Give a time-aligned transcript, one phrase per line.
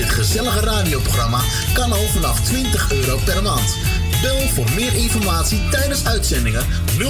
[0.00, 1.40] dit gezellige radioprogramma
[1.72, 3.76] kan al vanaf 20 euro per maand.
[4.22, 6.66] Bel voor meer informatie tijdens uitzendingen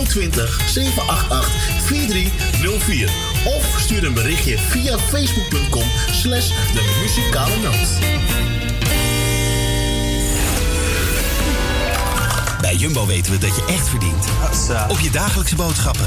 [0.09, 1.53] 020 788
[1.85, 3.11] 4304
[3.45, 7.89] of stuur een berichtje via facebook.com slash de muzikale noot.
[12.61, 14.25] Bij Jumbo weten we dat je echt verdient.
[14.89, 16.07] Op je dagelijkse boodschappen.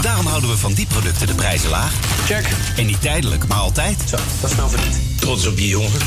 [0.00, 1.92] Daarom houden we van die producten de prijzen laag.
[2.26, 2.48] Check.
[2.76, 4.02] En niet tijdelijk, maar altijd.
[4.08, 5.03] Zo, dat is nou verdiend.
[5.24, 6.00] Trots op je jongen.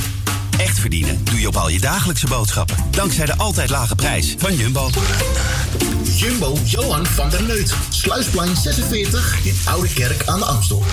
[0.58, 2.76] Echt verdienen doe je op al je dagelijkse boodschappen.
[2.92, 4.90] Dankzij de altijd lage prijs van Jumbo.
[6.16, 7.74] Jumbo Johan van der Neut.
[7.90, 10.84] Sluisplein 46 in Oude Kerk aan de Amstel.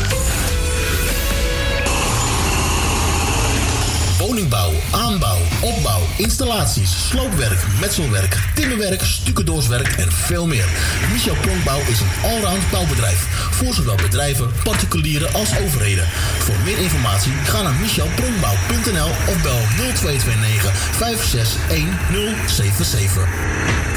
[4.18, 10.68] Woningbouw, aanbouw, opbouw, installaties, sloopwerk, metselwerk, timmerwerk, stucadoorswerk en veel meer.
[11.12, 13.26] Michel Pronkbouw is een allround bouwbedrijf.
[13.50, 16.08] Voor zowel bedrijven, particulieren als overheden.
[16.38, 23.64] Voor meer informatie ga naar michelpronkbouw.nl of bel 0229 561077.
[23.66, 23.93] Café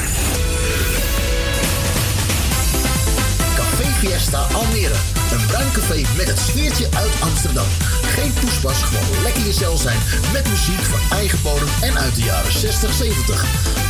[4.08, 4.95] Fiesta Almere.
[5.31, 7.67] Een bruin café met het sfeertje uit Amsterdam.
[8.02, 9.97] Geen poespas, gewoon lekker jezelf zijn
[10.33, 13.45] met muziek van eigen bodem en uit de jaren 60, 70.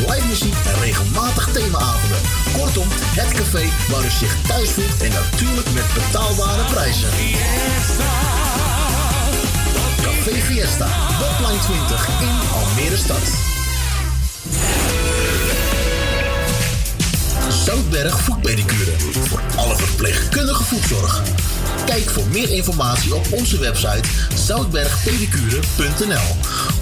[0.08, 2.22] Live muziek en regelmatig themaavonden.
[2.58, 7.10] Kortom, het café waar u zich thuis voelt en natuurlijk met betaalbare prijzen.
[10.02, 10.88] Café Fiesta,
[11.20, 13.56] Botline 20 in Almere stad.
[17.88, 18.92] Zoutberg Voetpedicure.
[19.28, 21.24] Voor alle verpleegkundige voetzorg.
[21.86, 26.36] Kijk voor meer informatie op onze website zoutbergpedicure.nl.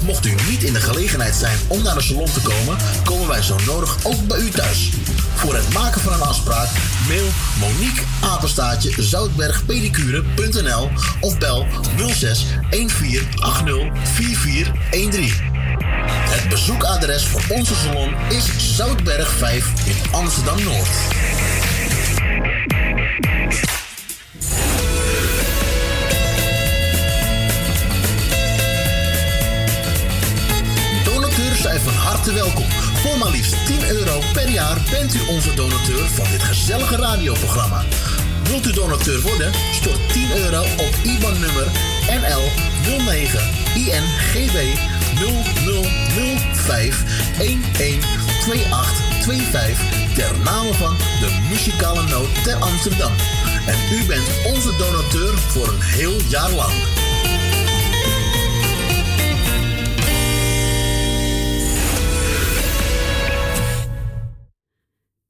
[0.05, 3.41] Mocht u niet in de gelegenheid zijn om naar de salon te komen, komen wij
[3.41, 4.89] zo nodig ook bij u thuis.
[5.35, 6.69] Voor het maken van een afspraak
[7.07, 7.27] mail
[7.59, 11.65] Monique Apenstaatje zoutbergpedicure.nl of bel
[11.97, 15.54] 06 1480 4413.
[15.83, 20.89] Het bezoekadres voor onze salon is Zoutberg 5 in Amsterdam Noord.
[31.03, 32.69] Donateurs zijn van harte welkom.
[32.71, 37.83] Voor maar liefst 10 euro per jaar bent u onze donateur van dit gezellige radioprogramma.
[38.43, 39.51] Wilt u donateur worden?
[39.71, 41.67] Stort 10 euro op IBAN-nummer
[42.07, 42.43] NL
[43.05, 43.39] 09
[43.75, 44.77] INGB
[45.15, 47.03] 0005
[47.37, 53.11] 112825 ter name van de muzikale noot ter Amsterdam.
[53.67, 56.73] En u bent onze donateur voor een heel jaar lang.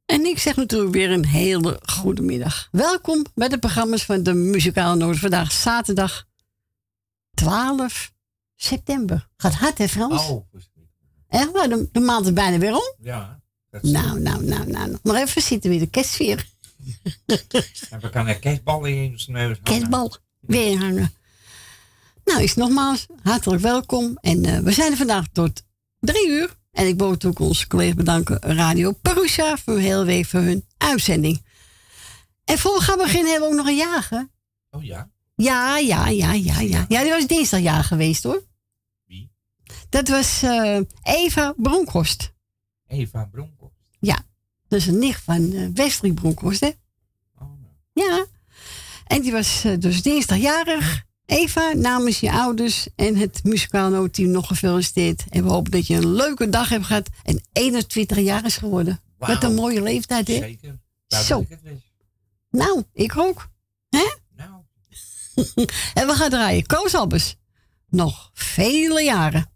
[0.06, 2.68] En ik zeg natuurlijk weer een hele goede middag.
[2.72, 5.20] Welkom bij de programma's van de Muzikale Noord.
[5.20, 6.26] Vandaag zaterdag
[7.34, 8.14] 12
[8.56, 9.28] september.
[9.38, 10.28] Gaat hard hè Frans?
[10.30, 10.46] Oh,
[11.28, 12.96] Echt waar, de, de maand is bijna weer om.
[13.00, 13.44] ja.
[13.70, 14.98] Dat Nou, nou, nou, nou.
[15.04, 16.50] Nog even zitten weer de kerstvier.
[17.90, 19.58] En we gaan er kerstballen in zijn neus.
[19.64, 21.14] Kerstbal weer hangen.
[22.26, 24.18] Nou, is nogmaals hartelijk welkom.
[24.22, 25.64] En eh, we zijn er vandaag tot
[26.00, 26.56] drie uur.
[26.72, 31.46] En ik wil natuurlijk onze collega bedanken, Radio Perusa, voor heel week voor hun uitzending.
[32.44, 34.30] En voor we gaan beginnen hebben we ook nog een jager.
[34.70, 35.10] Oh ja.
[35.36, 36.86] Ja, ja, ja, ja, ja.
[36.88, 38.44] Ja, die was dinsdag jaar geweest hoor.
[39.06, 39.32] Wie?
[39.90, 42.34] Dat was eh, Eva Bronkhorst.
[42.88, 43.76] Eva Bronkhorst.
[44.00, 44.26] Ja,
[44.68, 46.72] dat is een nicht van eh Wesley Bronkhorst, hè?
[47.94, 48.26] Ja.
[49.06, 51.04] En die was eh, dus dinsdagjarig.
[51.26, 55.24] Eva, namens je ouders en het muzikaal noodteam nog gefeliciteerd.
[55.30, 59.00] En we hopen dat je een leuke dag hebt gehad en 21 jaar is geworden.
[59.18, 60.34] Wat een mooie leeftijd, hè?
[60.34, 60.80] Zeker.
[61.08, 61.46] Zo.
[61.50, 61.60] ik.
[62.50, 63.50] Nou, ik ook.
[63.90, 64.16] Hè?
[66.00, 66.66] En we gaan draaien.
[66.66, 67.36] Koos Albers.
[67.90, 69.55] Nog vele jaren.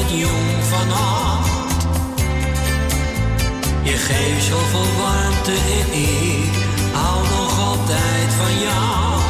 [0.00, 1.44] Het jong van haar.
[3.82, 6.52] Je geeft zoveel warmte en ik
[6.92, 9.20] hou nog altijd van jou.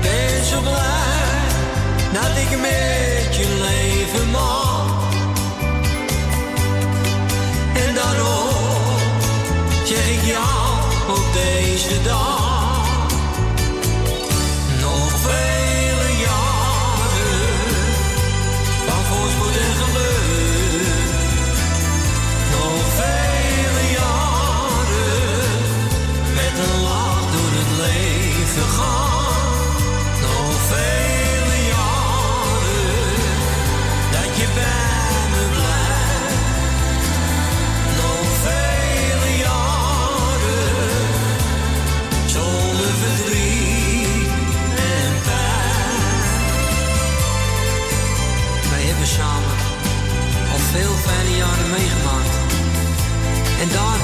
[0.00, 1.40] Ben zo blij
[2.12, 5.10] dat ik met je leven mag.
[7.86, 8.98] En daarom
[9.84, 10.68] zeg ik jou
[11.08, 12.41] op deze dag.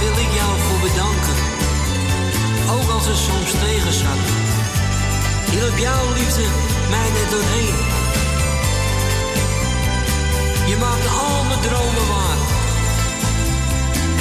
[0.08, 1.37] Wil ik jou voor bedanken.
[2.75, 4.25] Ook als het soms tegen zat.
[5.50, 6.46] Hielp jouw liefde
[6.90, 7.78] mij net doorheen.
[10.70, 12.40] Je maakt al mijn dromen waar.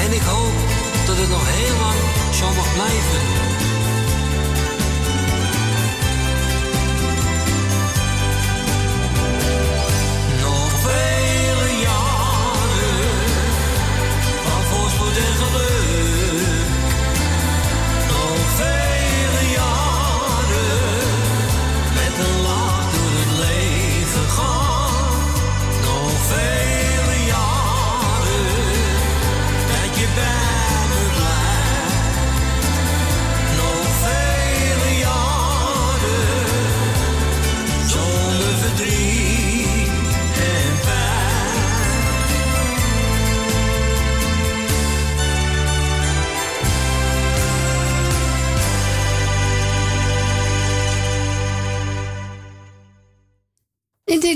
[0.04, 0.57] En ik hoop
[1.06, 2.00] dat het nog heel lang
[2.40, 3.47] zo mag blijven.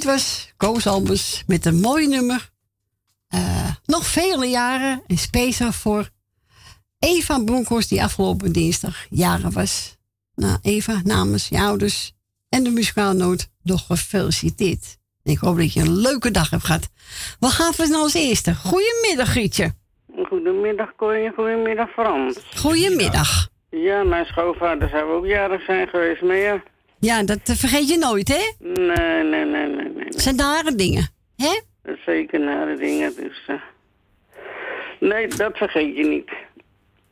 [0.02, 2.50] Dit was Koos Albers met een mooi nummer.
[3.28, 6.10] Eh, nog vele jaren en speciaal voor
[7.00, 9.98] Eva Bronkhorst die afgelopen dinsdag jaren was.
[10.36, 12.14] Nou, Eva, namens je ouders
[12.50, 14.98] en de muzikaalnoot nog gefeliciteerd.
[15.24, 16.90] Ik hoop dat je een leuke dag hebt gehad.
[17.40, 18.56] We gaan van als eerste.
[18.56, 19.74] Goedemiddag, Grietje.
[20.24, 22.38] Goedemiddag Corrie, goedemiddag Frans.
[22.56, 23.50] Goedemiddag.
[23.70, 26.64] Ja, mijn schoonvader zou ook jarig zijn geweest, maar ja.
[27.02, 28.68] Ja, dat eh, vergeet je nooit, hè?
[28.70, 30.06] Nee, nee, nee, nee, nee.
[30.06, 31.60] Het zijn nare dingen, hè?
[31.84, 33.42] Dat zeker nare dingen, dus...
[33.48, 33.56] eh.
[35.00, 36.30] Nee, dat vergeet je niet.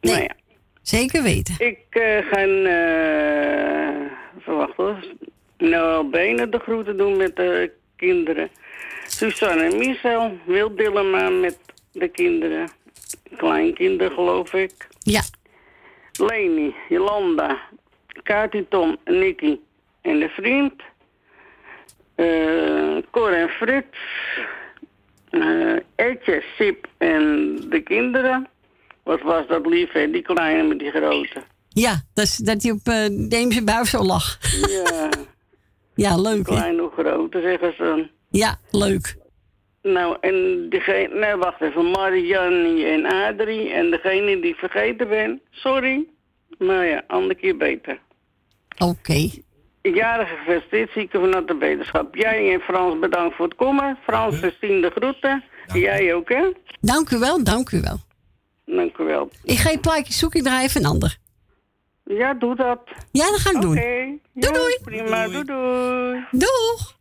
[0.01, 0.13] Nee.
[0.13, 0.35] Nou ja,
[0.81, 1.55] Zeker weten.
[1.57, 2.37] ik eh, ga...
[2.45, 5.05] eh verwacht hoor.
[5.57, 8.49] Noël Benen de groeten doen met de kinderen.
[9.07, 11.57] Suzanne en Michel, Wil Dillema met
[11.91, 12.69] de kinderen.
[13.37, 14.87] Kleinkinderen, geloof ik.
[14.99, 15.21] Ja,
[16.11, 17.59] Leni, Jolanda,
[18.23, 19.59] Kati, Tom, Nicky
[20.09, 20.73] en de vriend.
[22.15, 23.97] eh Cor en Frits.
[25.29, 28.47] eh Etje, Sip en de kinderen.
[29.03, 30.11] Wat was dat lief, hè?
[30.11, 31.41] Die kleine met die grote.
[31.69, 34.37] ja dat, is, dat hij op uh, Deemse buis zo lag.
[34.67, 35.09] Ja,
[36.05, 36.55] Ja, leuk, hè?
[36.55, 38.09] klein hoe grote, zeggen ze dan.
[38.29, 39.17] Ja, leuk.
[39.81, 41.19] Nou, en diegene...
[41.19, 41.91] Nee, wacht even.
[41.91, 43.69] Marianne en Adrie.
[43.69, 45.41] En degene die ik vergeten ben.
[45.51, 46.05] Sorry.
[46.57, 47.99] Maar ja, andere keer beter.
[48.77, 49.29] Oké.
[49.81, 52.15] Jarige gefeliciteerd, zieke vanuit de beterschap.
[52.15, 53.97] Jij en Frans bedankt voor het komen.
[54.03, 55.43] Frans de groeten.
[55.73, 56.51] Jij ook, hè?
[56.81, 57.97] Dank u wel, dank u wel.
[58.65, 59.29] Dank u wel.
[59.43, 61.17] Ik ga je plaatje zoeken, ik draai even een ander.
[62.03, 62.79] Ja, doe dat.
[63.11, 63.65] Ja, dat ga ik Oké.
[63.65, 63.75] doen.
[64.33, 64.77] Doei, doei.
[64.83, 66.25] Prima, doei doei.
[66.31, 66.97] Doeg!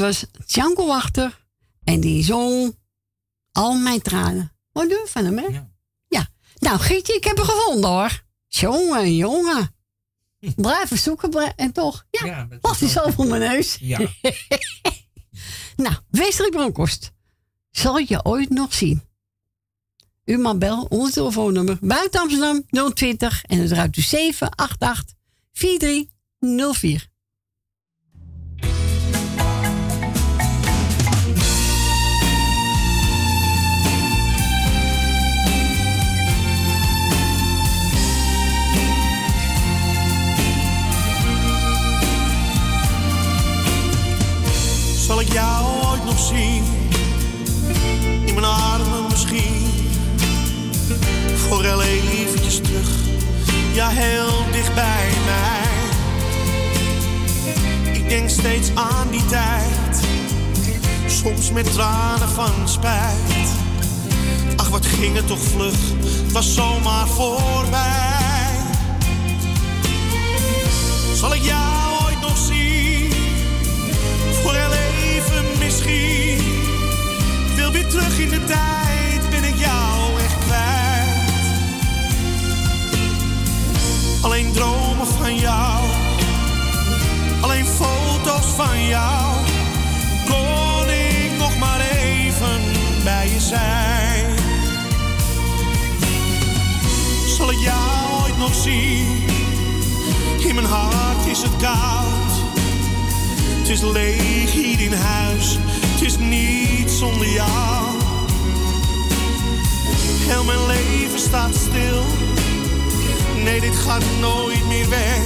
[0.00, 1.46] Was Django Wachter.
[1.84, 2.78] En die zong
[3.52, 4.52] Al mijn tranen.
[4.72, 5.46] Wat doen we van hem, hè?
[5.46, 5.70] Ja.
[6.60, 8.24] Nou, Gietje, ik heb hem gevonden, hoor.
[8.48, 9.74] Jongen, jongen.
[10.56, 11.56] Blijven zoeken.
[11.56, 13.76] En toch, ja, Ja, lag hij zo voor mijn neus.
[13.80, 13.98] Ja.
[15.76, 17.12] nou, Westerlijk Bronkhorst.
[17.70, 19.02] Zal je ooit nog zien?
[20.24, 21.78] U mag bel, ons telefoonnummer.
[21.80, 22.64] Buiten Amsterdam
[22.94, 25.16] 020 en het ruikt u 788
[25.52, 27.09] 4304.
[45.10, 46.64] Zal ik jou ooit nog zien?
[48.24, 49.66] In mijn armen misschien.
[51.34, 52.88] Voor heel eventjes terug.
[53.72, 55.68] Ja, heel dicht bij mij.
[57.92, 60.00] Ik denk steeds aan die tijd.
[61.06, 63.48] Soms met tranen van spijt.
[64.56, 65.78] Ach, wat ging het toch vlug.
[66.22, 68.58] Het was zomaar voorbij.
[71.14, 71.89] Zal ik jou
[77.90, 81.08] terug in de tijd, ben ik jou echt kwijt.
[84.22, 85.84] Alleen dromen van jou,
[87.40, 89.36] alleen foto's van jou.
[90.26, 92.60] Kon ik nog maar even
[93.04, 94.38] bij je zijn.
[97.36, 99.24] Zal ik jou ooit nog zien?
[100.38, 102.32] In mijn hart is het koud.
[103.58, 105.58] Het is leeg in huis,
[106.00, 107.86] het is niet zonder jou.
[110.28, 112.04] Heel mijn leven staat stil,
[113.44, 115.20] nee dit gaat nooit meer weg.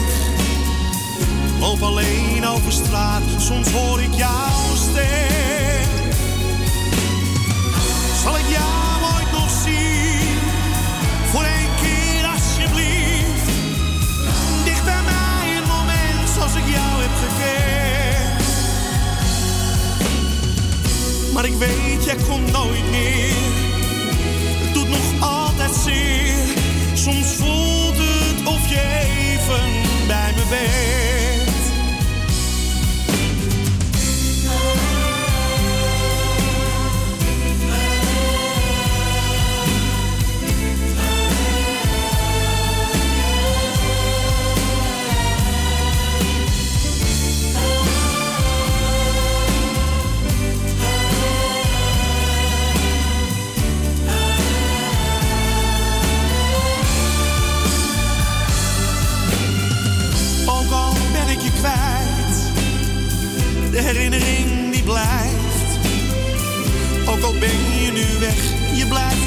[1.60, 6.12] Loop alleen over straat, soms hoor ik jouw stem.
[8.22, 8.83] Zal ik jou
[21.34, 23.32] Maar ik weet, jij komt nooit meer.
[24.64, 26.34] Het doet nog altijd zeer.
[26.94, 28.80] Soms voelt het of je
[29.20, 31.03] even bij me bent.
[67.24, 68.36] Ook ben je nu weg,
[68.72, 69.23] je blijft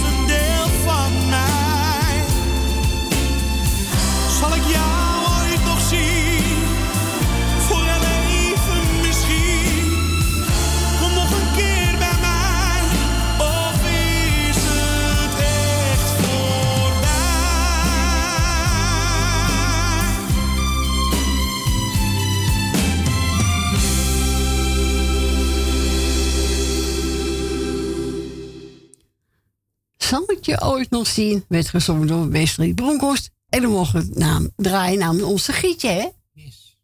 [30.48, 31.46] je ooit nog zien?
[31.48, 33.30] Werd gezongen door Wesley Bronkhorst.
[33.50, 36.08] En dan mogen we het naam draaien namens onze Gietje, hè?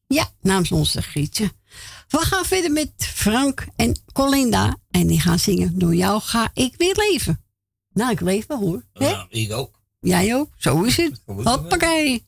[0.07, 1.51] Ja, namens onze Gietje.
[2.07, 4.77] We gaan verder met Frank en Colinda.
[4.91, 7.43] En die gaan zingen Door jou ga ik weer leven.
[7.93, 8.83] Nou, ik leef wel hoor.
[8.93, 9.09] Hè?
[9.09, 9.81] Ja, ik ook.
[9.99, 10.49] Jij ook?
[10.57, 11.21] Zo is het.
[11.25, 12.25] Hoppakee.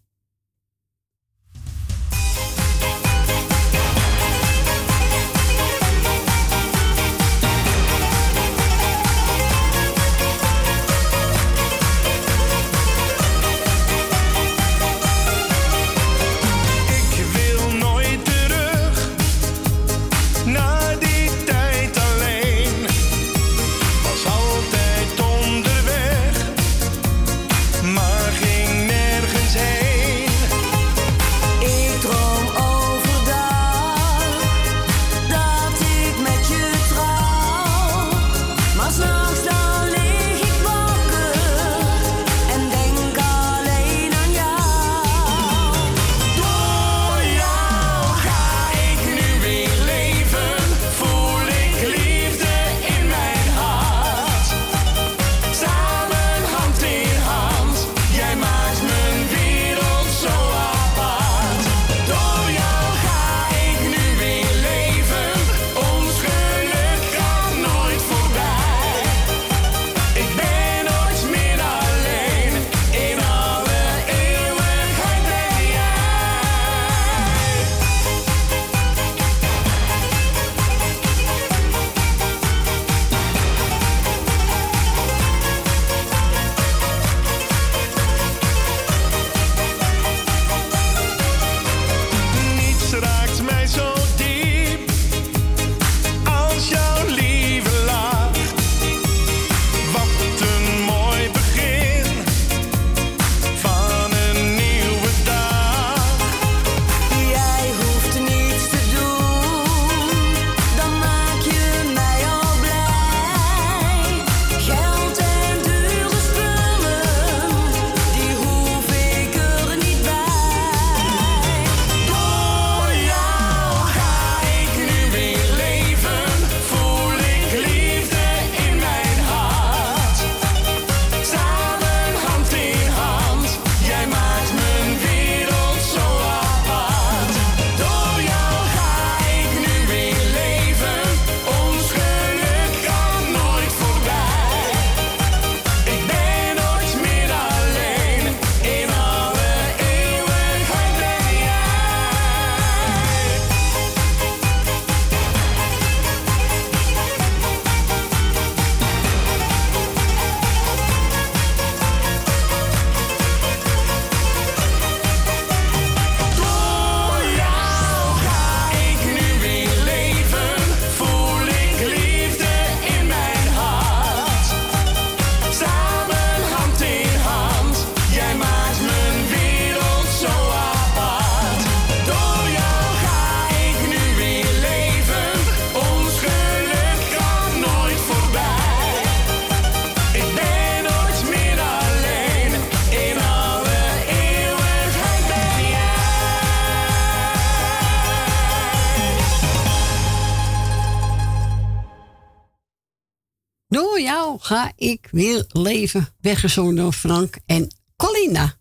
[205.16, 206.08] Weer leven.
[206.20, 208.58] Weggezongen door Frank en Colina.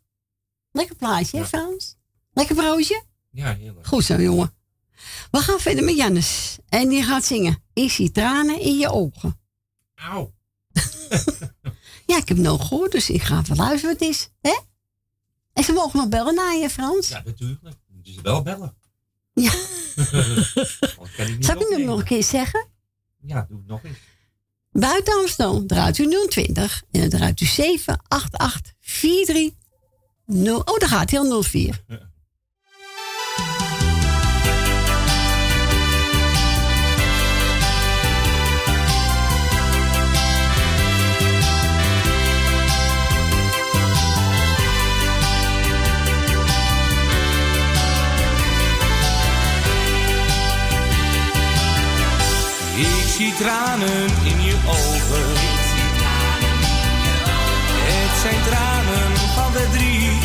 [0.71, 1.97] Lekker plaatje, hè Frans?
[2.33, 3.03] Lekker broodje?
[3.31, 3.87] Ja, heerlijk.
[3.87, 4.55] Goed zo, jongen.
[5.31, 6.59] We gaan verder met Jannes.
[6.69, 7.63] En die gaat zingen.
[7.73, 9.41] Ik zie tranen in je ogen.
[9.95, 10.33] Auw.
[12.07, 14.29] Ja, ik heb nog gehoord, dus ik ga even luisteren wat het is.
[14.41, 14.61] Hè?
[15.53, 17.09] En ze mogen nog bellen naar je, Frans.
[17.09, 17.77] Ja, natuurlijk.
[18.03, 18.77] Ze wel bellen.
[19.33, 19.53] Ja.
[21.17, 22.67] Ik Zal ik hem nog een keer zeggen?
[23.21, 23.99] Ja, doe het nog eens.
[24.79, 29.51] Buiten Amsterdam draait u 020 en dan draait u 788 43
[30.27, 30.59] 0.
[30.59, 31.83] Oh, daar gaat al 04.
[31.89, 31.99] Ik
[53.17, 55.29] zie tranen in je ogen.
[57.91, 60.25] Het zijn tranen van verdriet.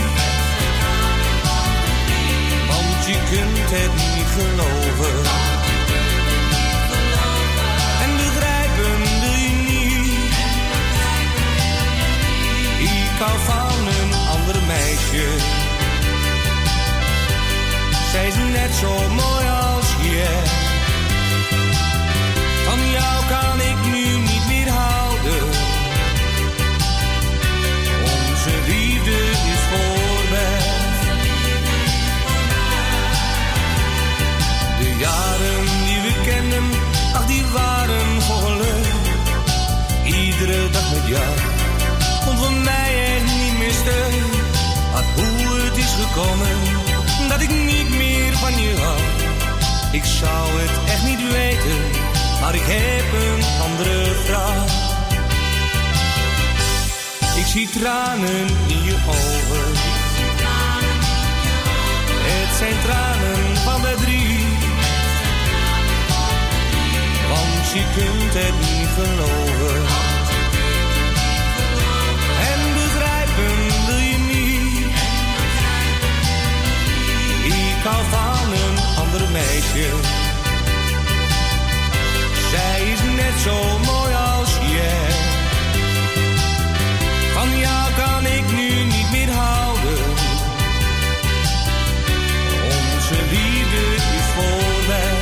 [2.69, 5.17] Want je kunt het niet geloven.
[8.04, 10.34] En begrijpen wil je niet.
[12.80, 15.28] Ik hou van een ander meisje.
[18.12, 20.69] Zij is net zo mooi als jij.
[22.80, 25.44] Van jou kan ik nu niet meer houden.
[28.04, 29.18] Onze liefde
[29.54, 30.62] is voorbij.
[34.80, 36.63] De jaren die we kenden,
[37.13, 38.88] ach die waren geluk.
[40.04, 41.34] Iedere dag met jou
[42.26, 43.74] komt voor mij echt niet meer.
[44.94, 46.58] Maar hoe het is gekomen,
[47.30, 49.00] dat ik niet meer van je hou.
[49.92, 51.78] Ik zou het echt niet weten,
[52.39, 54.63] maar ik heb een andere vrouw.
[57.39, 59.71] Ik zie tranen in je ogen.
[62.28, 64.63] Het zijn tranen van verdriet.
[67.30, 69.82] Want je kunt het niet geloven.
[72.52, 74.86] En begrijpen wil je niet.
[77.45, 80.29] Ik hou van een ander meisje.
[82.60, 85.12] Zij is net zo mooi als jij.
[87.34, 90.00] Van jou kan ik nu niet meer houden.
[92.93, 93.84] Onze liefde
[94.17, 95.17] is voorbij.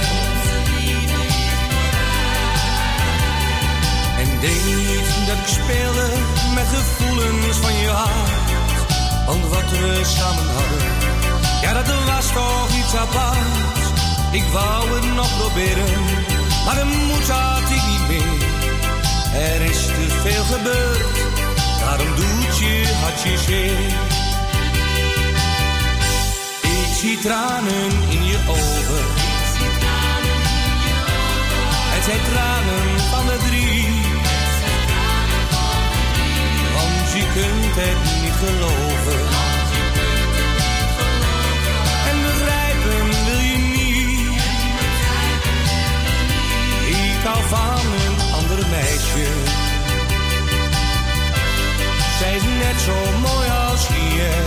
[4.21, 6.07] En denk niet dat ik speelde
[6.55, 8.79] met gevoelens van je hart.
[9.25, 10.85] Want wat we samen hadden,
[11.61, 13.77] ja dat was toch iets apart.
[14.31, 16.03] Ik wou het nog proberen,
[16.67, 18.47] maar de moed had ik niet meer.
[19.33, 21.15] Er is te veel gebeurd,
[21.79, 23.91] daarom doet je hartje zeer.
[26.61, 29.05] Ik zie tranen in je ogen.
[31.93, 34.05] Het zijn tranen van verdriet.
[36.73, 39.46] Want je kunt het niet geloven.
[47.47, 49.27] Van een ander meisje.
[52.19, 54.43] Zij is net zo mooi als jij.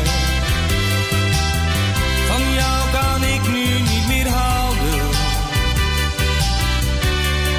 [2.29, 5.07] Van jou kan ik nu niet meer houden.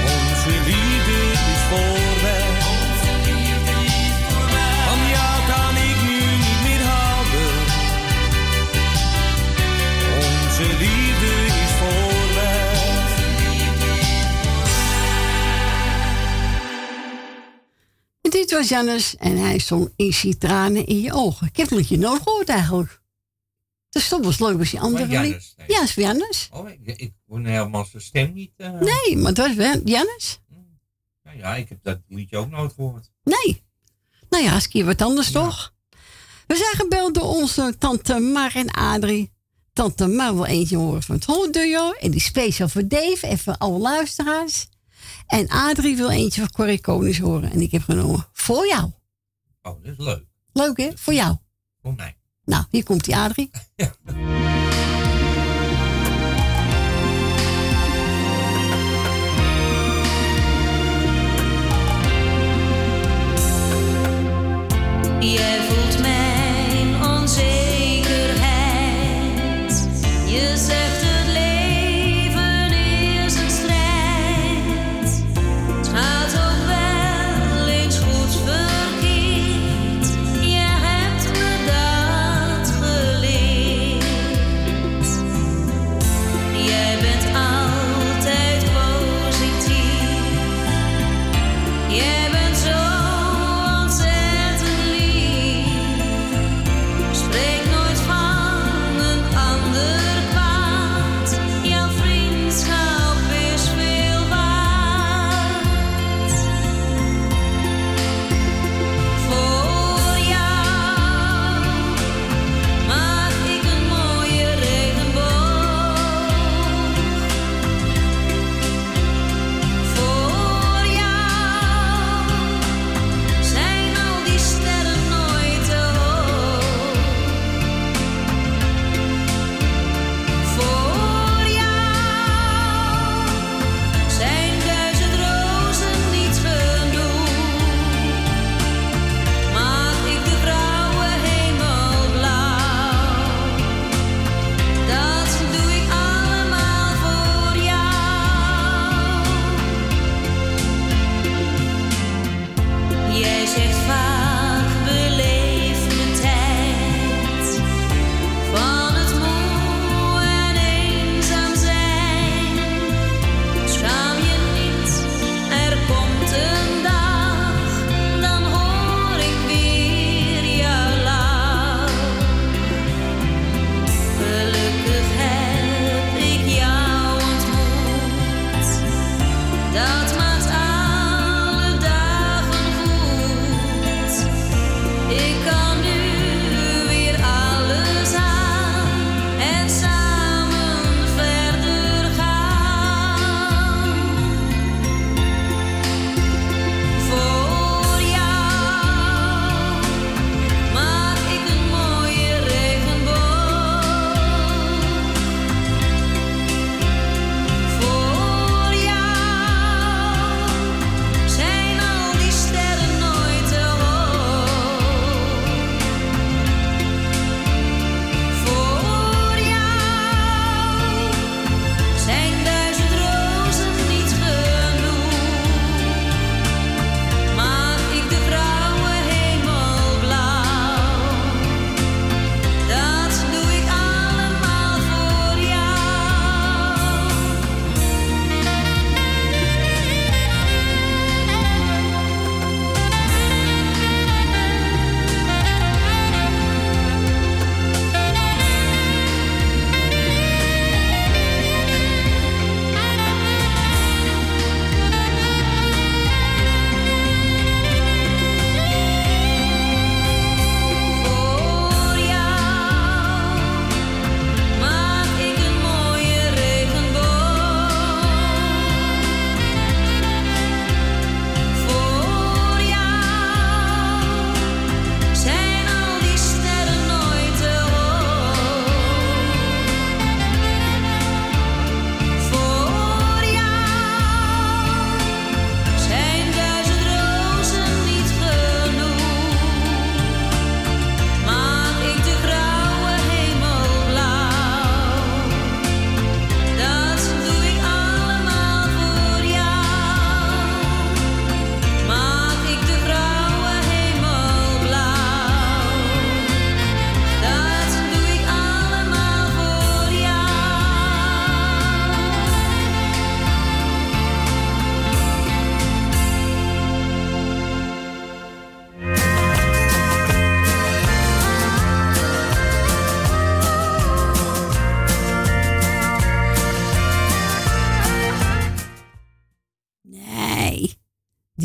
[0.04, 2.11] Onze liefde is voorbij.
[18.52, 21.48] Dit was Jannes en hij zong Ik zie tranen in je ogen.
[21.48, 23.02] Ik heb het liedje nooit gehoord eigenlijk.
[23.90, 25.08] Dus dat was leuk als die andere.
[25.08, 25.68] Jannes, nee.
[25.70, 26.50] Ja, is Jannes.
[26.52, 28.52] Oh, ik, ik hoor helemaal zijn stem niet.
[28.58, 28.72] eh.
[28.72, 30.40] Nee, maar het was wel Jannes.
[31.24, 33.12] Nou ja, ik heb dat liedje ook nooit gehoord.
[33.24, 33.64] Nee.
[34.30, 35.74] Nou ja, is een keer wat anders toch?
[36.48, 39.32] We zijn gebeld door onze tante Mar en Adrie.
[39.74, 41.92] Tante Mar wil eentje horen van het Holduo.
[41.92, 44.68] En die speciaal voor Dave en voor alle luisteraars.
[45.32, 47.52] En Adrie wil eentje van Corrie Konings horen.
[47.52, 48.84] En ik heb genomen voor jou.
[49.62, 50.24] Oh, dat is leuk.
[50.54, 50.89] Leuk hè?
[50.96, 51.38] Voor jou.
[51.82, 52.15] Voor mij.
[52.46, 53.50] Nou, hier komt die Adrie.
[65.20, 68.12] Jij voelt mijn onzekerheid.
[70.26, 70.81] Je zegt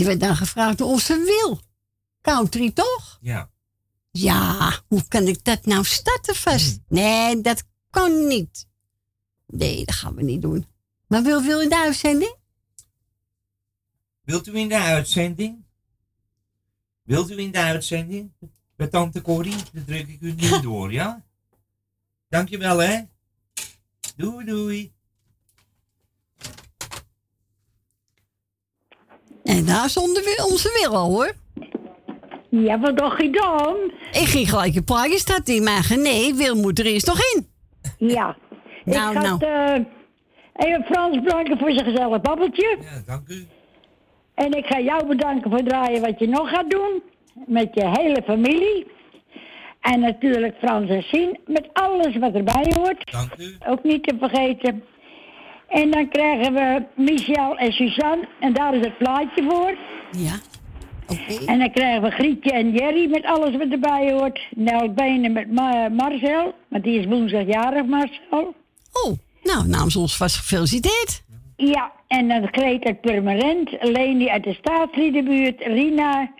[0.06, 1.60] werd dan gevraagd door onze Wil.
[2.20, 3.18] Country, toch?
[3.20, 3.50] Ja.
[4.10, 6.78] Ja, hoe kan ik dat nou starten vast?
[6.88, 8.68] Nee, dat kan niet.
[9.46, 10.66] Nee, dat gaan we niet doen.
[11.06, 12.36] Maar wil, wil in de uitzending?
[14.22, 15.64] Wilt u in de uitzending?
[17.02, 18.32] Wilt u in de uitzending?
[18.76, 19.56] Bij tante Corrie?
[19.72, 21.24] Dan druk ik u nu door, ja?
[22.28, 23.02] Dankjewel, hè?
[24.16, 24.94] Doei, doei.
[29.46, 31.32] En daar is onze, onze Wil al, hoor.
[32.50, 33.76] Ja, wat dacht je dan?
[34.22, 37.46] Ik ging gelijk een plaatje staat in, maar nee, Wil moet er eerst nog in.
[37.98, 38.36] Ja.
[38.84, 39.44] Nou, ik ga nou.
[39.44, 42.76] eh, even Frans bedanken voor zijn gezellig babbeltje.
[42.80, 43.46] Ja, dank u.
[44.34, 47.02] En ik ga jou bedanken voor het draaien wat je nog gaat doen.
[47.46, 48.86] Met je hele familie.
[49.80, 51.38] En natuurlijk Frans en Sien.
[51.46, 53.12] Met alles wat erbij hoort.
[53.12, 53.56] Dank u.
[53.66, 54.82] Ook niet te vergeten.
[55.68, 58.28] En dan krijgen we Michel en Suzanne.
[58.40, 59.74] En daar is het plaatje voor.
[60.22, 60.34] Ja.
[61.46, 64.40] En dan krijgen we Grietje en Jerry met alles wat erbij hoort.
[64.50, 66.54] Nel Benen met Ma- Marcel.
[66.68, 68.54] Want die is woensdag jarig, Marcel.
[68.92, 71.24] Oh, nou, namens ons vast gefeliciteerd.
[71.56, 76.30] Ja, en dan Greet uit Purmerend, Leni uit de Staatsliedenbuurt, Rina,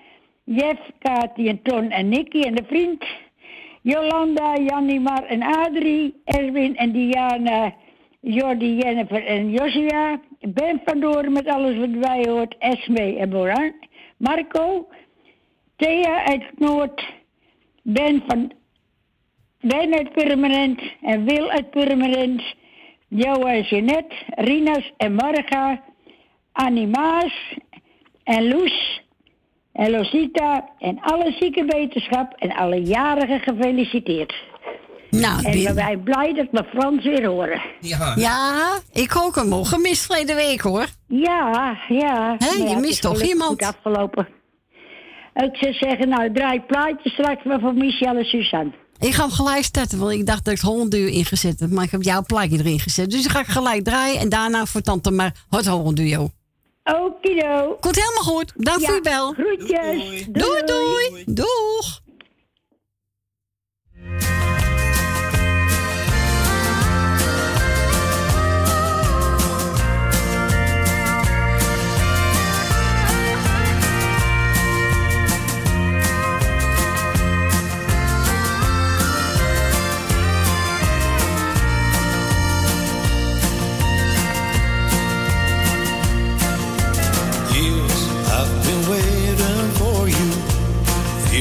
[0.44, 3.04] Jeff, Kati en Ton en Nicky en de vriend,
[3.82, 7.74] Jolanda, Janimar en Adrie, Erwin en Diana,
[8.28, 13.72] Jordi, Jennifer en Josia, Ben van Doorn met alles wat erbij hoort, Esme en Boran,
[14.16, 14.88] Marco,
[15.76, 17.04] Thea uit Noord,
[17.82, 18.52] Ben van
[19.60, 22.42] Ben uit Purmerend en Wil uit Purmerend.
[23.08, 25.82] Jo en Jeanette, Rinas en Marga,
[26.52, 27.54] Annie Maas
[28.24, 29.04] en Loes.
[29.72, 30.68] En Losita.
[30.78, 34.34] En alle zieke wetenschap en alle jarigen gefeliciteerd.
[35.20, 37.62] Nou, en we zijn blij dat we Frans weer horen.
[37.81, 38.12] Ja.
[38.17, 40.87] Ja, ik ook hem al gemist verleden week hoor.
[41.08, 42.37] Ja, ja.
[42.38, 43.64] Je ja, mist is toch iemand?
[43.64, 44.29] Goed afgelopen.
[45.35, 48.73] Ik zou zeggen, nou, draai plaatjes straks maar voor Michel en Suzanne.
[48.98, 51.71] Ik ga hem gelijk starten, want ik dacht dat ik het Holland ingezet heb.
[51.71, 53.10] Maar ik heb jouw plaatje erin gezet.
[53.10, 56.31] Dus dan ga ik gelijk draaien en daarna voor tante maar het Holland duo.
[56.85, 57.77] Okido.
[57.81, 58.52] Komt helemaal goed.
[58.56, 59.33] Dank voor je bel.
[59.33, 60.27] Groetjes.
[60.31, 61.25] Doei, doei.
[61.27, 62.04] Doeg.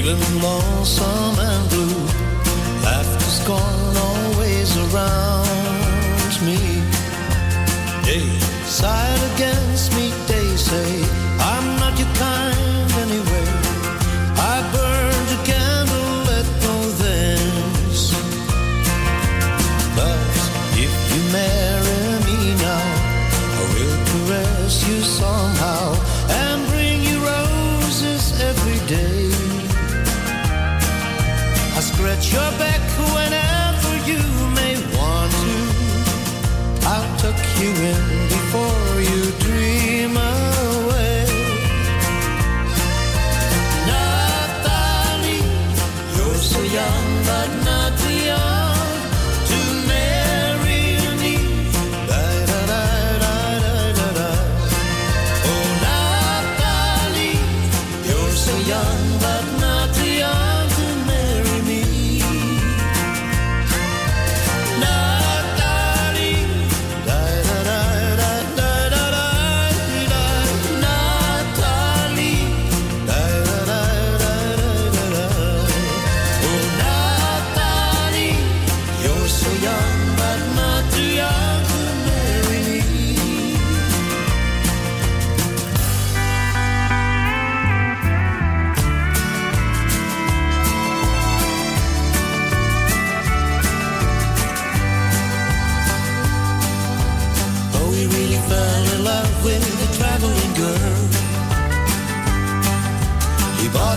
[0.05, 2.05] Feeling lonesome and blue.
[2.83, 6.59] Laughter's gone always around me.
[8.05, 8.21] They
[8.69, 11.04] side against me, they say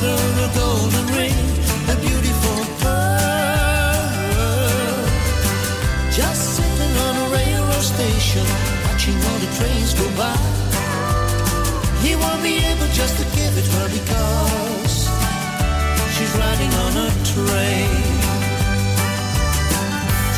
[0.00, 1.34] Her a golden ring,
[1.90, 3.98] a beautiful pearl.
[6.12, 8.46] Just sitting on a railroad station,
[8.84, 10.38] watching all the trains go by.
[12.04, 15.08] He won't be able just to give it her because
[16.14, 18.02] she's riding on a train.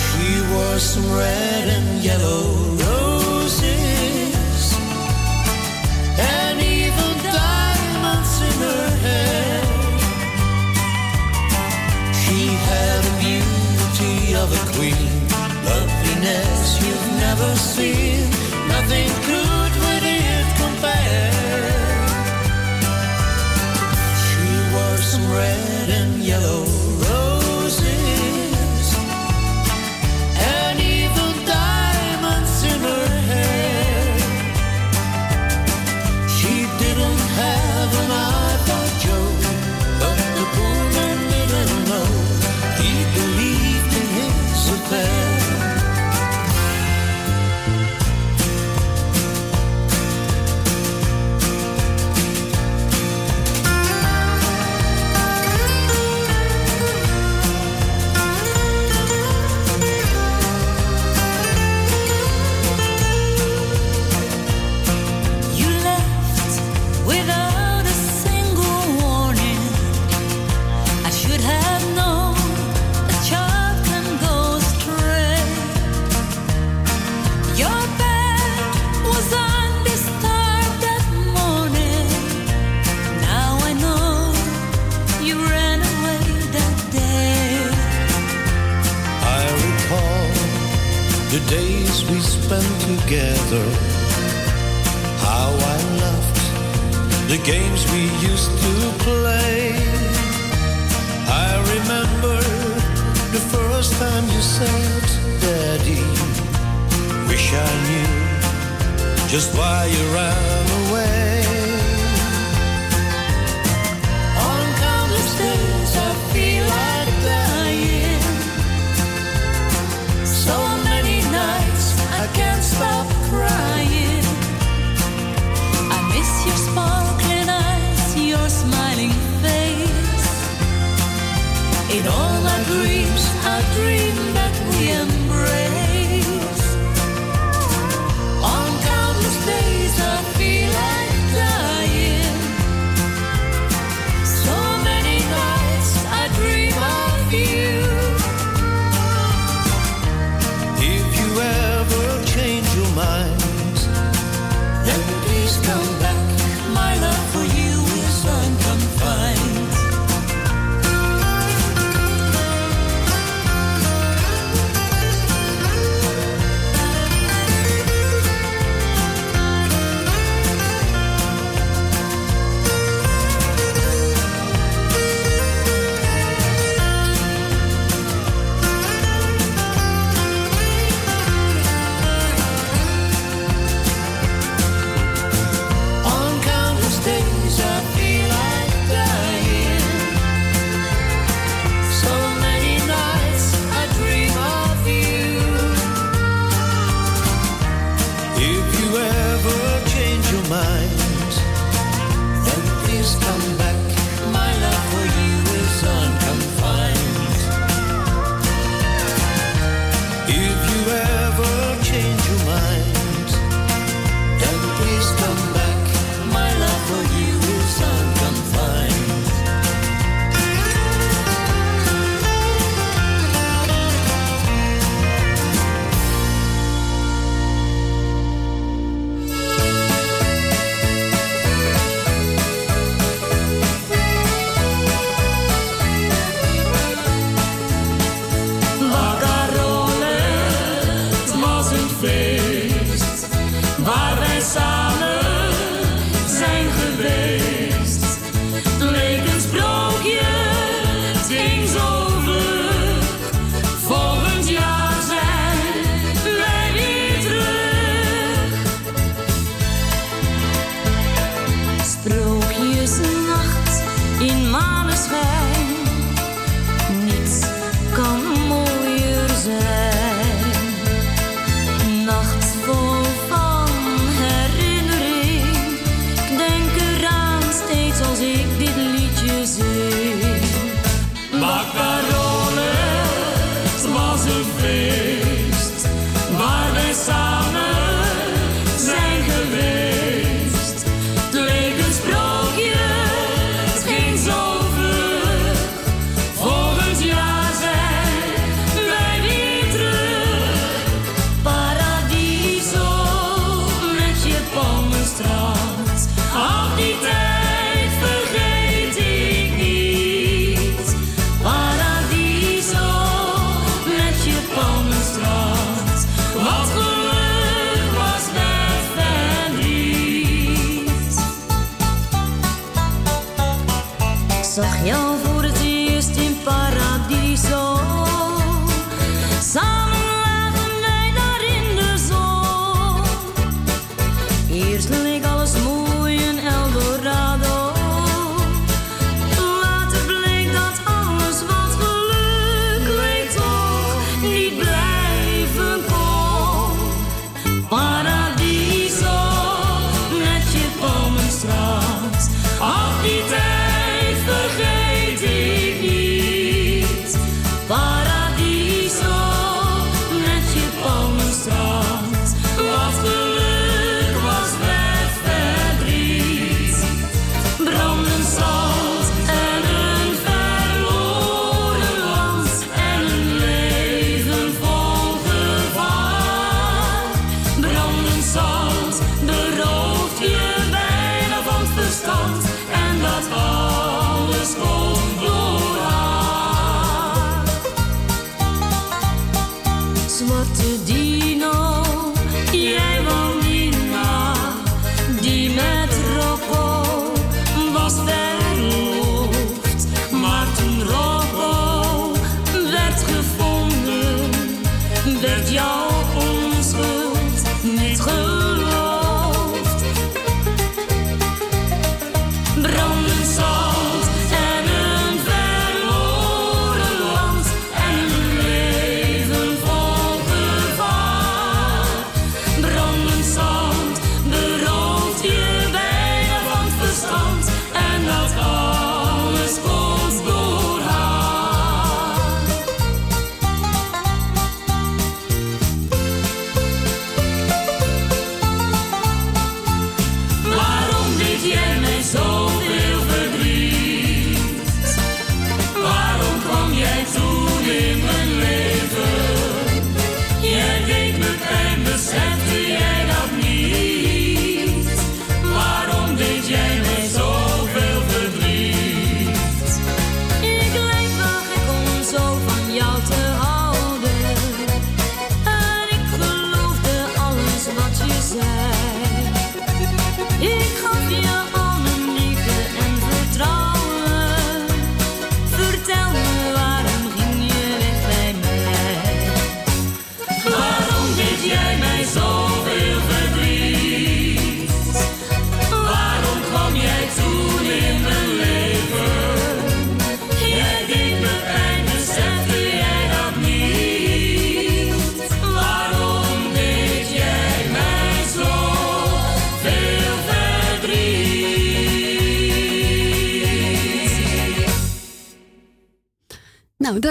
[0.07, 2.43] She wore some red and yellow
[2.87, 4.75] roses
[6.19, 6.50] and
[14.43, 15.11] of a queen,
[15.65, 18.23] loveliness you've never seen.
[18.69, 21.33] Nothing could with it compare.
[24.25, 26.65] She wore some red and yellow
[27.05, 27.50] roses.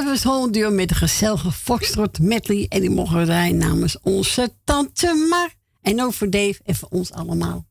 [0.09, 2.65] Was Duo met de gezellige Foxtrot medley.
[2.69, 5.49] En die mogen rijden namens onze tante Mar.
[5.81, 7.65] En ook voor Dave en voor ons allemaal.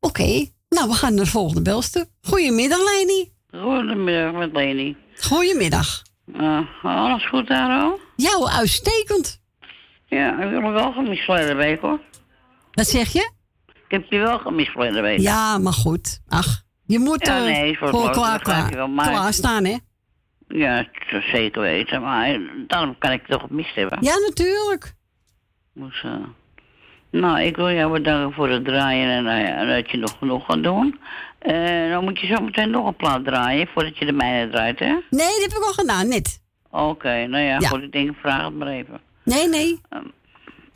[0.00, 2.06] Oké, nou we gaan naar de volgende belster.
[2.20, 3.32] Goedemiddag Leni.
[3.50, 4.96] Goedemiddag met Leni.
[5.20, 6.02] Goedemiddag.
[6.34, 7.98] Uh, alles goed daar al?
[8.16, 9.40] Ja, uitstekend.
[10.06, 12.00] Ja, ik heb je wel gemist verleden week hoor.
[12.72, 13.30] Wat zeg je?
[13.66, 15.18] Ik heb je wel gemist verleden week.
[15.18, 16.20] Ja, maar goed.
[16.28, 19.76] Ach, je moet Ja, eh, nee, voor klaar, klaar, klaar staan, hè?
[20.48, 20.86] Ja,
[21.32, 22.02] zeker weten.
[22.02, 23.98] Maar daarom kan ik het toch gemist hebben.
[24.00, 24.94] Ja, natuurlijk.
[25.74, 26.12] Dus, eh,
[27.10, 30.44] nou, ik wil jou bedanken voor het draaien en nou ja, dat je nog genoeg
[30.44, 31.00] gaat doen.
[31.38, 34.78] Eh, dan moet je zo meteen nog een plaat draaien voordat je de mijne draait,
[34.78, 34.86] hè?
[34.86, 36.40] Nee, dat heb ik al gedaan, net.
[36.70, 37.68] Oké, nou ja, Ja.
[37.68, 39.00] goed, ik denk, vraag het maar even.
[39.24, 39.80] Nee, nee.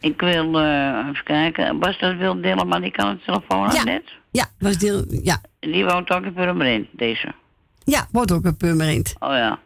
[0.01, 3.85] Ik wil, eh, even kijken, was dat Wil Dillema, die kan het telefoon aan Ja.
[3.85, 4.05] net?
[4.31, 5.41] Ja, was deel, ja.
[5.61, 7.33] Die woont ook in Purmerend, deze.
[7.85, 9.15] Ja, wordt ook een Purmerend.
[9.19, 9.59] Oh ja.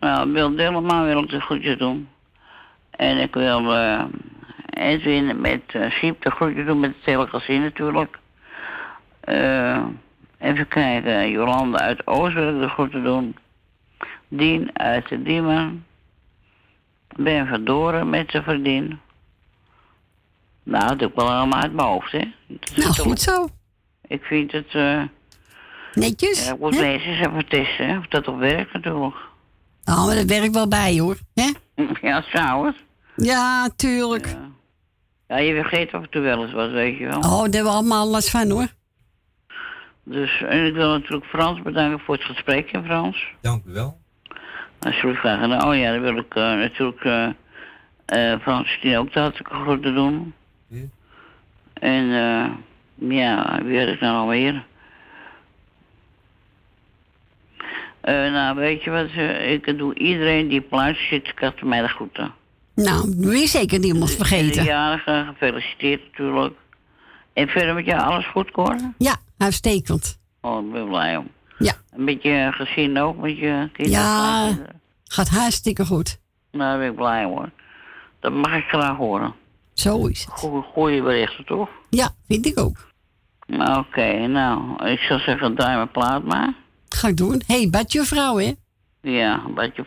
[0.00, 2.08] Nou, Wil Dillema wil ik de groetjes doen.
[2.90, 4.04] En ik wil eh
[4.72, 8.18] Edwin met uh, Siep de groetjes doen met gezin natuurlijk.
[9.20, 9.84] Eh,
[10.38, 13.36] even kijken, Jolande uit Oost wil ik de groeten doen.
[14.28, 15.86] Dien uit de Diemen.
[17.16, 19.00] Ben Verdoren met zijn vriendin.
[20.62, 22.32] Nou, dat doe ik wel allemaal uit mijn hoofd, hè.
[22.76, 23.48] Nou, goed zo.
[24.06, 24.74] Ik vind het...
[24.74, 25.02] eh
[25.94, 26.46] Netjes.
[26.46, 29.14] ja, ik moet testen, hè, of dat op werkt natuurlijk.
[29.84, 31.16] Oh, maar dat werkt wel bij, hoor.
[31.34, 31.50] Hè?
[32.08, 32.76] Ja, trouwens.
[33.16, 34.36] Ja, tuurlijk.
[35.28, 37.18] Ja, je vergeet af en toe wel eens wat, weet je wel.
[37.18, 38.66] Oh, daar hebben we allemaal last van, hoor.
[40.04, 43.26] Dus, en ik wil natuurlijk Frans bedanken voor het gesprek, hè, Frans.
[43.40, 44.00] Dank u wel.
[44.78, 45.66] Alsjeblieft, graag gedaan.
[45.68, 47.28] Oh ja, dan wil ik eh, natuurlijk eh
[48.04, 50.34] eh Frans die ook de hartelijke groeten doen.
[50.66, 50.80] Ja.
[51.74, 52.50] En eh
[53.08, 54.54] ja, wie had ik nou alweer?
[54.54, 54.62] Eh,
[58.02, 59.06] nou, weet je wat?
[59.16, 62.34] eh, ik doe iedereen die plaats zit, had mij de groeten.
[62.74, 64.64] Nou, je zeker niemand De vergeten.
[64.64, 66.54] jarige, gefeliciteerd natuurlijk.
[67.32, 68.76] En verder met jou alles goed, Cor?
[68.98, 70.18] Ja, uitstekend.
[70.40, 71.28] Oh, ik ben blij om.
[71.58, 71.72] Ja.
[71.90, 74.00] Een beetje gezin ook met je kinderen?
[74.00, 74.58] Ja,
[75.04, 76.18] gaat hartstikke goed.
[76.50, 77.50] Nou, daar ben ik blij om, hoor.
[78.20, 79.34] Dat mag ik graag horen.
[79.74, 80.34] Zo is het.
[80.34, 81.68] Goeie, goeie berichten, toch?
[81.90, 82.90] Ja, vind ik ook.
[83.46, 86.54] Nou, Oké, nou, ik zou zeggen, draai mijn plaat maar.
[86.92, 87.42] Ga ik doen.
[87.46, 88.04] Hé, hey, badje
[88.36, 88.52] hè?
[89.00, 89.42] Ja,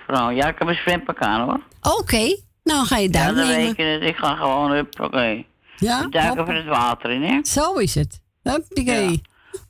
[0.08, 0.30] vrouw.
[0.30, 1.60] Ja, ik heb een zwempak aan, hoor.
[1.99, 3.66] Oké, nou ga je Ja, daar dan nemen.
[3.66, 4.01] weet je het.
[4.03, 5.43] Ik ga gewoon, hup, oké.
[5.78, 6.41] Ja, Ik duik hoppa.
[6.41, 7.39] even het water in, hè?
[7.43, 8.22] Zo is het.
[8.43, 9.22] Huppakee.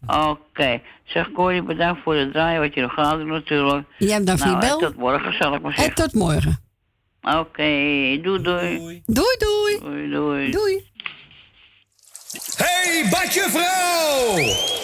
[0.08, 0.82] Oké.
[1.04, 3.88] Zeg, Corrie, bedankt voor het draaien, wat je nog gaat doen natuurlijk.
[3.98, 4.90] Jij bedankt voor je nou, en bel.
[4.90, 5.96] tot morgen, zal ik maar En zeggen.
[5.96, 6.60] tot morgen.
[7.22, 7.64] Oké,
[8.22, 9.02] doei, doei.
[9.06, 9.80] Doei, doei.
[9.80, 10.52] Doei, doei.
[10.52, 10.90] Doei.
[12.58, 14.75] Hey, badje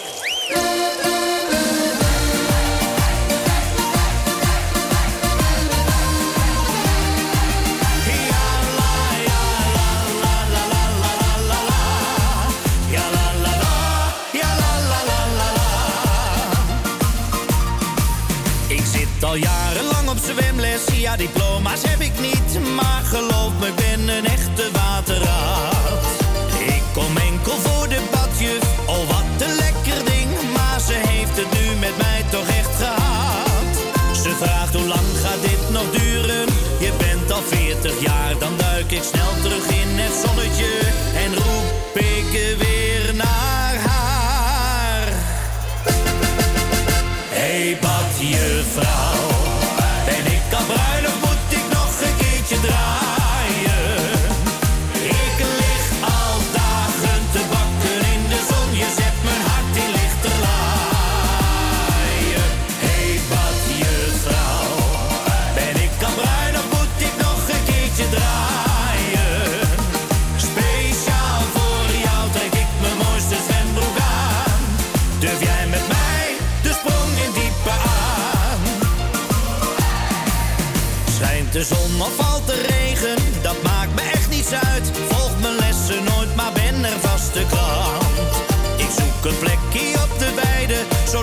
[21.72, 26.04] diploma's heb ik niet, maar geloof me, ik ben een echte waterraad.
[26.66, 31.50] Ik kom enkel voor de badjuf, oh wat een lekker ding, maar ze heeft het
[31.58, 33.74] nu met mij toch echt gehad.
[34.22, 36.46] Ze vraagt hoe lang gaat dit nog duren?
[36.78, 40.72] Je bent al 40 jaar, dan duik ik snel terug in het zonnetje
[41.24, 41.71] en roep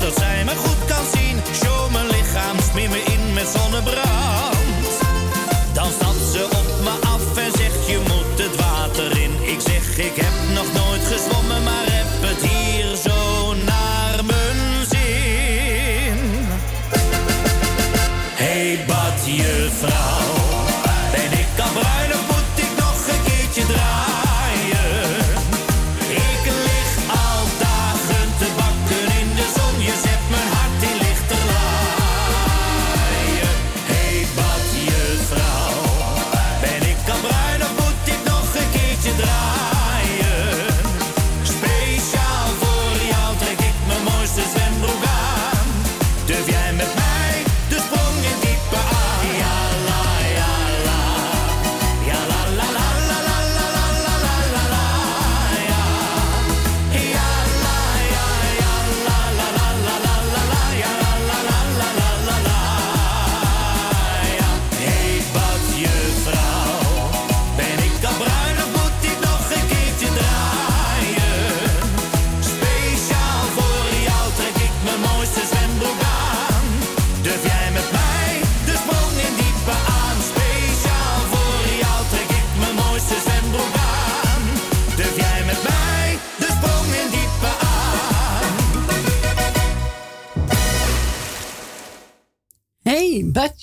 [0.10, 1.38] zodat zij me goed kan zien.
[1.54, 4.59] Show mijn lichaam, smeer me in met zonnebrand.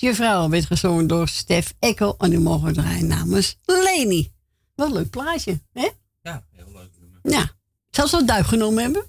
[0.07, 2.15] Badje vrouw werd gezongen door Stef Ekkel.
[2.17, 4.31] En nu mogen we draaien namens Leni.
[4.75, 5.89] Wat een leuk plaatje, hè?
[6.21, 6.89] Ja, heel leuk.
[7.23, 7.51] Ja.
[7.89, 9.05] Zou ze een duik genomen hebben?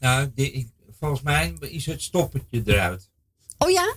[0.00, 3.10] Nou, die- volgens mij is het stoppertje eruit.
[3.58, 3.94] Oh ja?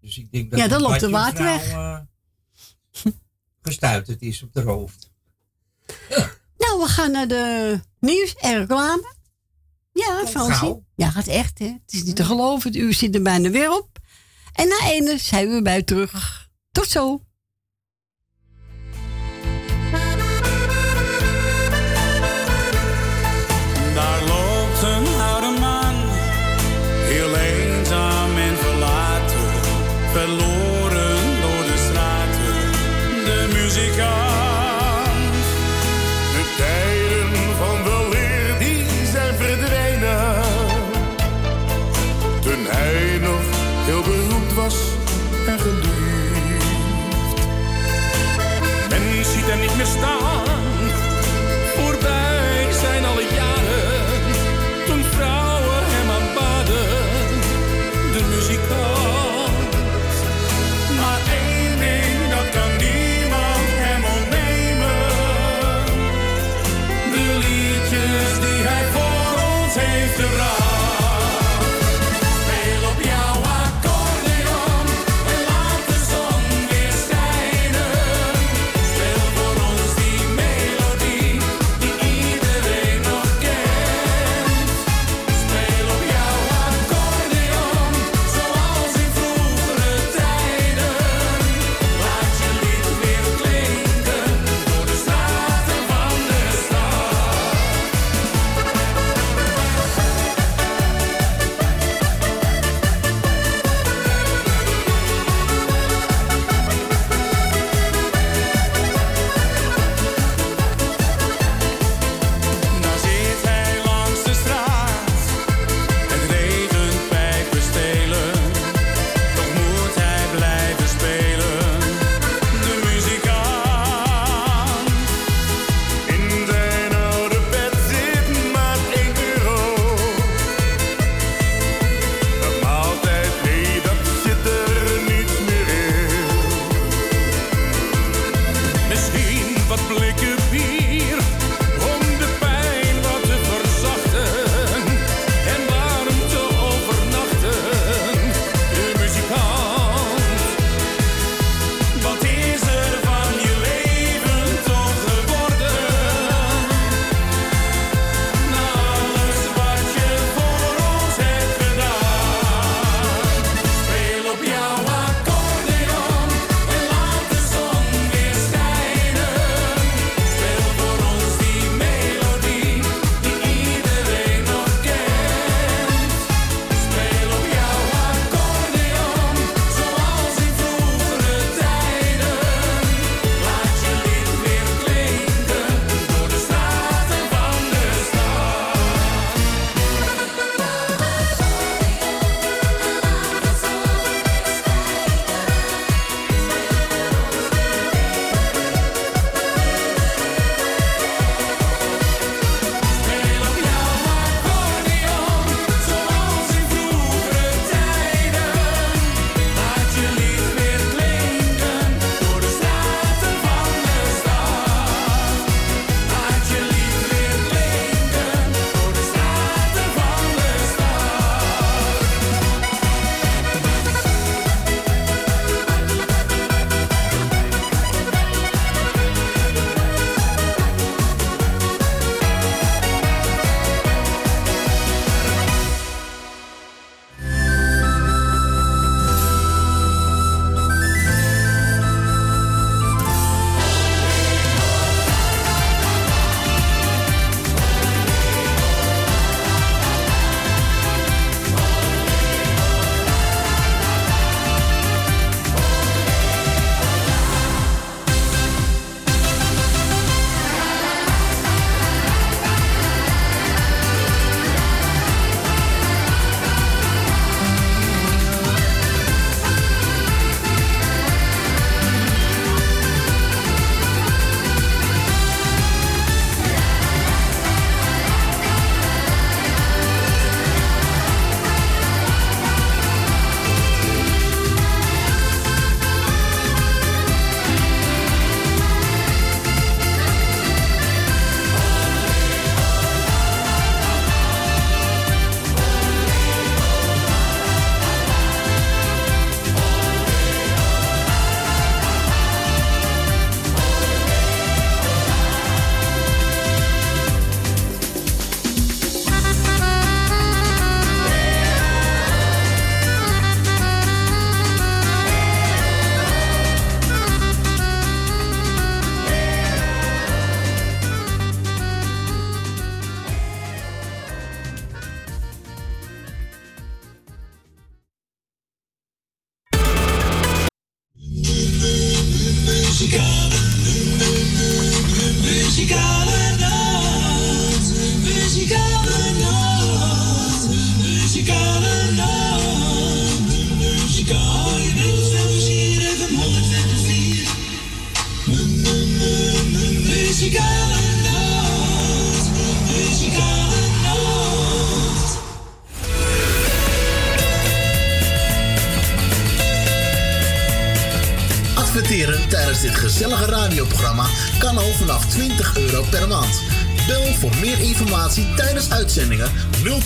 [0.00, 1.68] Dus ik denk dat Ja, dan het loopt de water weg.
[1.70, 1.98] eh,
[3.62, 5.10] gestuiterd is op de hoofd.
[6.58, 9.14] Nou, we gaan naar de nieuws en reclame.
[9.92, 10.84] Ja, Fransie.
[10.96, 11.66] Ja, gaat echt, hè?
[11.66, 12.70] Het is niet te geloven.
[12.72, 13.98] Het uur zit er bijna weer op.
[14.58, 16.48] En na ene zijn we bij terug.
[16.72, 17.20] Tot zo.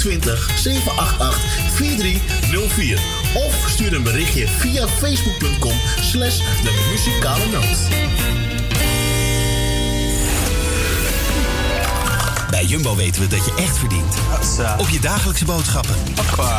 [0.03, 1.41] 020 788
[1.75, 2.99] 4304
[3.35, 7.79] of stuur een berichtje via facebook.com slash de muzikale noot.
[12.51, 14.15] Bij Jumbo weten we dat je echt verdient.
[14.79, 15.95] Op je dagelijkse boodschappen.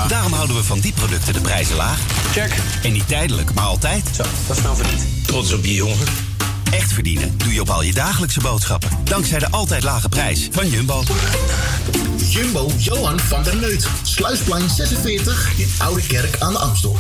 [0.07, 1.99] Daarom houden we van die producten de prijzen laag.
[2.31, 2.55] Check.
[2.83, 4.03] En niet tijdelijk, maar altijd.
[4.15, 5.01] Zo, dat is nou verdiend.
[5.25, 6.07] Trots op je jongen.
[6.71, 8.89] Echt verdienen doe je op al je dagelijkse boodschappen.
[9.03, 11.03] Dankzij de altijd lage prijs van Jumbo.
[12.34, 13.88] Jumbo Johan van der Neut.
[14.03, 16.97] Sluisplein 46 in Oude Kerk aan de Amstel.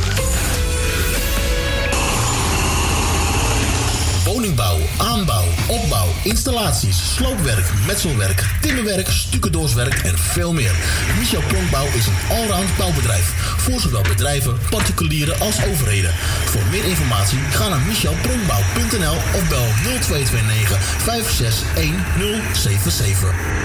[4.25, 10.75] Woningbouw, aanbouw, opbouw, installaties, sloopwerk, metselwerk, timmerwerk, stucadoorswerk en veel meer.
[11.17, 13.33] Michel Pronkbouw is een allround bouwbedrijf.
[13.57, 16.13] Voor zowel bedrijven, particulieren als overheden.
[16.45, 19.67] Voor meer informatie ga naar michelpronkbouw.nl of bel
[19.99, 23.33] 0229 561077.
[23.33, 23.62] Café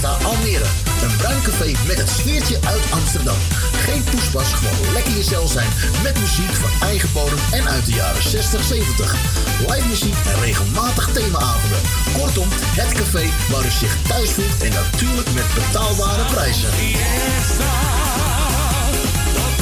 [0.00, 0.64] Fiesta Almere.
[1.02, 3.36] Een bruin café met het sfeertje uit Amsterdam.
[3.72, 5.68] Geen poespas, gewoon lekker jezelf zijn.
[6.02, 9.14] Met muziek van eigen bodem en uit de jaren 60, 70.
[9.58, 11.80] Live muziek en regelmatig themaavonden.
[12.18, 16.70] Kortom, het café waar u zich thuis voelt en natuurlijk met betaalbare prijzen.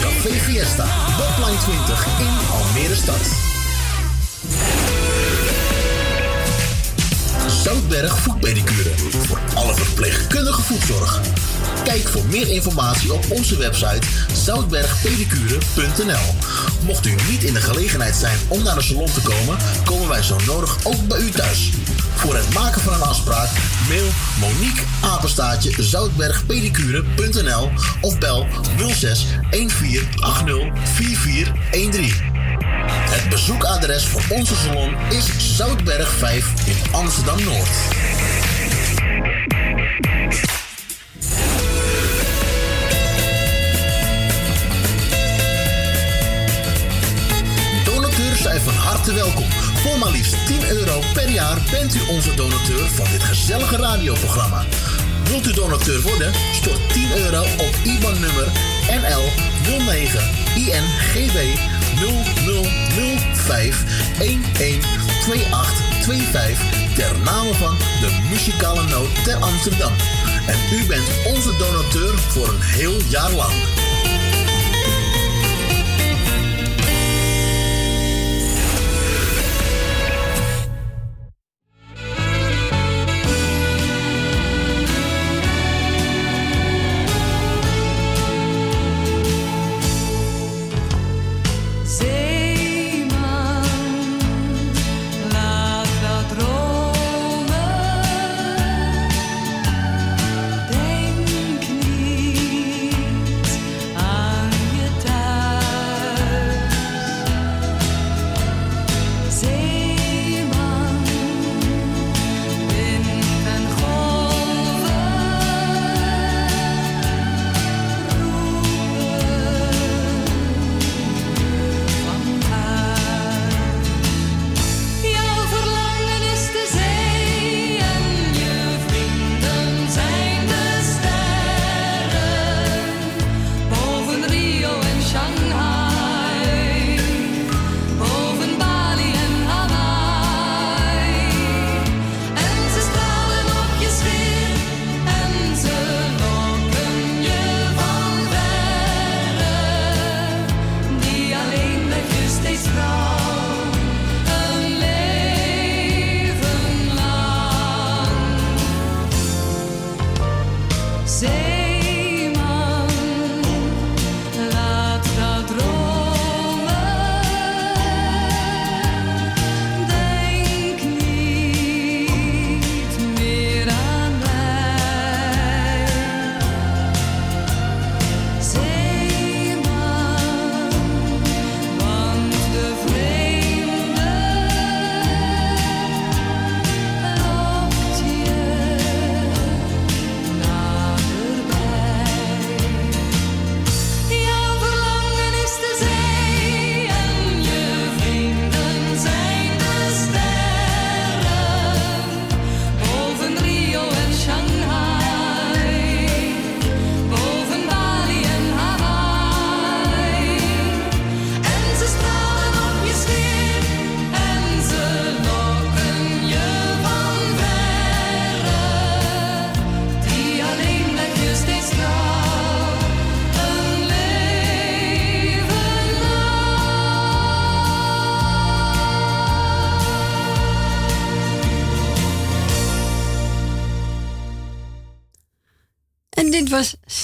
[0.01, 0.87] Café Fiesta,
[1.17, 3.58] Botline 20 in Almere stad.
[7.63, 8.91] Zoutberg Voetpedicure.
[9.27, 11.21] Voor alle verpleegkundige voetzorg.
[11.85, 16.35] Kijk voor meer informatie op onze website zoutbergpedicure.nl.
[16.85, 20.23] Mocht u niet in de gelegenheid zijn om naar de salon te komen, komen wij
[20.23, 21.71] zo nodig ook bij u thuis.
[22.15, 23.49] Voor het maken van een afspraak
[23.89, 24.09] mail
[24.41, 28.47] Monique Apenstaatje zoutbergpedicure.nl of bel
[28.77, 32.28] 06 1480 4413.
[32.91, 37.69] Het bezoekadres voor onze salon is Zoutberg 5 in Amsterdam Noord.
[47.85, 49.51] Donateurs zijn van harte welkom.
[49.83, 54.65] Voor maar liefst 10 euro per jaar bent u onze donateur van dit gezellige radioprogramma.
[55.25, 56.33] Wilt u donateur worden?
[56.53, 58.47] Stort 10 euro op IBAN-nummer
[58.91, 59.25] NL
[59.79, 60.21] 09
[60.55, 61.59] INGB
[61.99, 63.85] 0005
[64.19, 69.93] 112825 ter name van de muzikale noot ter Amsterdam.
[70.47, 73.53] En u bent onze donateur voor een heel jaar lang.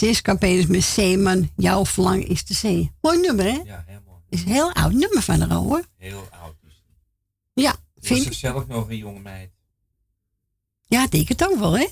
[0.07, 1.51] Was Siska Peters met Zeeman.
[1.57, 2.93] Jouw verlang is de zee.
[3.01, 3.61] Mooi nummer, hè?
[3.65, 4.21] Ja, heel mooi.
[4.29, 5.85] Is een heel oud nummer van haar, hoor.
[5.97, 6.73] Heel oud het.
[7.55, 8.33] Ja, Was vind ze ik.
[8.33, 9.51] zelf nog een jonge meid?
[10.85, 11.87] Ja, denk het ook wel, hè?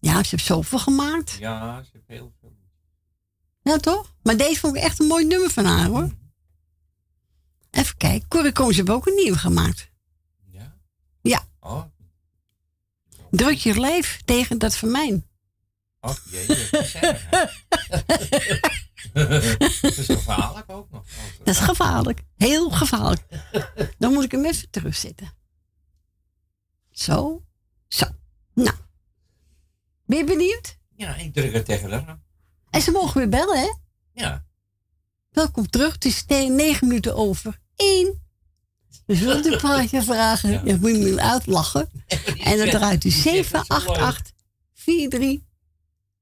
[0.00, 1.30] Ja, ze heeft zoveel gemaakt.
[1.30, 2.52] Ja, ze heeft heel veel.
[3.62, 4.14] Ja, toch?
[4.22, 6.10] Maar deze vond ik echt een mooi nummer van haar, hoor.
[7.70, 8.28] Even kijken.
[8.28, 9.90] Corrie Konings heeft ook een nieuwe gemaakt.
[10.50, 10.76] Ja?
[11.22, 11.46] Ja.
[11.60, 11.82] Oh,
[13.30, 15.22] Druk je lijf tegen dat van mij.
[16.00, 16.70] Oh jee, dat is?
[19.80, 21.04] Dat is gevaarlijk ook nog.
[21.38, 22.22] Dat is gevaarlijk.
[22.36, 23.22] Heel gevaarlijk.
[23.98, 25.32] Dan moet ik hem even terugzetten.
[26.90, 27.44] Zo.
[27.88, 28.04] Zo.
[28.54, 28.76] Nou.
[30.06, 30.78] Ben je benieuwd?
[30.96, 32.18] Ja, ik druk het tegen haar.
[32.70, 33.74] En ze mogen weer bellen, hè?
[34.12, 34.44] Ja.
[35.30, 35.92] Welkom terug.
[35.92, 38.22] Het is tegen negen minuten over één.
[39.06, 40.50] Dus wilt u een plaatje vragen?
[40.50, 40.76] Ja.
[40.76, 41.90] moet je me uitlachen.
[42.38, 44.32] En dan draait u 788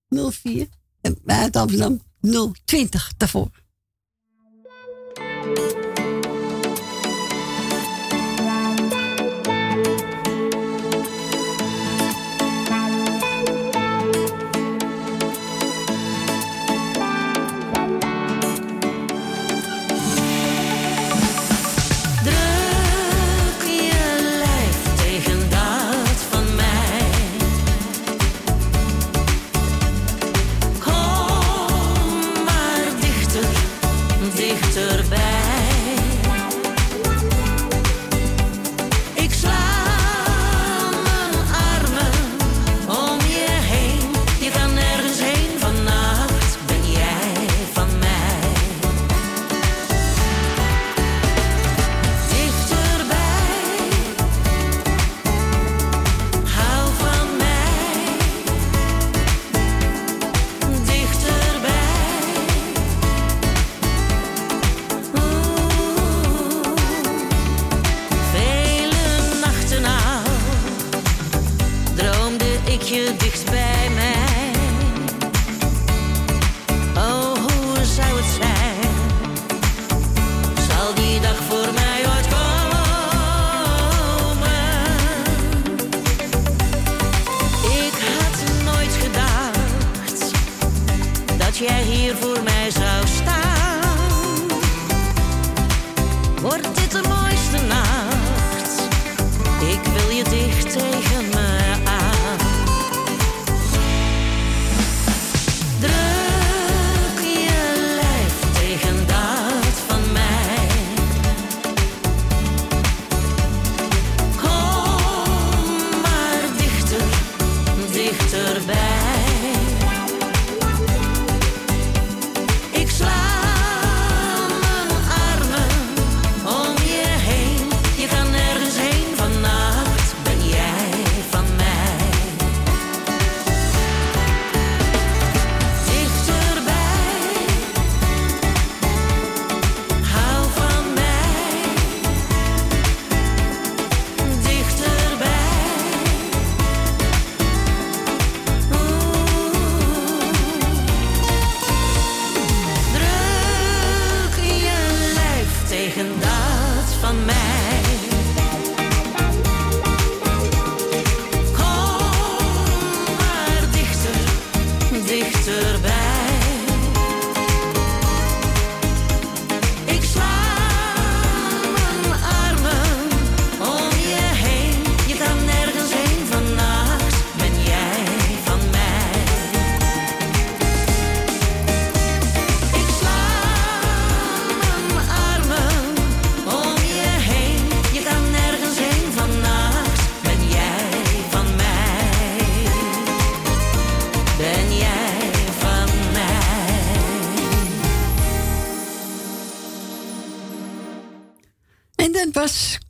[0.09, 0.69] 4304.
[1.01, 2.01] En uit Amsterdam
[2.65, 3.51] 020 daarvoor.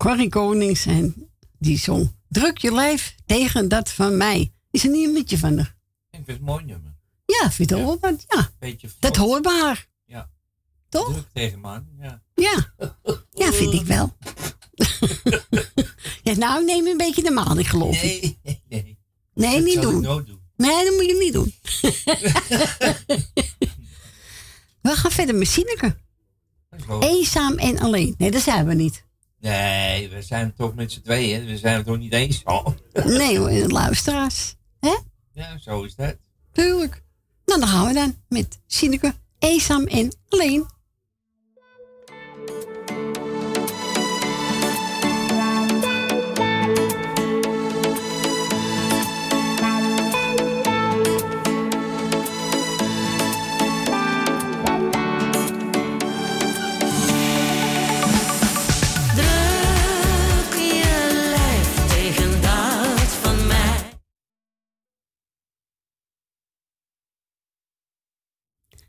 [0.09, 4.53] Corrie Konings en die zong Druk je lijf tegen dat van mij.
[4.71, 5.77] Is er niet een liedje van haar?
[6.11, 6.97] Ik vind het mooi nummer.
[7.27, 7.77] Ja, vind je?
[8.29, 9.89] Ja, Beetje dat hoorbaar.
[10.05, 10.31] Ja.
[10.89, 11.13] Toch?
[11.13, 12.23] Druk tegen man, ja.
[12.35, 12.73] Ja,
[13.31, 14.17] ja vind ik wel.
[16.29, 18.23] ja, nou neem een beetje de maan, ik geloof ik.
[18.43, 18.99] Nee, nee,
[19.35, 19.55] nee.
[19.55, 20.01] Dat niet doen.
[20.57, 21.55] Nee, dat moet je niet doen.
[24.91, 25.97] we gaan verder met Sineke.
[27.01, 28.15] Eenzaam en alleen.
[28.19, 29.07] Nee, dat zijn we niet
[30.29, 31.47] zijn het toch met z'n tweeën.
[31.47, 32.75] We zijn het toch niet eens al.
[33.05, 34.57] nee hoor, luisteraars.
[34.81, 34.97] Hè?
[35.33, 36.17] Ja, zo is dat.
[36.53, 37.03] Tuurlijk.
[37.45, 40.67] Nou, dan gaan we dan met Sineke, eenzaam en alleen.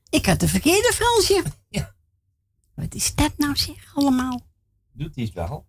[0.09, 1.43] Ik had de verkeerde Fransje.
[1.69, 1.95] Ja.
[2.75, 4.41] Wat is dat nou zeg allemaal?
[4.91, 5.67] Doet hij het wel?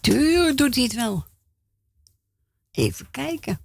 [0.00, 1.24] Tuur, doet hij het wel.
[2.70, 3.60] Even kijken.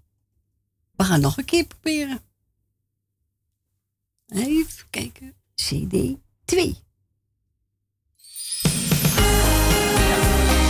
[0.95, 2.21] We gaan nog een keer proberen.
[4.27, 5.35] Even kijken.
[5.55, 6.15] CD
[6.45, 6.85] 2.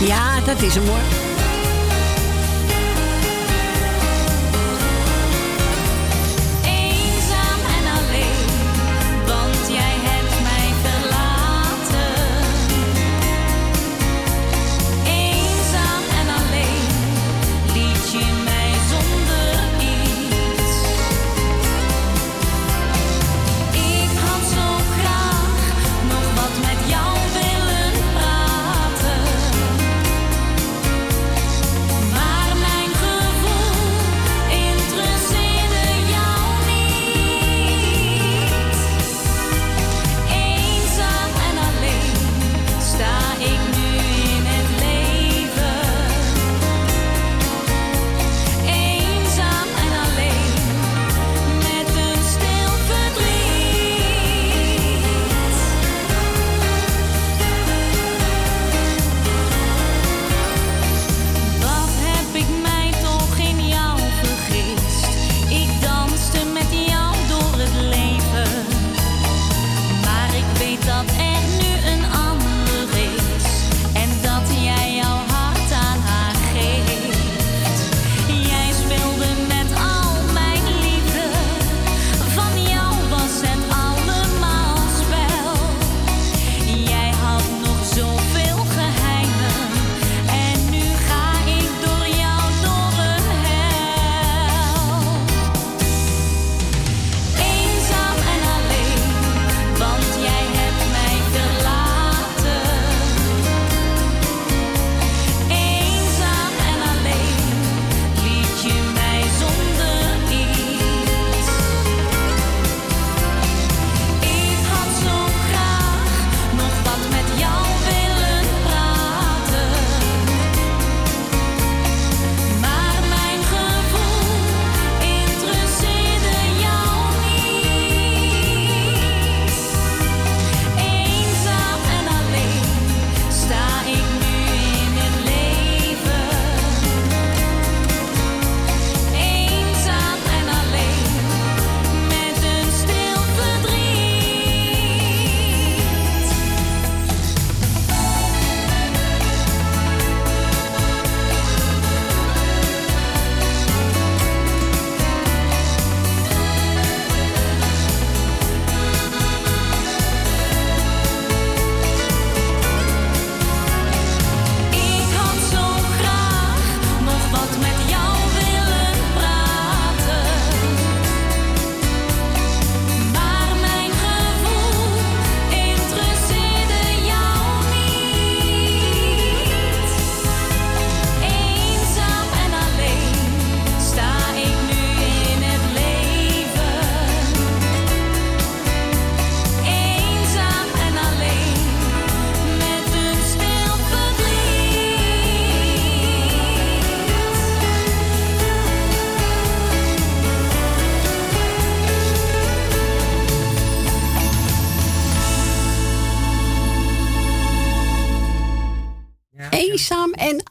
[0.00, 1.27] Ja, dat is hem mooi.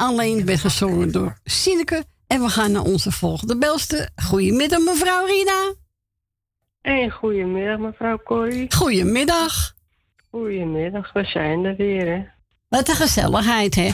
[0.07, 2.03] alleen werd gezongen door Sineke.
[2.27, 4.09] En we gaan naar onze volgende belste.
[4.15, 5.73] Goedemiddag, mevrouw Rina.
[6.81, 8.73] Hey, goedemiddag, mevrouw Corrie.
[8.73, 9.73] Goedemiddag.
[10.31, 12.23] Goedemiddag, we zijn er weer, hè.
[12.69, 13.89] Wat een gezelligheid, hè.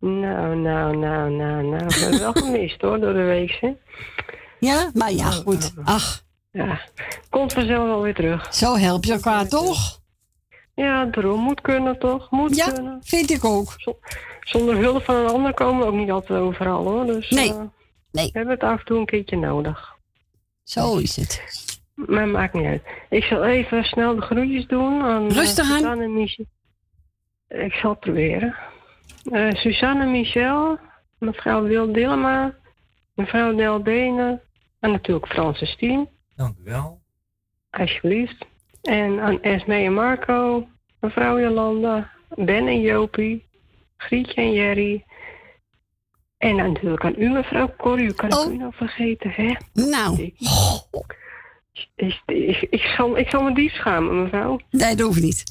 [0.00, 1.86] Nou, nou, nou, nou, nou.
[1.86, 3.72] We hebben wel gemist, hoor, door de week, hè.
[4.58, 5.72] Ja, maar ja, goed.
[5.84, 6.22] Ach.
[6.50, 6.80] Ja,
[7.30, 8.54] komt vanzelf wel weer terug.
[8.54, 10.00] Zo help je elkaar, toch?
[10.74, 12.30] Ja, droom moet kunnen, toch?
[12.30, 13.76] Moet ja, vind ik ook
[14.48, 17.06] zonder hulp van een ander komen we ook niet altijd overal hoor.
[17.06, 17.48] Dus, nee.
[17.50, 17.60] Eh,
[18.12, 18.26] nee.
[18.32, 19.96] We hebben het af en toe een keertje nodig.
[20.62, 21.42] Zo is het.
[21.94, 22.82] Maar maakt niet uit.
[23.10, 26.00] Ik zal even snel de groetjes doen aan eh, Rustig aan.
[26.00, 26.44] En Michel.
[27.48, 28.54] Ik zal het proberen.
[29.24, 30.78] Uh, Suzanne Michel,
[31.18, 32.54] mevrouw Wil Dillema,
[33.14, 34.40] mevrouw Del Denen
[34.80, 36.08] en natuurlijk Francis Tien.
[36.36, 37.00] Dank u wel.
[37.70, 38.46] Alsjeblieft.
[38.82, 40.68] En aan Esme en Marco,
[41.00, 43.47] mevrouw Jolanda, Ben en Jopie,
[43.98, 45.04] Grietje en Jerry.
[46.38, 48.06] En natuurlijk aan u, mevrouw Corrie.
[48.06, 49.54] U kan ik u nou vergeten, hè?
[49.72, 50.22] Nou.
[50.22, 50.34] Ik,
[51.96, 54.60] ik, ik, ik zal, ik zal me diep schamen, mevrouw.
[54.70, 55.44] Nee, dat hoeft niet.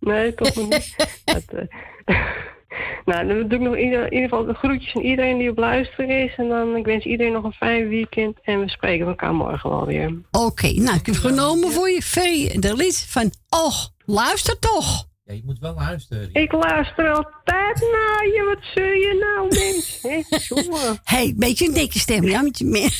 [0.00, 0.96] Nee, toch nog niet.
[1.24, 2.16] Dat, eh,
[3.04, 5.50] nou, dan doe ik nog in ieder, in ieder geval de groetjes aan iedereen die
[5.50, 6.34] op luisteren is.
[6.36, 8.38] En dan ik wens iedereen nog een fijn weekend.
[8.42, 10.20] En we spreken elkaar morgen wel weer.
[10.30, 15.08] Oké, nou, ik heb genomen voor je Ferry de lied van Och, luister toch.
[15.30, 16.28] Ja, je moet wel luisteren.
[16.32, 18.44] Ik luister altijd naar je.
[18.54, 19.98] Wat zul je nou, mens?
[20.02, 20.22] Hé,
[21.16, 22.92] hey, beetje een dikke stem, ja, met je meer.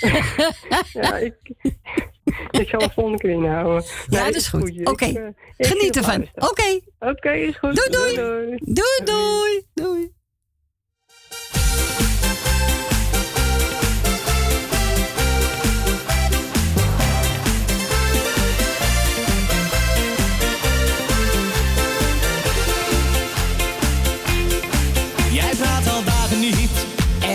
[0.92, 1.34] Ja, ik,
[2.50, 3.84] ik zal het volgende keer inhouden.
[4.08, 4.86] Ja, dat is goed.
[4.88, 5.26] Oké, eh,
[5.56, 6.28] ik geniet ervan.
[6.34, 6.80] Oké.
[6.98, 7.76] Oké, is goed.
[7.76, 8.56] Doei, doei.
[8.60, 9.62] Doei, doei.
[9.74, 10.00] Doei.
[10.00, 10.21] Jij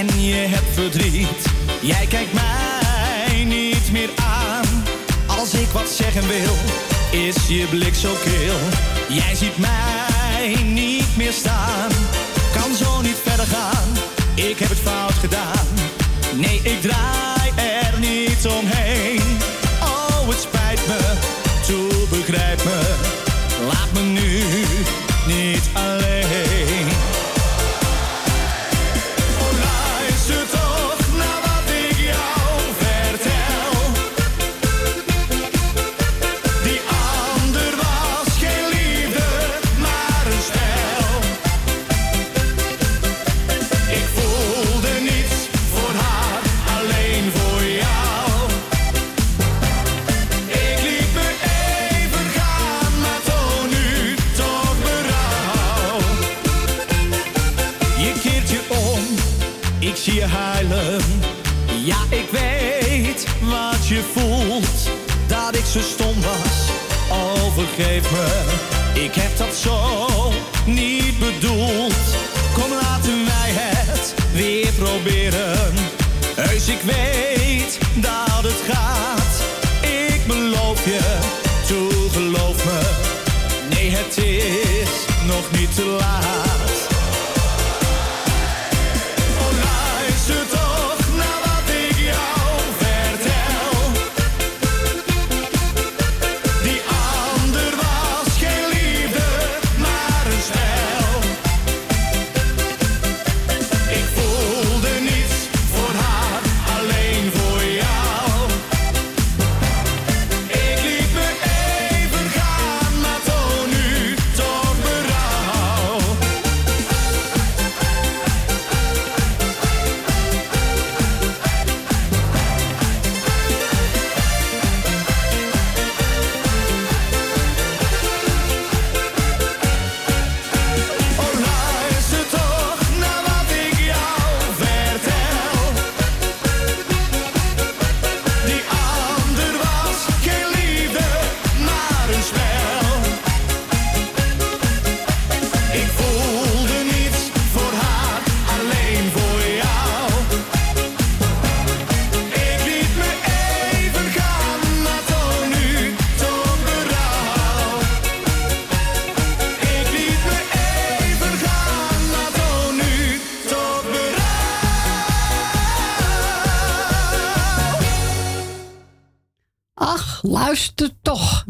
[0.07, 1.45] je hebt verdriet.
[1.81, 4.84] Jij kijkt mij niet meer aan.
[5.27, 6.55] Als ik wat zeggen wil,
[7.11, 8.57] is je blik zo kil.
[9.09, 11.89] Jij ziet mij niet meer staan.
[12.53, 13.88] Kan zo niet verder gaan,
[14.35, 15.67] ik heb het fout gedaan.
[16.35, 19.16] Nee, ik draai er niet omheen.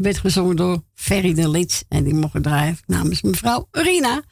[0.08, 1.84] Werd gezongen door Ferry de Lits.
[1.88, 4.22] En die mocht draaien namens mevrouw Rina.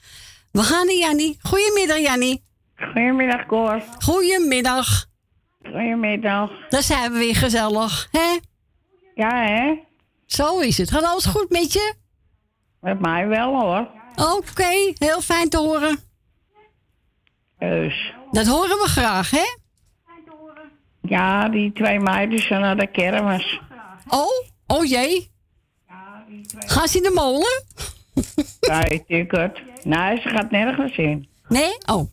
[0.53, 1.39] We gaan naar Jannie.
[1.43, 2.43] Goedemiddag, Jannie.
[2.77, 3.83] Goedemiddag, Cor.
[3.99, 5.07] Goedemiddag.
[5.63, 6.51] Goedemiddag.
[6.69, 8.39] Daar zijn we weer gezellig, hè?
[9.15, 9.75] Ja, hè?
[10.27, 10.91] Zo is het.
[10.91, 11.95] Gaat alles goed met je?
[12.81, 13.89] Met mij wel, hoor.
[14.35, 15.99] Oké, heel fijn te horen.
[17.59, 18.15] Dus.
[18.31, 19.57] Dat horen we graag, hè?
[21.01, 23.61] Ja, die twee meiden zijn naar de kermis.
[24.09, 25.35] Oh, oh jee.
[26.59, 27.65] Gaan ze in de molen?
[29.07, 29.61] Ik het.
[29.85, 31.29] Nee, ze gaat nergens in.
[31.49, 31.79] Nee?
[31.87, 32.11] Oh.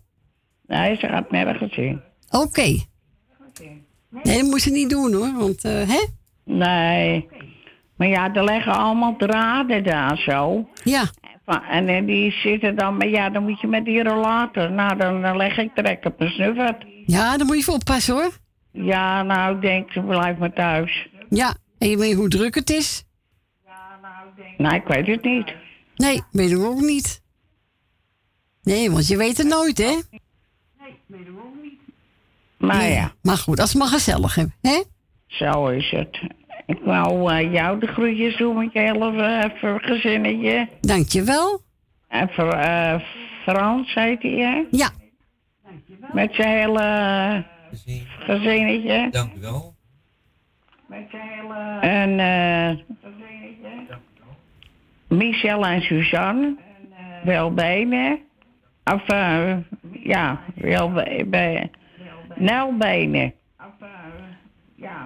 [0.68, 2.02] Nee, ze gaat nergens in.
[2.30, 2.62] Oké.
[4.24, 6.06] Nee, dat moet ze niet doen hoor, want eh, hè?
[6.46, 7.28] Nee.
[7.96, 10.68] Maar ja, er liggen allemaal draden daar zo.
[10.84, 11.04] Ja.
[11.46, 14.72] Van- En eh, die zitten dan, maar ja, dan moet je met die rollator.
[14.72, 16.86] Nou, dan, dan leg ik direct op mijn snuffert.
[17.06, 18.32] Ja, daar moet je voor oppassen hoor.
[18.72, 21.08] Ja, nou, ik denk, blijf maar thuis.
[21.30, 23.04] Ja, en je weet hoe druk het is?
[24.58, 25.54] Nou, ik weet het niet.
[25.96, 27.22] Nee, weet ik ook niet.
[28.64, 30.00] Nee, want je weet het nooit, hè?
[32.58, 32.92] Maar Nee.
[32.92, 33.14] ja.
[33.22, 34.84] Maar goed, als het maar gezellig hebben, hè?
[35.28, 36.20] Zo is het.
[36.66, 39.12] Ik wou eh, jou de groetjes doen met je hele
[39.64, 40.70] uh, gezinnetje.
[40.82, 41.62] Dankjewel.
[42.08, 43.00] En voor eh,
[43.44, 44.64] Frans heet hij, hè?
[44.72, 44.90] Ja.
[46.14, 47.40] Met zijn hele eh,
[48.20, 49.08] gezinnetje.
[49.12, 49.76] Dank u wel.
[50.88, 51.80] Met zijn hele...
[51.80, 52.78] En eh
[55.18, 56.56] Michel en Suzanne.
[57.24, 58.20] Welbenen.
[58.84, 59.58] Of, eh,
[59.92, 61.72] ja, welbenen.
[62.36, 63.34] Nelbenen.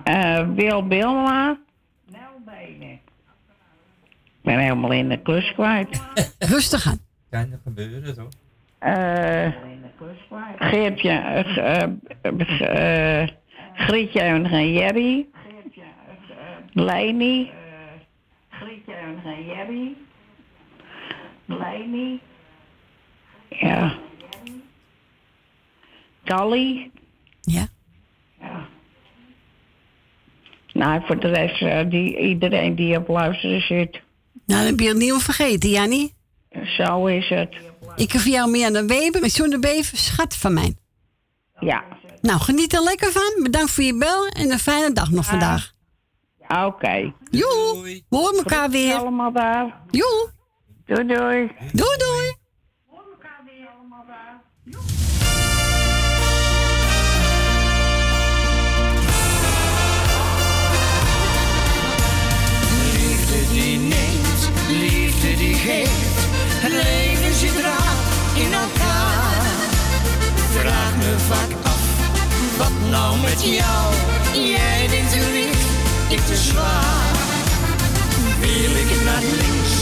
[0.03, 1.57] Eh Wil Bilma.
[4.25, 6.01] Ik ben helemaal in de klus kwijt.
[6.53, 6.99] Rustig aan.
[7.29, 8.29] Kan er gebeuren, toch?
[8.79, 9.47] Eh
[10.57, 11.83] Geertje, eh,
[12.21, 13.29] eh, eh,
[13.73, 15.27] Grietje en Jerry.
[16.73, 17.51] Leni.
[19.07, 19.95] En Jerry.
[21.45, 22.19] Leni.
[23.49, 23.97] Ja.
[26.23, 26.91] Tally.
[27.41, 27.67] Ja.
[28.39, 28.67] Ja.
[30.73, 33.91] Nou, voor de rest, eh, die, iedereen die op luisteren zit.
[33.91, 34.01] Nou,
[34.61, 36.13] dan heb je het niet vergeten, Jannie.
[36.63, 37.55] Zo is het.
[37.95, 40.75] Ik heb jou meer dan Weber met John de Bever, schat van mij.
[41.59, 41.83] Ja.
[42.21, 43.43] Nou, geniet er lekker van.
[43.43, 45.75] Bedankt voor je bel en een fijne dag nog vandaag.
[46.49, 47.13] Oké.
[47.31, 47.81] Joe.
[47.83, 48.95] We horen elkaar weer.
[48.95, 49.81] allemaal daar.
[49.91, 50.29] Joe.
[50.85, 51.51] Doei doei.
[51.73, 52.35] Doei doei.
[62.93, 66.17] Liefde die neemt, liefde die geeft.
[66.63, 67.95] Het leven zit raar
[68.35, 69.45] in elkaar.
[70.35, 74.06] Vraag me vaak af, wat nou met jou?
[76.17, 77.15] Ik te zwaar.
[78.39, 79.73] Wil ik naar links,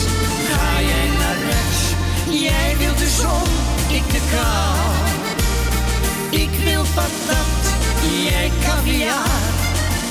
[0.50, 1.82] ga jij naar rechts.
[2.30, 3.50] Jij wilt de zon,
[3.98, 4.78] ik de kou.
[6.44, 7.64] Ik wil patat,
[8.28, 9.44] jij caviar.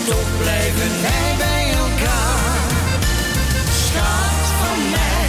[0.06, 2.68] Toch blijven wij bij elkaar.
[3.84, 5.28] Schat van mij,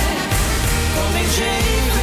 [0.95, 1.94] kom eens even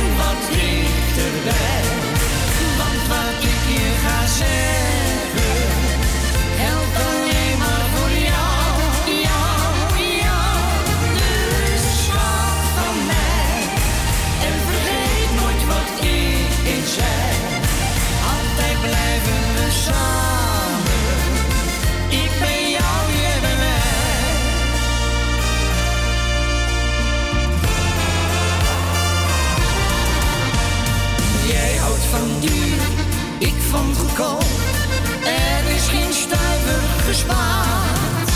[33.75, 38.31] Er is geen stuiver gespaard.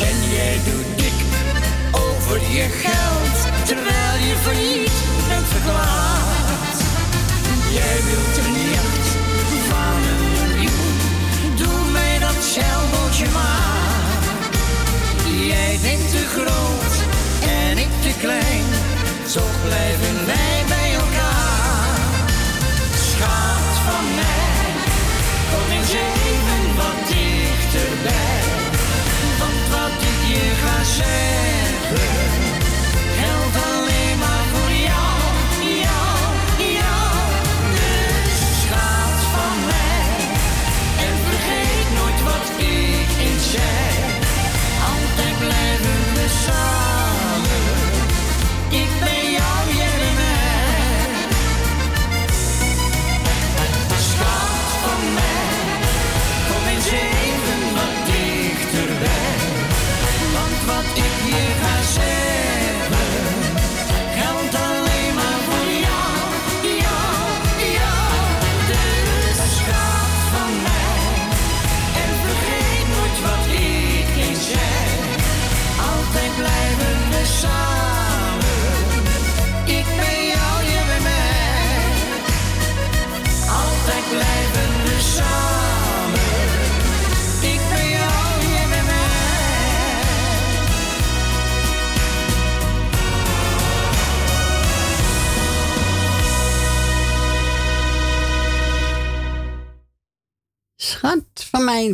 [0.00, 1.12] En jij doet dik
[1.90, 4.98] over je geld, terwijl je failliet
[5.28, 6.78] bent verklaard.
[7.72, 9.08] Jij wilt een jacht
[9.70, 10.96] van een miljoen,
[11.56, 14.22] doe mij dat zeilbootje maar.
[15.46, 16.94] Jij denkt te groot
[17.48, 18.64] en ik te klein,
[19.32, 20.49] toch blijven wij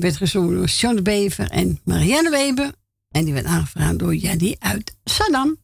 [0.01, 2.73] werd gezongen door John de Bever en Marianne Weber.
[3.11, 5.57] En die werd aangevraagd door Jannie uit Saddam.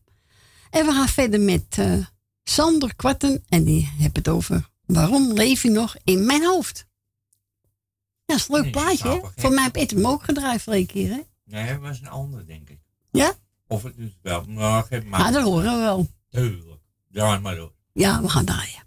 [0.70, 1.92] En we gaan verder met eh,
[2.44, 3.44] Sander Kwarten.
[3.48, 6.86] En die heeft het over waarom leef je nog in mijn hoofd.
[8.24, 9.10] Ja, dat is een leuk Nee, plaatje, hè?
[9.10, 9.40] grappig, hè?
[9.42, 11.20] Voor mij heb ik hem ook gedraaid voor een keer, hè?
[11.44, 12.80] Nee, dat was een ander, denk ik.
[13.10, 13.32] Ja?
[13.66, 14.44] Of het is wel.
[14.46, 15.32] Nou, maar.
[15.32, 16.08] Dat horen we wel.
[16.30, 16.80] Tuurlijk.
[17.08, 17.72] Ja, maar door.
[17.92, 18.81] Ja, we gaan draaien.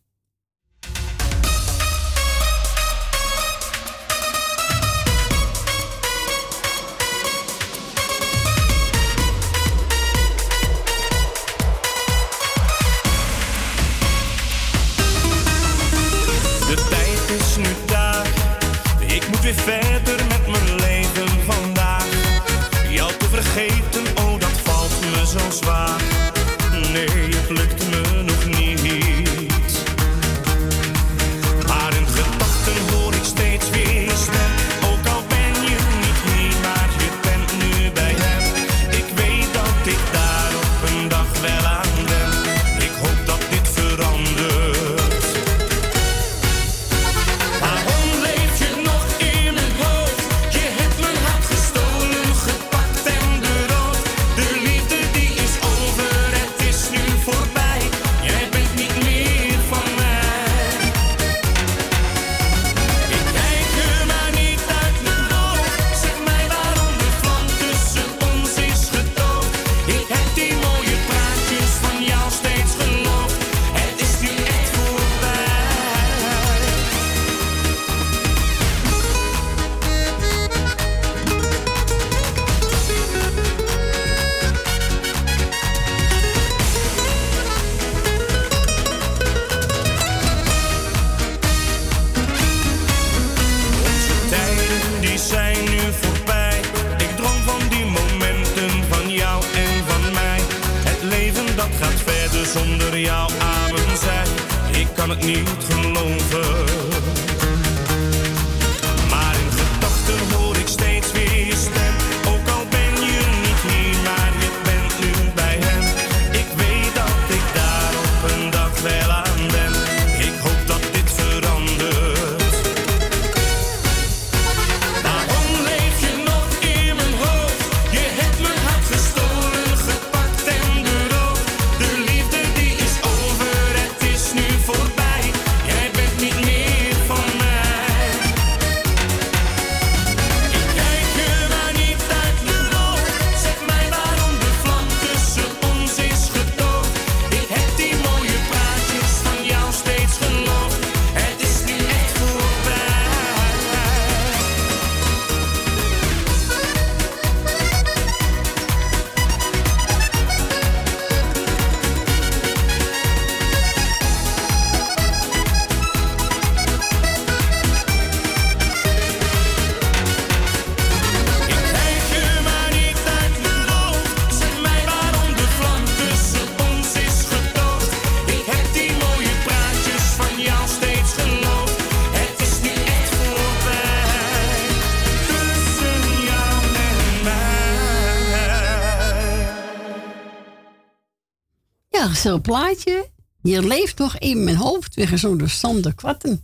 [192.25, 193.09] Ja, zo'n plaatje.
[193.41, 194.95] Je leeft nog in mijn hoofd.
[194.95, 195.07] Weer
[195.37, 196.43] door Sander Kwatten.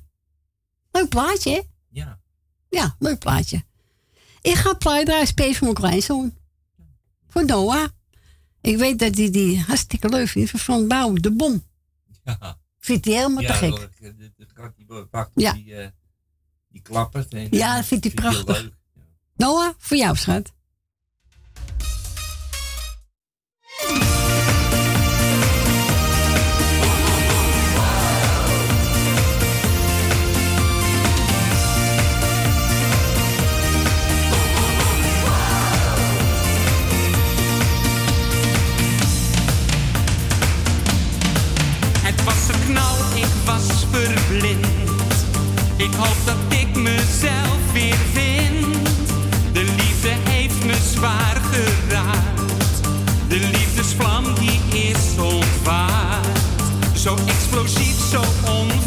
[0.92, 1.62] Leuk plaatje, hè?
[1.90, 2.20] Ja.
[2.70, 3.64] Ja, leuk plaatje.
[4.42, 6.38] Ik ga plaatje draaien, Space voor mijn kleinzoon.
[7.28, 7.88] Voor Noah.
[8.62, 10.50] Ik weet dat hij die hartstikke leuk vindt.
[10.50, 11.64] Van Frank Bouw, de bom.
[12.24, 12.60] Ja.
[12.80, 13.90] Vindt hij helemaal te Ja, gek.
[14.00, 14.86] de- de kat die
[15.36, 15.54] Ja.
[15.54, 15.88] die, eh,
[16.68, 17.34] die klappert.
[17.34, 18.62] En, Ja, dat vindt hij prachtig.
[18.62, 18.74] leuk.
[19.36, 20.52] Noah, voor jou, schat.
[45.82, 48.76] Ik hoop dat ik mezelf weer vind.
[49.54, 52.82] De liefde heeft me zwaar geraakt.
[53.28, 56.40] De liefdesvlam die is ontwaard.
[56.94, 58.81] Zo explosief, zo onverwacht.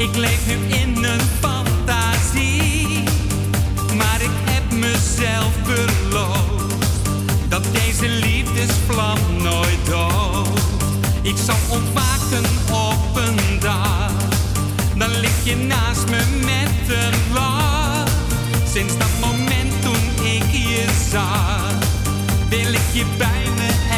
[0.00, 3.02] Ik leef nu in een fantasie,
[3.96, 6.74] maar ik heb mezelf beloofd
[7.48, 10.62] dat deze liefdesvlam nooit dooft.
[11.22, 14.12] Ik zal ontwaken op een dag,
[14.96, 18.08] dan lig je naast me met een lach.
[18.72, 21.72] Sinds dat moment toen ik je zag,
[22.48, 23.89] wil ik je bij me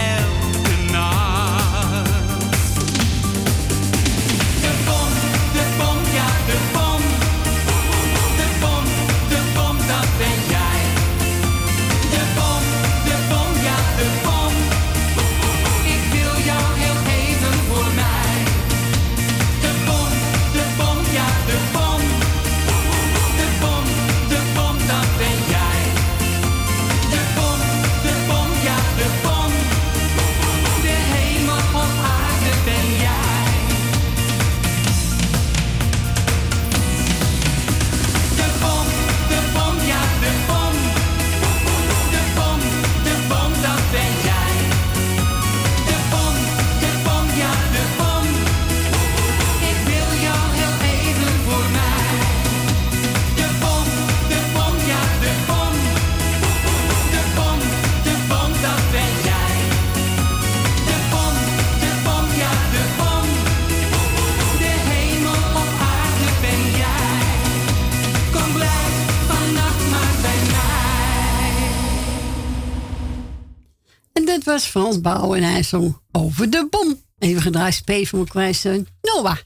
[74.53, 77.03] was Frans Bouw en hij zong over de bom.
[77.19, 79.37] Even gedraaid P van mijn Noah.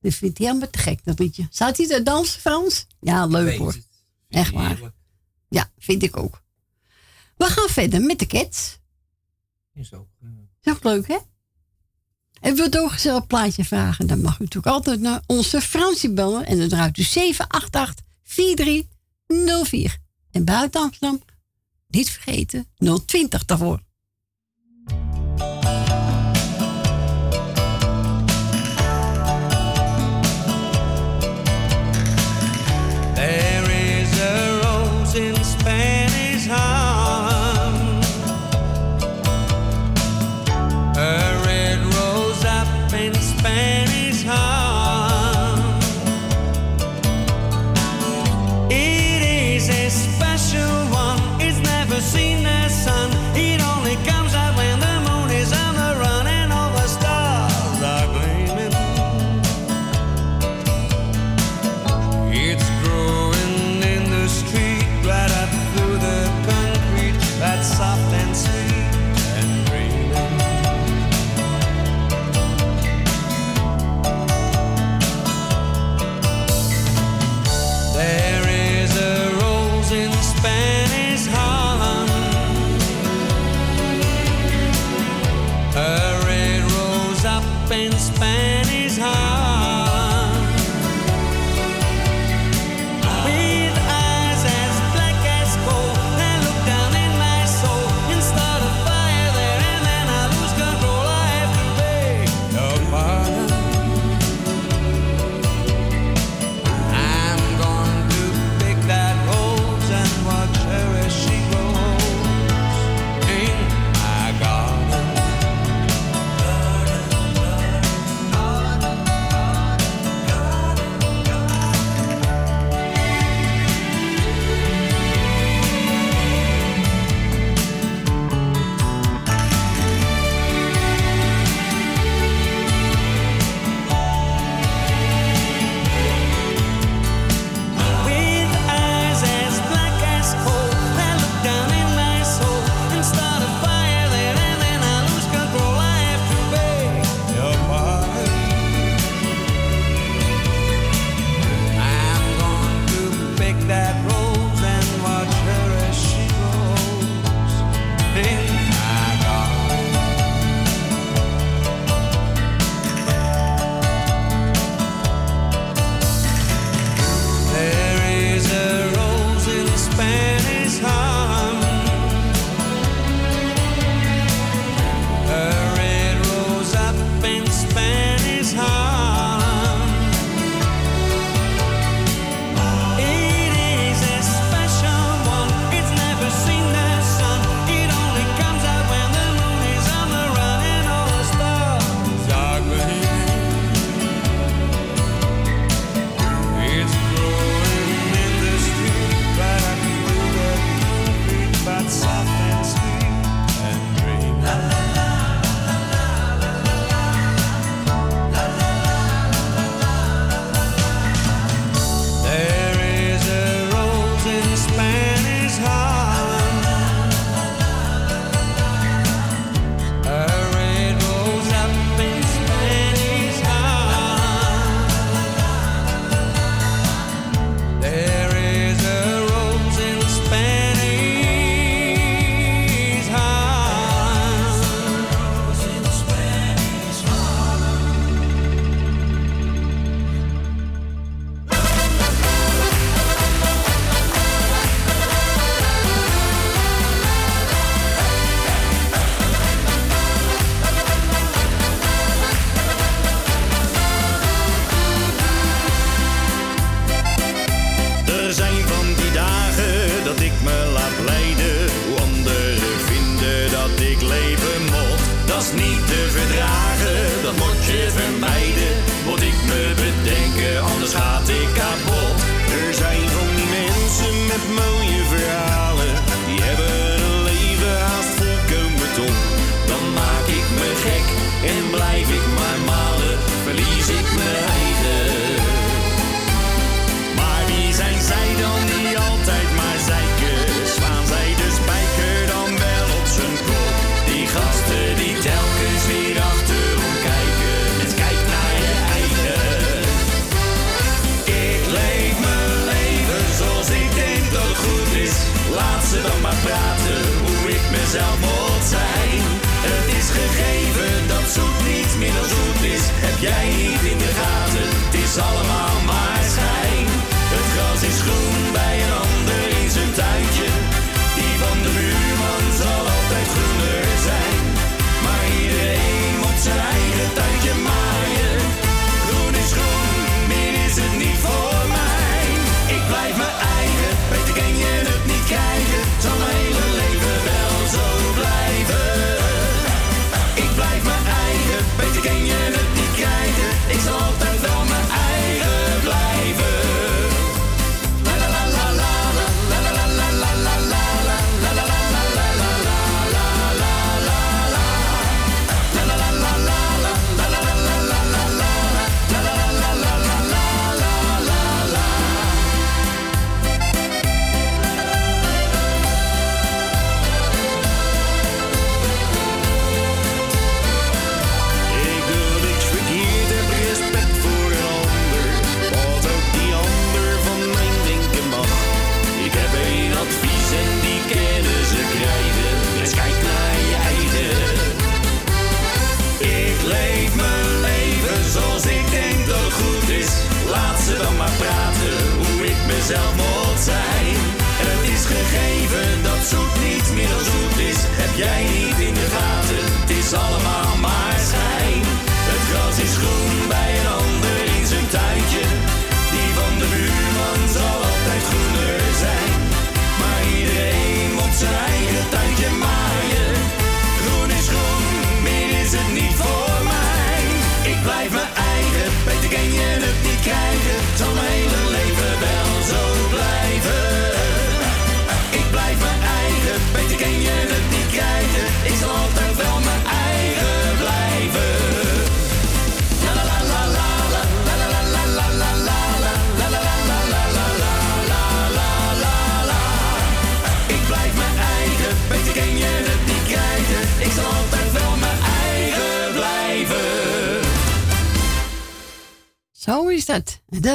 [0.00, 1.46] Dat vindt hij helemaal te gek, dat liedje.
[1.50, 2.86] Zou hij daar dansen, Frans?
[3.00, 3.76] Ja, leuk hoor.
[4.28, 4.92] Echt waar.
[5.48, 6.42] Ja, vind ik ook.
[7.36, 8.78] We gaan verder met de Cats.
[9.74, 10.06] Is ook.
[10.22, 10.28] eh,
[10.62, 11.16] Is ook leuk, hè?
[12.40, 14.06] En wilt u ook gezellig een plaatje vragen?
[14.06, 16.46] Dan mag u natuurlijk altijd naar onze Fransie bellen.
[16.46, 19.98] En dan draait u 788 4304.
[20.30, 21.22] En buiten Amsterdam,
[21.88, 22.66] niet vergeten,
[23.06, 23.82] 020 daarvoor.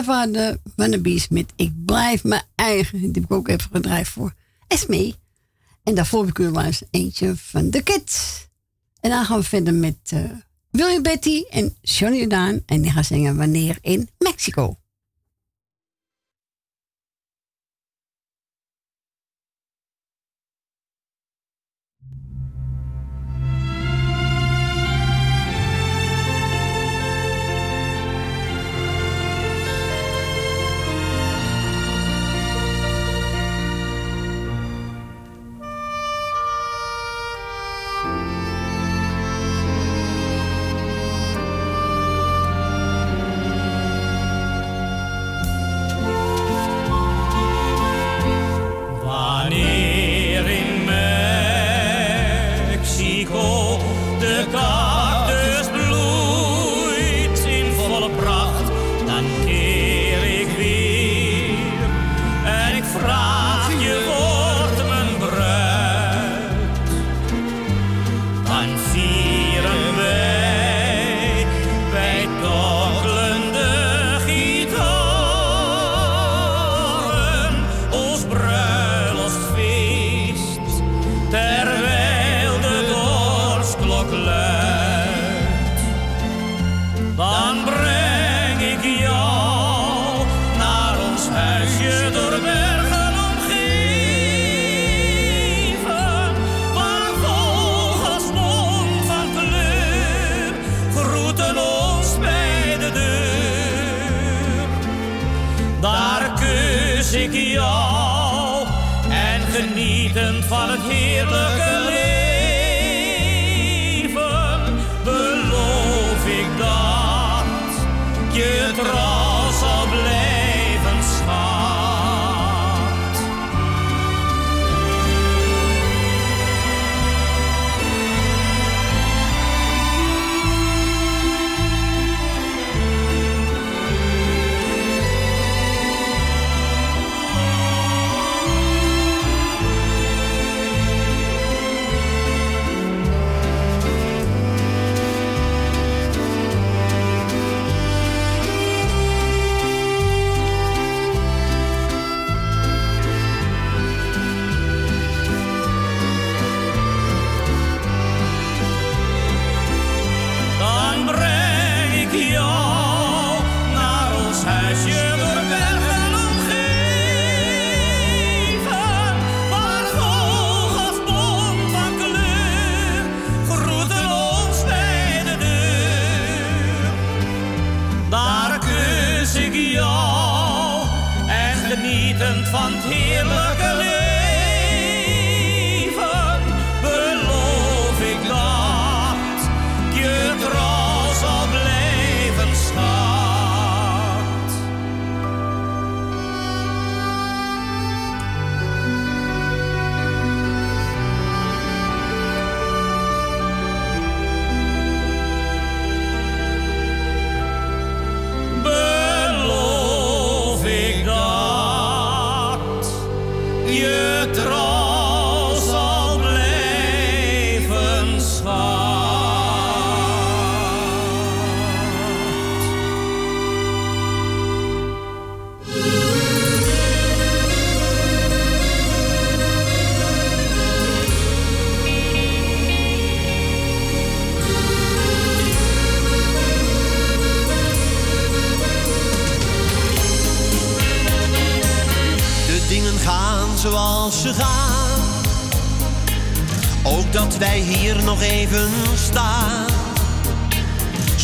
[0.05, 2.99] Dat waren de Wannabies met Ik blijf mijn eigen.
[2.99, 4.33] Die heb ik ook even gedraaid voor
[4.67, 5.15] Esmee.
[5.83, 8.47] En daarvoor heb ik u eens eentje van de Kids.
[8.99, 10.31] En dan gaan we verder met uh,
[10.71, 12.61] William Betty en Johnny Daan.
[12.65, 14.77] En die gaan zingen Wanneer in Mexico.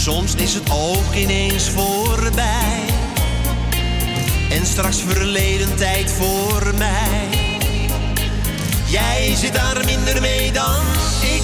[0.02, 2.80] Soms is het ook ineens voorbij.
[4.50, 7.28] En straks verleden tijd voor mij.
[8.86, 10.82] Jij zit daar minder mee dan
[11.22, 11.44] ik.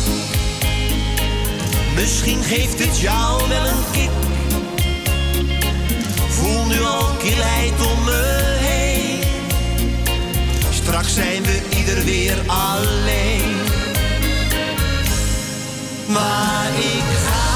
[1.95, 4.09] Misschien geeft het jou wel een kick.
[6.29, 9.19] Voel nu al kilheid om me heen.
[10.69, 13.55] Straks zijn we ieder weer alleen.
[16.07, 17.46] Waar ik ga,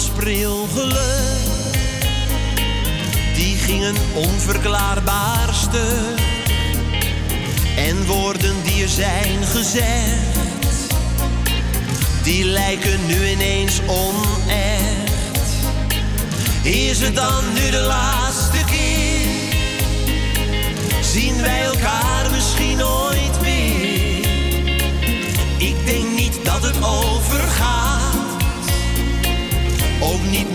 [0.00, 0.96] van geluk,
[3.34, 6.20] die gingen onverklaarbaar stuk.
[7.76, 10.94] En woorden die er zijn gezegd,
[12.22, 15.12] die lijken nu ineens onecht.
[16.62, 19.52] Is het dan nu de laatste keer?
[21.02, 22.03] Zien wij elkaar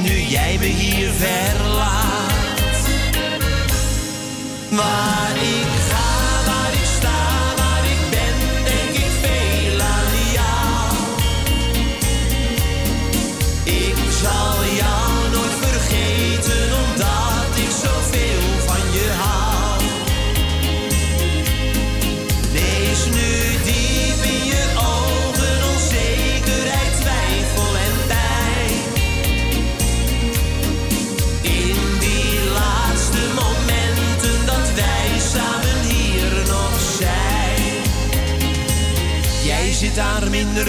[0.10, 2.32] nu jij me hier verlaat.
[4.70, 5.89] Waar ik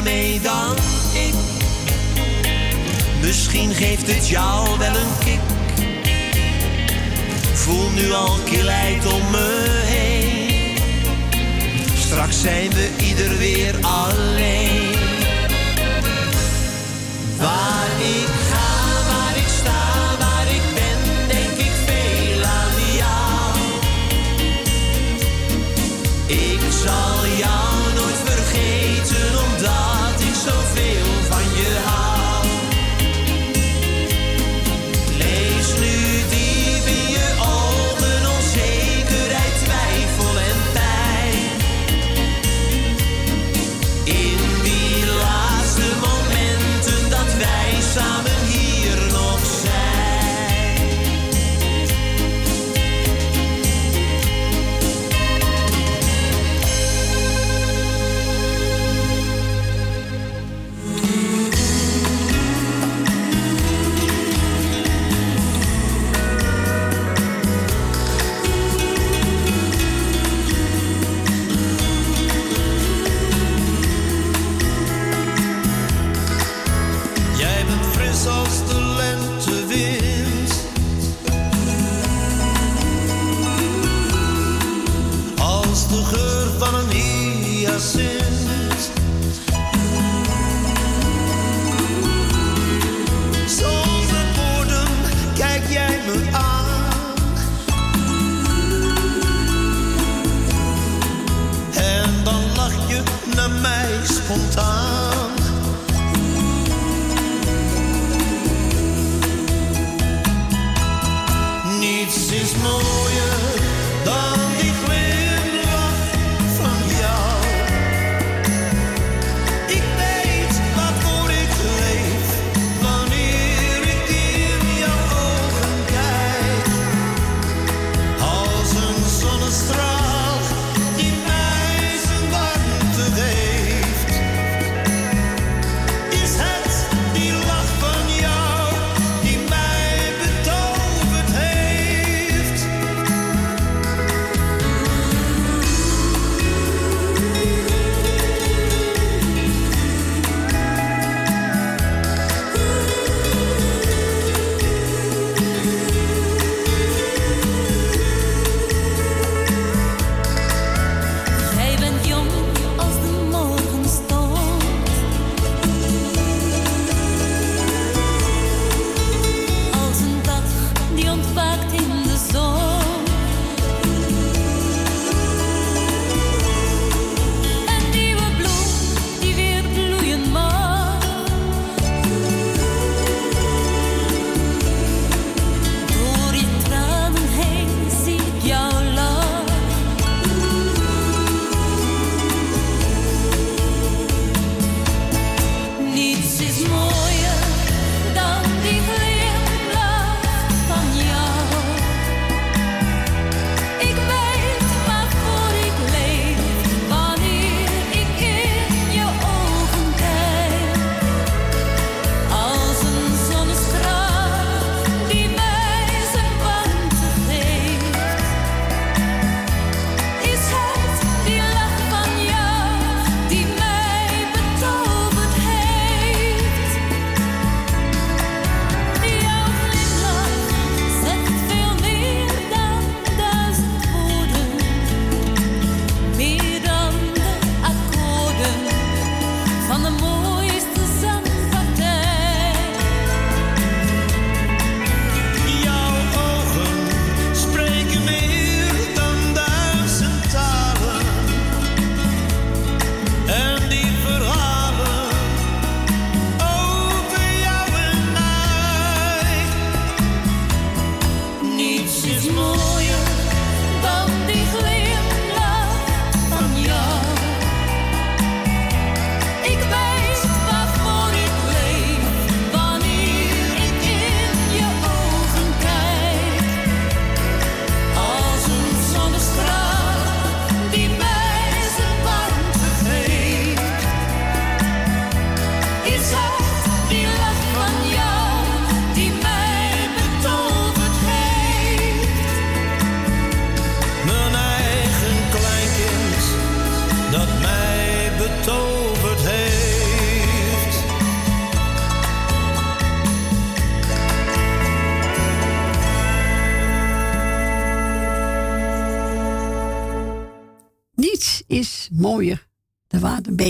[0.02, 0.76] mee dan
[1.12, 1.34] ik.
[3.20, 5.40] Misschien geeft het jou wel een kick.
[7.54, 10.76] Voel nu al kilheid om me heen.
[11.98, 14.79] Straks zijn we ieder weer alleen.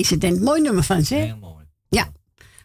[0.09, 1.15] Beetje mooi nummer van ze.
[1.15, 1.65] Heel mooi.
[1.89, 2.13] Ja,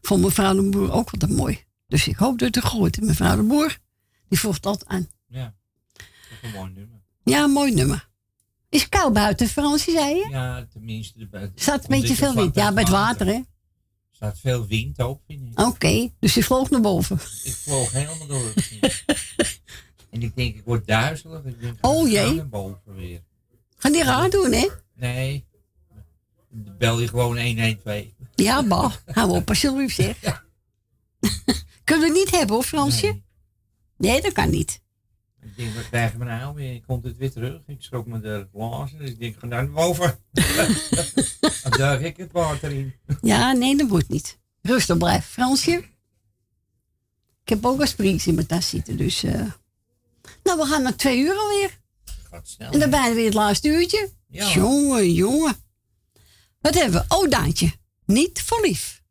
[0.01, 1.63] vond mevrouw de Boer ook altijd mooi.
[1.87, 3.07] Dus ik hoop dat het goed is.
[3.07, 3.77] Mevrouw de Boer,
[4.29, 5.07] die voegt dat aan.
[5.27, 5.53] Ja.
[5.93, 6.05] Dat
[6.41, 6.99] is een mooi nummer.
[7.23, 8.09] Ja, een mooi nummer.
[8.69, 10.27] Is het koud buiten, Fransje, zei je?
[10.29, 11.19] Ja, tenminste.
[11.19, 12.55] Er buiten- Staat een beetje veel wind.
[12.55, 13.33] Ja, bij het water, hè?
[13.33, 13.45] Er
[14.11, 15.59] staat veel wind ook, vind ik.
[15.59, 17.15] Oké, dus die vloog naar boven.
[17.43, 18.53] Ik vloog helemaal door.
[20.09, 21.43] En ik denk, ik word duizelig.
[21.43, 22.27] Ik denk, Oh, jee.
[22.27, 23.21] ga naar boven weer.
[23.77, 24.67] Ga die raar doen, hè?
[24.93, 25.45] Nee.
[26.77, 28.03] Bel je gewoon 112.
[28.35, 28.93] Ja, bah.
[29.05, 30.17] Hou op, alsjeblieft, zeg.
[31.83, 33.21] Kunnen we niet hebben, hoor, Fransje?
[33.97, 34.81] Nee, dat kan niet.
[35.41, 36.81] Ik denk, wat krijgen we nou weer?
[36.85, 37.61] Komt het weer terug?
[37.67, 38.97] Ik schrok me de glazen.
[38.97, 40.19] Dus ik denk, ga naar boven.
[41.63, 42.93] Dan duik ik het water in.
[43.21, 44.39] Ja, nee, dat moet niet.
[44.61, 45.71] Rustig blijven, Fransje.
[47.43, 49.23] Ik heb ook een springs in mijn tas zitten, dus...
[49.23, 49.51] eh.
[50.43, 51.79] Nou, we gaan naar twee uur alweer.
[52.29, 52.71] Gaat snel.
[52.71, 54.09] En dan bijna weer het laatste uurtje.
[54.27, 54.51] Ja.
[54.53, 55.55] Jongen, jongen.
[56.65, 57.15] Wat hebben we?
[57.15, 57.71] Oh, Daantje.
[58.05, 59.01] Niet voor lief.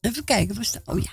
[0.00, 0.82] Even kijken, wat is dat?
[0.84, 1.10] Oh ja.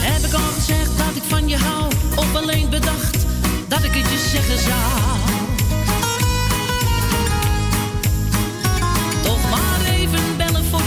[0.00, 1.92] Heb ik al gezegd dat ik van je hou?
[2.16, 3.26] Of alleen bedacht
[3.68, 5.37] dat ik het je zeggen zou?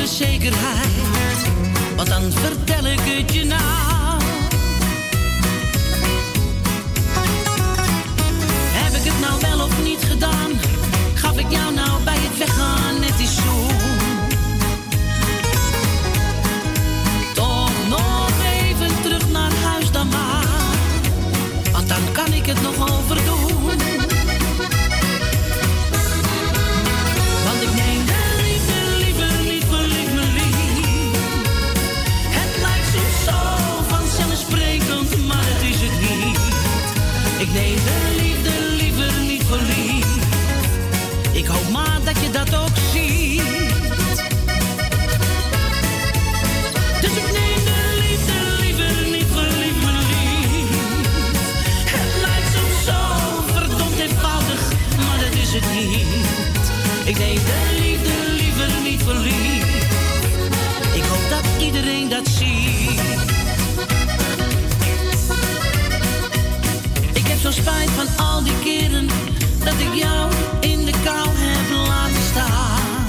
[0.01, 1.41] De zekerheid.
[1.95, 4.21] Want dan vertel ik het je nou.
[8.73, 10.51] Heb ik het nou wel of niet gedaan?
[11.13, 12.10] Gaf ik jou nou bij
[67.53, 69.07] spijt van al die keren
[69.63, 73.05] dat ik jou in de kou heb laten staan.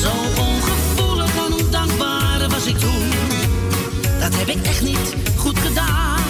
[0.00, 3.10] Zo ongevoelig en ondankbaar was ik toen.
[4.20, 6.20] Dat heb ik echt niet goed gedaan.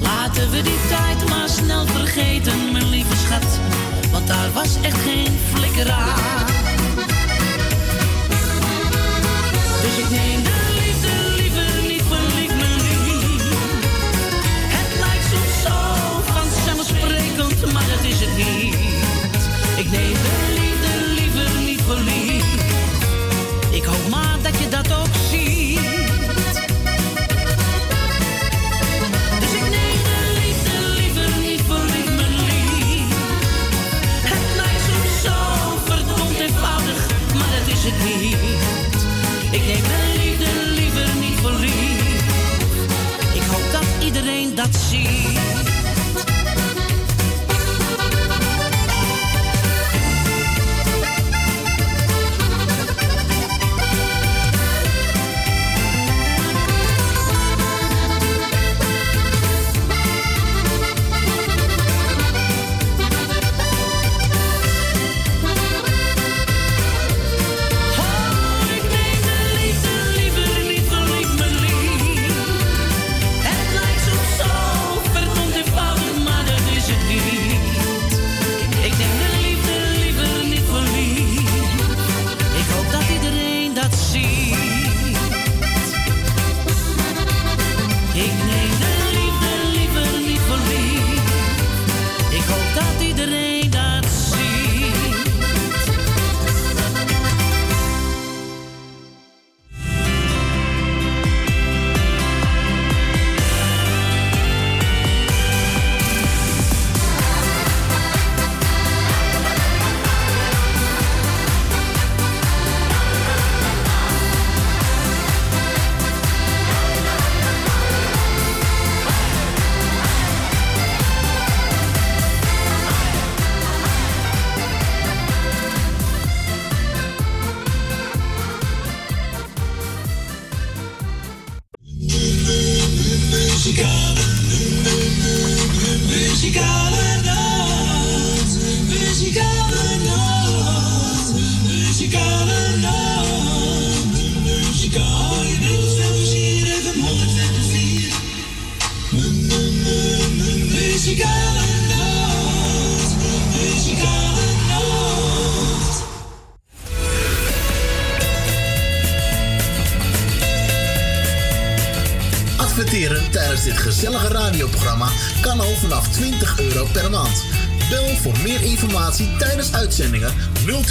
[0.00, 3.58] Laten we die tijd maar snel vergeten, mijn lieve schat.
[4.12, 6.46] Want daar was echt geen flikker aan.
[9.82, 10.51] Dus ik neem de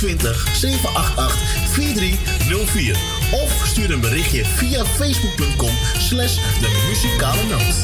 [0.01, 1.37] 020 788
[1.71, 2.97] 4304
[3.31, 7.75] of stuur een berichtje via facebook.com slash de muzikale noot.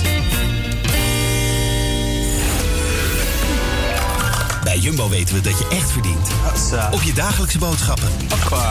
[4.64, 6.28] Bij Jumbo weten we dat je echt verdient.
[6.92, 8.10] Op je dagelijkse boodschappen.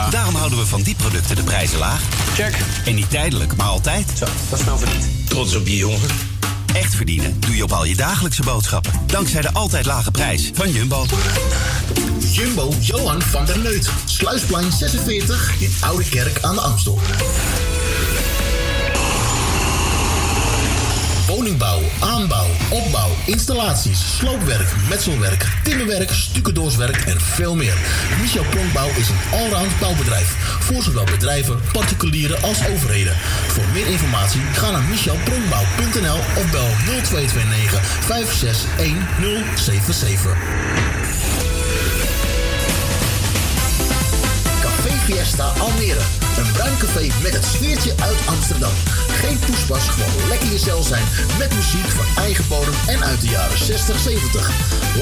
[0.09, 2.01] Daarom houden we van die producten de prijzen laag.
[2.35, 2.57] Check.
[2.85, 4.11] En niet tijdelijk, maar altijd.
[4.17, 5.05] Zo, dat is nou verdiend.
[5.29, 6.09] Trots op je jongen.
[6.73, 8.91] Echt verdienen doe je op al je dagelijkse boodschappen.
[9.05, 11.05] Dankzij de altijd lage prijs van Jumbo.
[12.37, 13.89] Jumbo Johan van der Neut.
[14.05, 16.99] Sluisplein 46 in Oude Kerk aan de Amstel.
[21.27, 27.77] Woningbouw, aanbouw, opbouw, installaties, sloopwerk, metselwerk, timmerwerk, stucadoorswerk en veel meer.
[28.21, 30.35] Michel Pronkbouw is een allround bouwbedrijf.
[30.59, 33.15] Voor zowel bedrijven, particulieren als overheden.
[33.47, 40.37] Voor meer informatie ga naar michelpronkbouw.nl of bel 0229 561077.
[40.57, 40.96] Café
[45.07, 45.99] Fiesta Almere.
[46.37, 48.73] Een bruin café met het sfeertje uit Amsterdam.
[49.21, 51.03] Geen poespas, gewoon lekker jezelf zijn.
[51.37, 54.51] Met muziek van eigen bodem en uit de jaren 60, 70.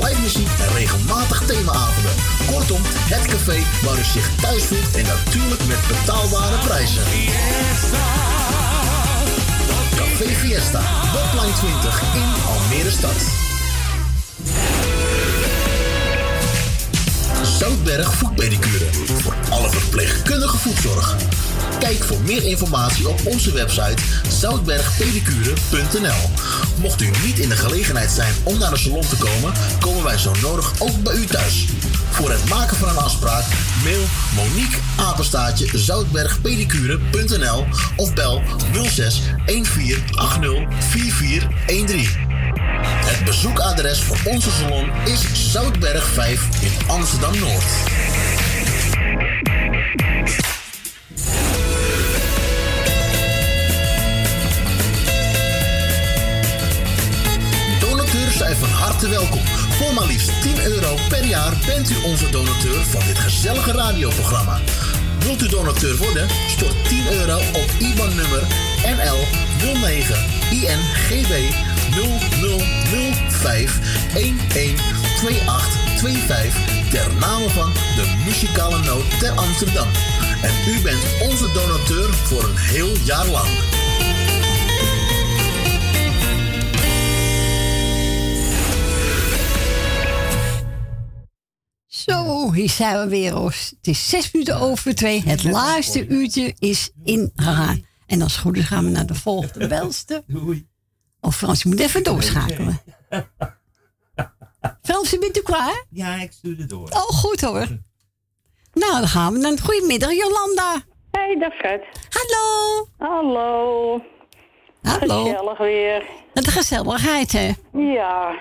[0.01, 2.11] Live muziek en regelmatig themaavonden.
[2.51, 7.03] Kortom, het café waar u zich thuis voelt en natuurlijk met betaalbare prijzen.
[9.95, 10.81] Café Fiesta,
[11.13, 13.54] Botline 20 in Almere stad.
[17.65, 18.93] Zoutberg Voetpedicure.
[18.93, 21.15] Voor alle verpleegkundige voetzorg.
[21.79, 26.29] Kijk voor meer informatie op onze website zoutbergpedicure.nl.
[26.81, 30.17] Mocht u niet in de gelegenheid zijn om naar de salon te komen, komen wij
[30.17, 31.65] zo nodig ook bij u thuis.
[32.09, 33.45] Voor het maken van een afspraak
[33.83, 34.03] mail
[34.35, 37.65] Monique Apenstaatje zoutbergpedicure.nl
[37.95, 42.24] of bel 06 1480 4413.
[43.15, 47.63] Het bezoekadres voor onze salon is Zoutberg 5 in Amsterdam Noord.
[57.79, 59.45] Donateurs zijn van harte welkom.
[59.69, 64.59] Voor maar liefst 10 euro per jaar bent u onze donateur van dit gezellige radioprogramma.
[65.19, 66.27] Wilt u donateur worden?
[66.47, 68.43] Stort 10 euro op IBAN-nummer
[68.85, 69.17] NL
[69.73, 70.15] 09
[70.51, 71.53] INGB
[73.45, 73.79] 0005
[74.13, 79.87] 112825 ter name van de muzikale noot ter Amsterdam.
[80.41, 83.47] En u bent onze donateur voor een heel jaar lang.
[91.87, 93.45] Zo, hier zijn we weer.
[93.45, 95.23] Het is zes minuten over twee.
[95.25, 97.85] Het laatste uurtje is ingegaan.
[98.05, 100.23] En als het goed is gaan we naar de volgende belste.
[100.27, 100.67] Doei.
[101.19, 102.81] Of Frans, je moet even doorschakelen.
[104.81, 105.85] Frans, bent u klaar?
[105.89, 106.89] Ja, ik stuur het door.
[106.89, 107.67] Oh, goed hoor.
[108.73, 109.59] Nou, dan gaan we dan.
[109.59, 110.81] Goedemiddag, Jolanda.
[111.11, 111.83] Hey, dag Fred.
[112.09, 112.87] Hallo.
[112.97, 114.01] Hallo.
[114.83, 115.23] Hallo.
[115.23, 116.03] Gezellig weer.
[116.33, 117.51] Een gezelligheid, hè?
[117.73, 118.35] Ja.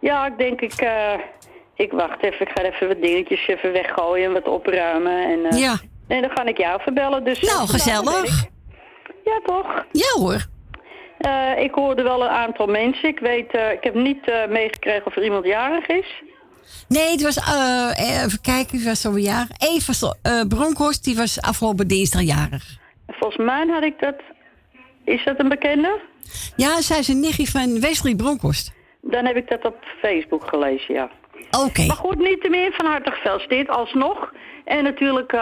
[0.00, 0.72] Ja, ik denk ik...
[0.72, 1.12] eh,
[1.74, 2.40] ik wacht even.
[2.46, 5.24] Ik ga even wat dingetjes even weggooien en wat opruimen.
[5.32, 5.78] En, eh, Ja.
[6.08, 7.24] En dan ga ik jou verbellen.
[7.24, 8.44] Dus, Nou, eh, gezellig.
[9.24, 9.84] Ja, toch?
[9.92, 10.46] Ja hoor.
[11.18, 13.08] Eh, ik hoorde wel een aantal mensen.
[13.08, 16.22] Ik weet, eh, ik heb niet eh, meegekregen of er iemand jarig is.
[16.88, 17.36] Nee, het was,
[17.96, 19.48] even kijken, wie was zo jarig?
[19.58, 22.64] Eva Bronkhorst, die was afgelopen dinsdag jarig.
[23.06, 24.14] Volgens mij had ik dat...
[25.04, 26.00] Is dat een bekende?
[26.56, 28.72] Ja, zij is een nichtje van Wesley Bronkhorst.
[29.00, 31.10] Dan heb ik dat op Facebook gelezen, ja.
[31.64, 31.86] Oké.
[31.86, 34.32] Maar goed, niet te meer van harte gefeliciteerd, alsnog.
[34.64, 35.34] En natuurlijk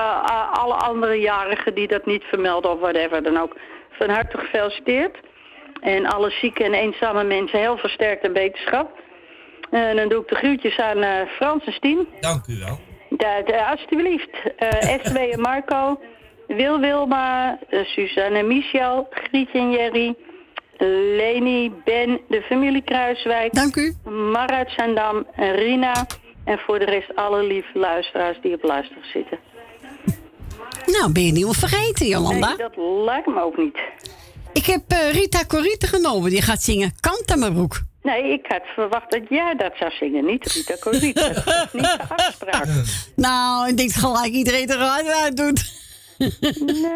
[0.53, 3.57] alle andere jarigen die dat niet vermelden of whatever dan ook.
[3.91, 5.17] Van harte gefeliciteerd.
[5.85, 9.03] En alle zieke en eenzame mensen heel versterkt en beterschap.
[9.71, 12.09] En dan doe ik de groetjes aan eh, Frans en Stien.
[12.21, 12.79] Dank u wel.
[13.45, 14.31] Eh, alsjeblieft.
[14.57, 16.01] Eh SW en Marco,
[16.47, 20.15] Wil Wilma, eh, Suzanne en Michel, Grietje en Jerry,
[21.17, 23.53] Leni, Ben, de familie Kruiswijk.
[23.53, 23.95] Dank u.
[24.11, 26.07] Mar uit Zandam en Rina.
[26.45, 29.39] En voor de rest alle lieve luisteraars die op luisteren zitten.
[30.87, 32.49] Nou, ben je niet vergeten, Jolanda?
[32.49, 33.79] Nee, dat lijkt me ook niet.
[34.55, 37.81] Ik heb eh, Rita Corita genomen, die gaat zingen Kant mijn broek.
[38.03, 41.29] Nee, ik had verwacht dat jij dat zou zingen, niet Rita Corita.
[41.29, 42.67] Dat is niet de afspraak.
[43.17, 45.83] Nou, ik denk gelijk iedereen eruit uit doet.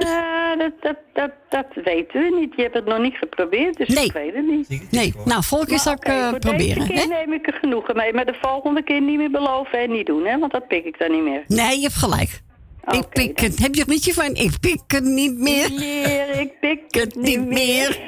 [0.03, 2.55] nou, dat, dat, dat, dat weten we niet.
[2.57, 4.05] Je hebt het nog niet geprobeerd, dus Nee.
[4.05, 4.91] ik weet het niet.
[4.91, 6.87] Nee, nou, volgende zal ik Maar oké, eh, voor proberen.
[6.87, 7.25] Deze keer hè?
[7.25, 10.25] neem ik er genoegen mee, maar de volgende keer niet meer beloven en niet doen,
[10.27, 10.39] hè?
[10.39, 11.45] Want dat pik ik dan niet meer.
[11.47, 12.41] Nee, je hebt gelijk.
[12.91, 13.59] Ik pik het.
[13.59, 14.35] Heb je een liedje van?
[14.35, 15.73] Ik pik het niet meer.
[15.73, 17.99] Meer, ik pik het niet meer.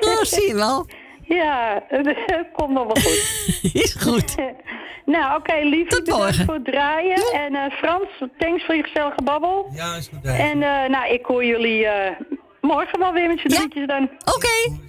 [0.00, 0.86] oh, zie je wel.
[1.34, 2.16] Ja, het
[2.56, 3.72] komt nog wel goed.
[3.82, 4.34] Is goed.
[5.04, 5.88] nou, oké, lief.
[5.88, 6.44] Tot morgen.
[6.44, 7.32] voor het draaien.
[7.32, 9.70] En eh, Frans, thanks voor je gezellige babbel.
[9.74, 10.24] Ja, is goed.
[10.24, 12.20] En eh, nou, ik hoor jullie eh,
[12.60, 14.10] morgen wel weer met z'n drietjes dan.
[14.34, 14.80] Oké.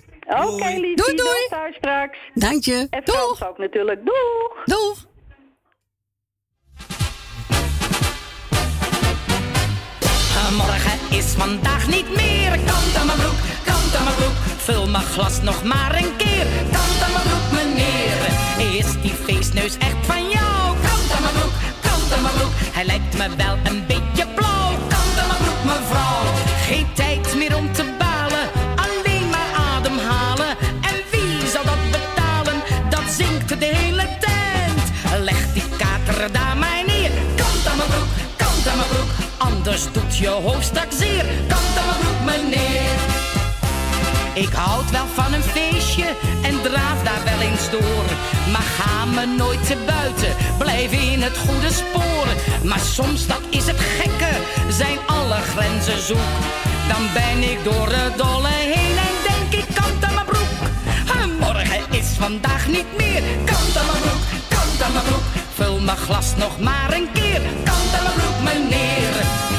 [0.47, 0.95] Oké, lief.
[0.95, 1.47] Doei, doei.
[1.49, 2.17] Thuis straks.
[2.33, 2.87] Dank je.
[2.89, 4.05] En Frans ook natuurlijk.
[4.05, 4.63] Doeg.
[4.65, 5.11] Doeg.
[10.51, 12.51] Morgen is vandaag niet meer.
[12.51, 14.37] Kant aan mijn broek, kant aan mijn broek.
[14.57, 16.45] Vul mijn glas nog maar een keer.
[16.71, 18.17] Kant aan mijn broek, meneer.
[18.79, 20.77] Is die feestneus echt van jou?
[20.87, 22.51] Kant aan mijn broek, kant aan mijn broek.
[22.77, 24.71] Hij lijkt me wel een beetje blauw.
[24.87, 26.23] Kant aan mijn broek, mevrouw.
[26.67, 28.45] Geen tijd meer om te balen.
[28.75, 30.57] Alleen maar ademhalen.
[30.89, 32.59] En wie zal dat betalen?
[32.89, 34.81] Dat zingt de hele tent.
[35.23, 36.52] Leg die kater daar
[39.65, 41.25] Anders doet je hoofd straks zeer.
[41.47, 42.97] Kant aan mijn broek, meneer.
[44.33, 46.05] Ik houd wel van een feestje
[46.41, 48.05] en draaf daar wel eens door.
[48.51, 52.27] Maar ga me nooit te buiten, blijf in het goede spoor.
[52.63, 54.33] Maar soms, dat is het gekke,
[54.69, 56.33] zijn alle grenzen zoek.
[56.87, 60.59] Dan ben ik door het dolle heen en denk ik kant aan mijn broek.
[61.21, 63.23] En morgen is vandaag niet meer.
[63.45, 65.27] Kant aan mijn broek, kant aan mijn broek.
[65.53, 67.41] Vul mijn glas nog maar een keer.
[67.63, 69.52] Kant aan mijn broek, meneer.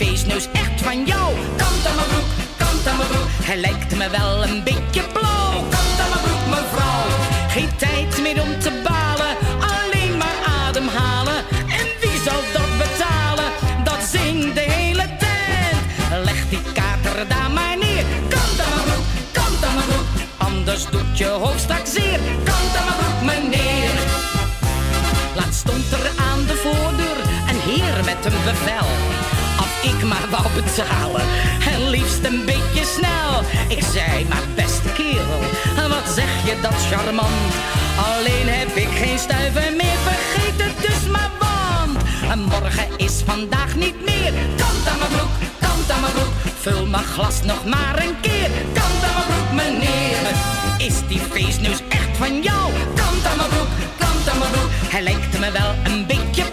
[0.00, 1.34] Feestneus echt van jou?
[1.56, 3.28] Kant aan mijn broek, kant aan mijn broek.
[3.42, 5.52] Hij lijkt me wel een beetje blauw.
[5.74, 7.06] Kant aan mijn broek, mevrouw.
[7.48, 9.32] Geen tijd meer om te balen.
[9.74, 11.36] Alleen maar ademhalen.
[11.80, 13.50] En wie zal dat betalen?
[13.84, 16.24] Dat zingt de hele tent.
[16.24, 18.04] Leg die kater daar maar neer.
[18.28, 20.08] Kant aan mijn broek, kant aan mijn broek.
[20.36, 22.20] Anders doet je hoofd straks zeer.
[22.44, 23.94] Kant aan mijn broek, meneer.
[25.34, 27.18] Laatst stond er aan de voordeur
[27.50, 29.09] een heer met een bevel.
[29.82, 31.22] Ik maar wou betalen,
[31.72, 33.42] en liefst een beetje snel.
[33.68, 35.40] Ik zei, maar beste kerel,
[35.88, 37.52] wat zeg je dat charmant?
[38.08, 41.98] Alleen heb ik geen stuiver meer, vergeet het dus maar want.
[42.30, 46.34] En morgen is vandaag niet meer, kant aan mijn broek, kant aan mijn broek.
[46.60, 50.18] Vul mijn glas nog maar een keer, kant aan mijn broek meneer.
[50.78, 52.72] Is die feestneus echt van jou?
[52.94, 54.70] Kant aan mijn broek, kant aan mijn broek.
[54.94, 56.44] Hij lijkt me wel een beetje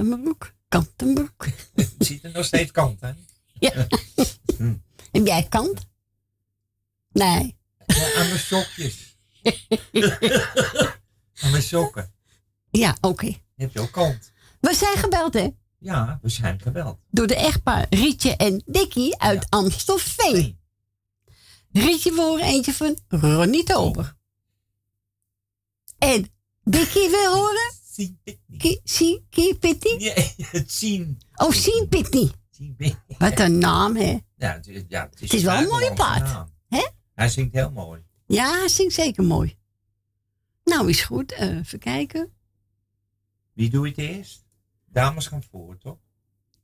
[0.00, 1.46] Kant aan mijn broek, kant aan mijn broek.
[1.74, 3.12] Het ziet er nog steeds kant, hè?
[3.58, 3.86] Ja.
[5.12, 5.86] Heb jij kant?
[7.12, 7.58] Nee.
[7.86, 9.16] Ja, aan mijn sokjes.
[11.42, 12.12] aan mijn sokken.
[12.70, 13.36] Ja, oké.
[13.56, 14.32] Heb je ook kant?
[14.60, 15.48] We zijn gebeld, hè?
[15.78, 16.98] Ja, we zijn gebeld.
[17.10, 20.60] Door de echtpaar Rietje en Dikkie uit Amstelveen.
[21.72, 24.16] Rietje wil horen eentje van Ronnie Tober.
[25.98, 26.32] En
[26.62, 27.78] Dikkie wil horen?
[28.84, 29.96] Zie, Kie Pitty?
[29.96, 31.20] Nee, het zien.
[31.34, 32.30] Oh, Sien Pitty.
[33.18, 34.18] Wat een naam, hè?
[34.36, 36.48] Ja, het is, ja, het is, Het is wel een mooie naam.
[36.68, 36.86] Hè?
[37.14, 38.02] Hij zingt heel mooi.
[38.26, 39.58] Ja, hij zingt zeker mooi.
[40.64, 41.32] Nou, is goed.
[41.32, 42.32] Eh, even kijken.
[43.52, 44.44] Wie doe je het eerst?
[44.86, 45.98] Dames gaan voor, toch?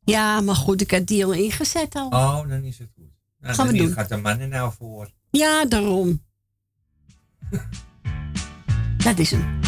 [0.05, 2.07] Ja, maar goed, ik heb die al ingezet al.
[2.09, 3.11] Oh, dan is het goed.
[3.41, 3.93] Nou, Gaan we doen.
[3.93, 5.11] gaat de mannen nou voor.
[5.31, 6.25] Ja, daarom.
[9.05, 9.61] Dat is hem.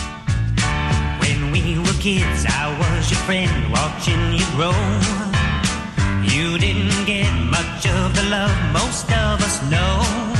[1.65, 4.71] We were kids, I was your friend, watching you grow.
[6.23, 10.38] You didn't get much of the love most of us know.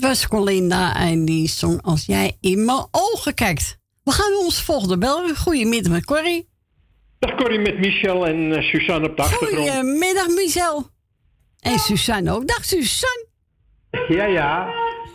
[0.00, 3.78] Dat was Colinda en die zong Als jij in mijn ogen kijkt.
[4.04, 5.34] We gaan ons volgende bel.
[5.34, 6.48] Goedemiddag met Corrie.
[7.18, 9.68] Dag Corrie met Michel en eh, Suzanne op de achtergrond.
[9.68, 10.86] Goedemiddag Michel.
[11.60, 12.46] En Suzanne ook.
[12.46, 13.26] Dag Suzanne.
[14.08, 14.68] Ja, ja.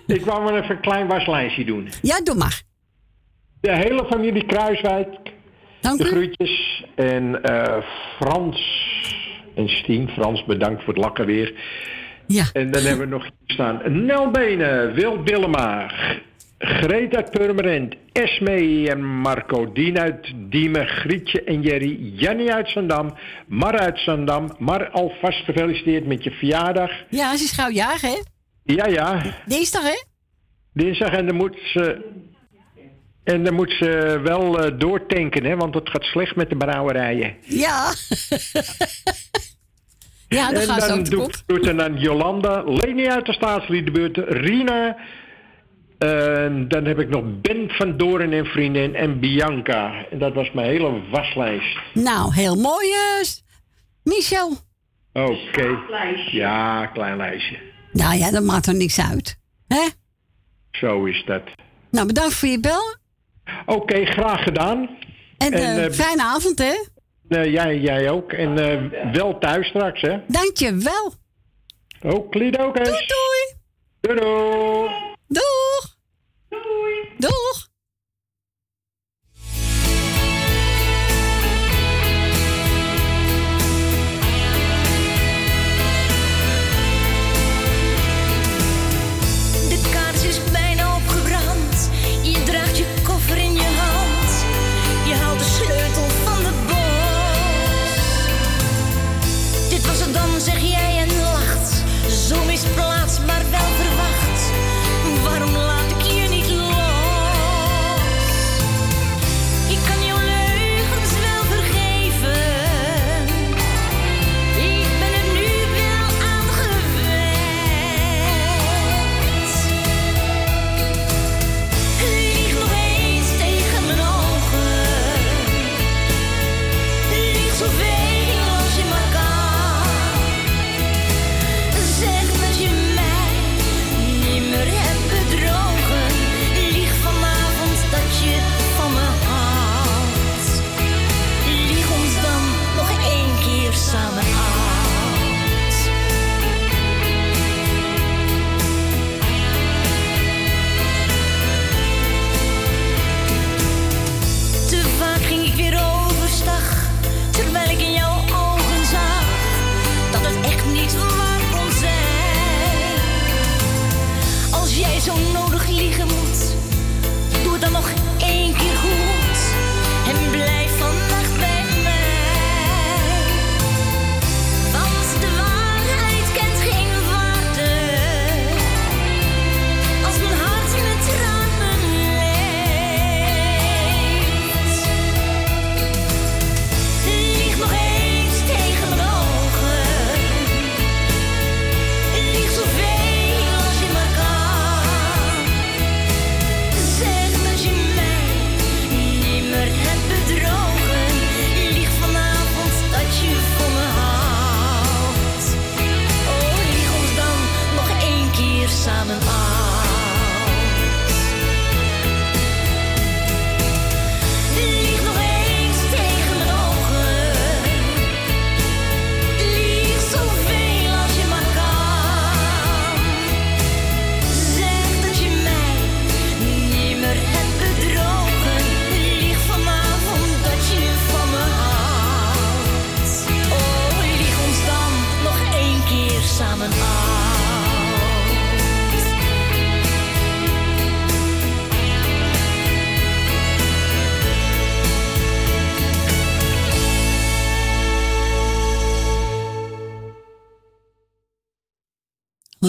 [0.08, 1.90] Ik wou maar even een klein waslijstje doen.
[2.02, 2.62] Ja, doe maar.
[3.62, 5.18] De hele familie Kruiswijk.
[5.82, 6.86] de groetjes.
[6.96, 7.84] En eh,
[8.20, 8.58] Frans
[9.56, 10.10] en Stien.
[10.10, 11.54] Frans, bedankt voor het lakken weer.
[12.32, 12.46] Ja.
[12.54, 14.06] En dan hebben we nog hier staan.
[14.06, 15.92] Nel Benen, Wil Billema,
[16.58, 23.14] Greet uit Purmerend, Esme en Marco, Dien uit Diemen, Grietje en Jerry, Jannie uit Zandam,
[23.48, 24.56] Mar uit Zandam.
[24.60, 26.92] Mar, alvast gefeliciteerd met je verjaardag.
[27.10, 28.22] Ja, ze is gauw jarig, hè?
[28.64, 29.36] Ja, ja.
[29.46, 30.04] Dinsdag, hè?
[30.74, 32.10] Dinsdag en dan moet ze...
[33.24, 37.36] En dan moet ze wel eh, doortanken, hè, want het gaat slecht met de brouwerijen.
[37.42, 37.94] Ja.
[40.36, 44.18] ja, dan en gaan ze dan doet, doet er dan Jolanda, Leni uit de staatsliedenbeurt,
[44.18, 44.98] Rina.
[45.98, 50.06] En dan heb ik nog Ben van Doren en vriendin en Bianca.
[50.12, 51.78] En dat was mijn hele waslijst.
[51.94, 53.28] Nou, heel mooi, eh,
[54.04, 54.58] Michel.
[55.14, 55.80] Oké.
[56.32, 57.58] Ja, klein lijstje.
[57.92, 59.38] Nou ja, dat maakt er niks uit.
[59.68, 59.88] Hè?
[60.72, 61.44] Zo is dat.
[61.92, 62.96] Nou, bedankt voor je bel.
[63.66, 64.90] Oké, graag gedaan.
[65.38, 66.74] En, eh, eh, fijne avond, hè?
[67.32, 68.34] Eh, jij, jij ook.
[68.34, 70.18] En eh, wel thuis straks, hè?
[70.28, 71.14] Dank je wel.
[72.14, 73.56] Ook, Lido, Doei, doei.
[74.02, 74.90] Doei, doei.
[75.28, 75.71] Doei.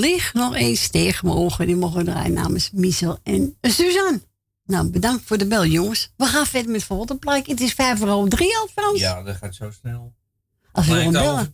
[0.02, 1.66] Lig nog eens tegen mogen.
[1.66, 4.20] Die mogen draaien namens Michel en Suzanne.
[4.64, 6.12] Nou, bedankt voor de bel, jongens.
[6.16, 7.52] We gaan verder met volgende plaatje.
[7.52, 9.00] Het is vijf voor half drie al, Frans.
[9.00, 10.14] Ja, dat gaat zo snel.
[10.72, 11.50] Als we nog bellen.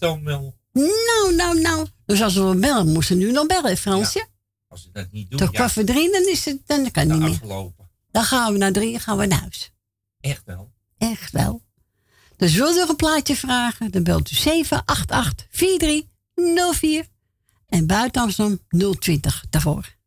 [0.73, 1.87] Nou, nou, nou.
[2.07, 4.27] Dus als we bellen, moesten we nu nog bellen, Fransje.
[4.69, 7.19] Als ze dat niet doen, Toch kwart voor drie, dan, is het, dan kan niet
[7.19, 7.71] meer.
[8.11, 9.73] Dan gaan we naar drie gaan we naar huis.
[10.21, 10.73] Echt wel?
[10.99, 11.63] Echt wel.
[12.37, 17.07] Dus wilt u een plaatje vragen, dan belt u 788 4304.
[17.69, 18.59] En buiten Amsterdam
[18.99, 19.98] 020 daarvoor.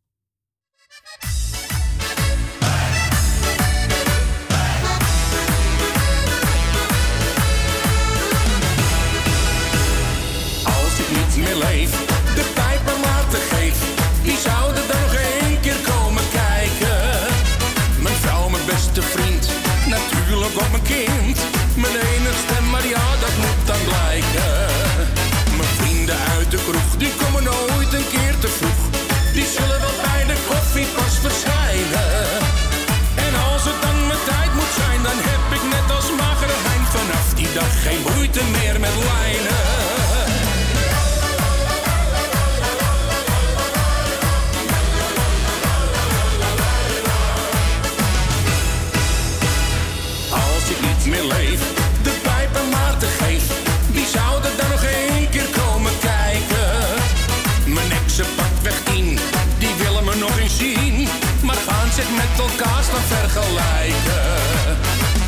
[62.36, 64.22] met elkaar vergelijken.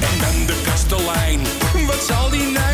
[0.00, 1.41] En dan de kastelein,
[1.86, 2.42] wat zal die?
[2.42, 2.74] Nou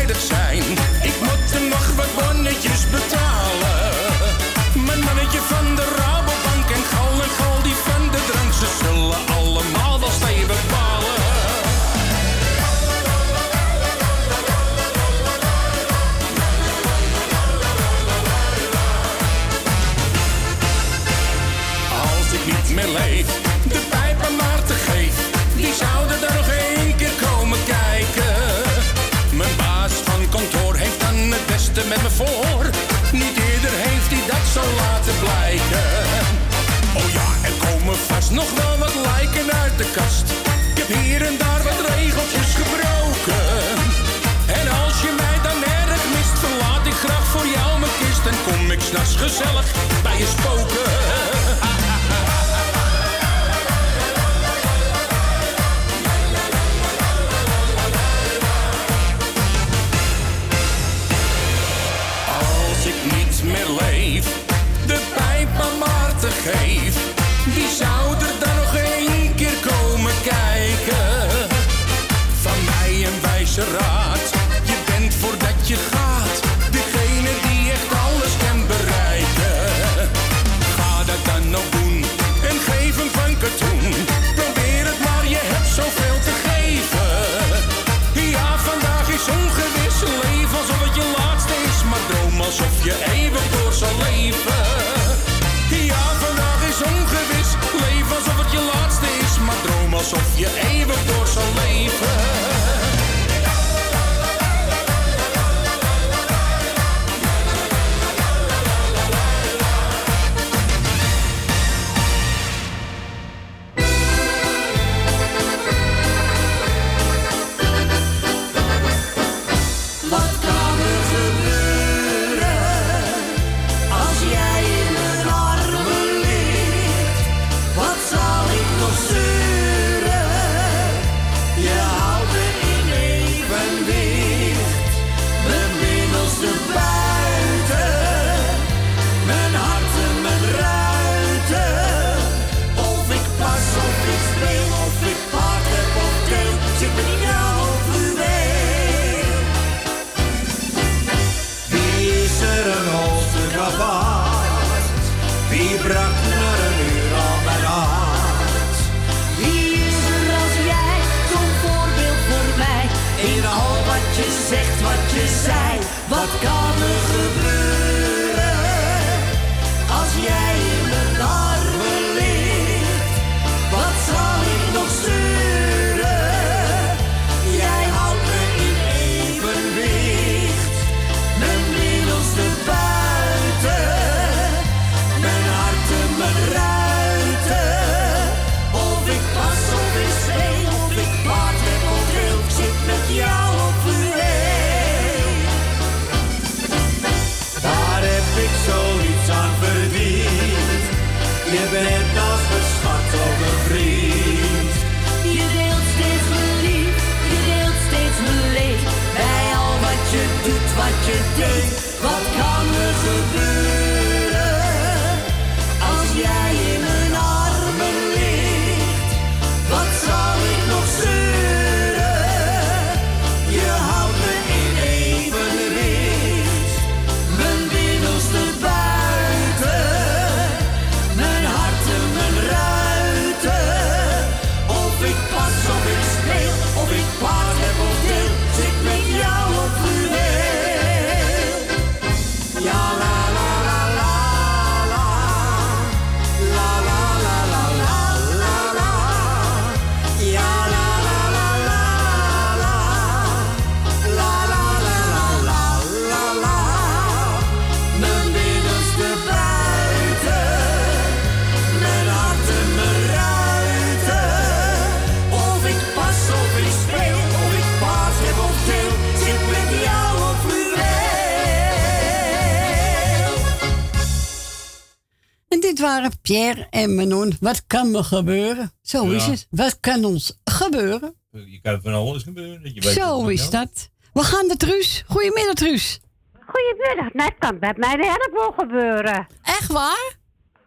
[276.01, 277.33] waren Pierre en Manon.
[277.39, 278.71] Wat kan me gebeuren?
[278.81, 279.15] Zo Ja.
[279.15, 279.47] is het.
[279.49, 281.15] Wat kan ons gebeuren?
[281.31, 282.63] Je kan van alles gebeuren.
[282.63, 283.65] Dat je weet Zo is nou.
[283.65, 283.89] dat.
[284.13, 285.03] We gaan naar Truus.
[285.07, 285.99] Goedemiddag, Truus.
[286.45, 289.27] Goedemiddag, dat kan bij mij een heleboel gebeuren.
[289.41, 290.15] Echt waar?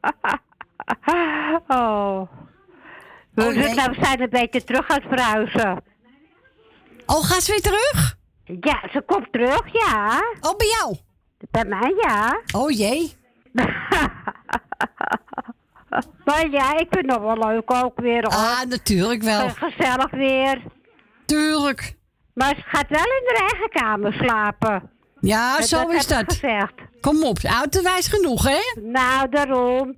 [1.69, 2.21] oh.
[3.35, 3.75] We, Oh, nee.
[3.75, 5.83] we zijn een beetje terug aan het verhuizen.
[7.07, 8.17] Oh, gaat ze weer terug?
[8.61, 10.21] Ja, ze komt terug, ja.
[10.41, 10.97] Oh, bij jou?
[11.51, 12.41] Bij mij, ja.
[12.53, 13.15] Oh jee.
[16.25, 18.23] maar ja, ik vind het nog wel leuk ook weer.
[18.23, 18.33] Hoor.
[18.43, 19.49] Ah, natuurlijk wel.
[19.49, 20.63] Ge- Gezellig weer.
[21.27, 21.95] Tuurlijk.
[22.35, 24.91] Maar ze gaat wel in haar eigen kamer slapen.
[25.21, 26.25] Ja, Dat- zo dat is dat.
[26.27, 26.73] gezegd.
[27.01, 28.81] Kom op, autowijs genoeg, hè?
[28.83, 29.97] Nou, daarom.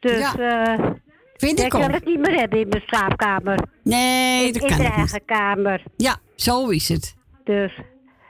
[0.00, 0.34] Dus, Ja.
[0.74, 0.90] eh
[1.36, 3.58] Vind ik ik wil het niet meer hebben in mijn slaapkamer.
[3.82, 4.92] Nee, dat in kan de niet.
[4.92, 5.82] eigen kamer.
[5.96, 7.16] Ja, zo is het.
[7.44, 7.78] Dus,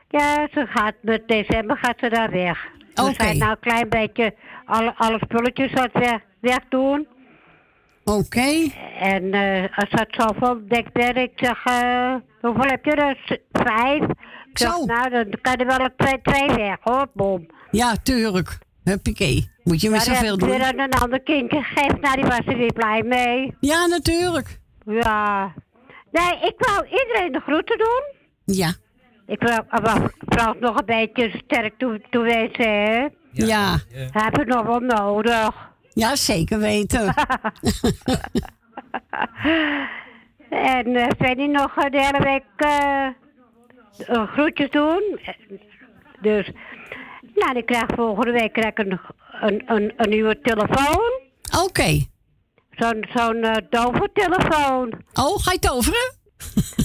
[0.09, 2.59] ja, ze gaat met december gaat ze daar weg.
[2.95, 3.15] We Oké.
[3.23, 7.07] zijn nou een klein beetje alle, alle spulletjes wat weg, wegdoen.
[8.05, 8.69] Oké.
[8.99, 13.41] En eh, als dat zoveel dekt ben, ik zeg, eh, hoeveel heb je er?
[13.53, 14.03] Vijf?
[14.51, 14.85] Ik zeg, Zo.
[14.85, 17.47] nou, dan kan er wel een twee, twee weg, hoor, bom.
[17.71, 18.59] Ja, tuurlijk.
[18.85, 19.51] Huppakee.
[19.65, 20.49] Moet je met Maar zoveel doen.
[20.49, 23.55] weer aan een ander kindje gegeven, nou, die was er weer blij mee.
[23.61, 24.61] Ja, natuurlijk.
[24.85, 25.53] Ja.
[26.11, 28.03] Nee, ik wou iedereen de groeten doen.
[28.57, 28.73] Ja.
[29.27, 33.09] Ik wil maar vooral nog een beetje sterk toe, toewezen, hè.
[33.33, 33.79] Ja.
[34.11, 35.71] Heb ik nog wel nodig.
[35.95, 37.15] Ja, zeker weten.
[40.53, 45.21] En Fanny nog eh, de hele week eh, groetjes doen.
[46.21, 46.51] Dus,
[47.35, 49.01] nou, ik krijg volgende week krijg een,
[49.41, 51.13] een, een, een nieuwe telefoon.
[51.65, 52.05] Oké.
[52.71, 54.93] Zo'n zo'n dove telefoon.
[55.13, 56.15] Oh, ga je toveren?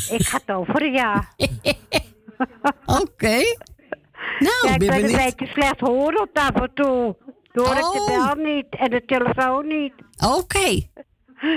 [0.09, 1.27] Ik ga toveren, ja.
[3.01, 3.37] Oké.
[4.39, 7.15] Nou, ja, ik ben ben een beetje slecht horen af en toe.
[7.57, 8.33] Door ik de Oh.
[8.33, 9.93] bel niet en de telefoon niet.
[10.37, 10.67] Oké.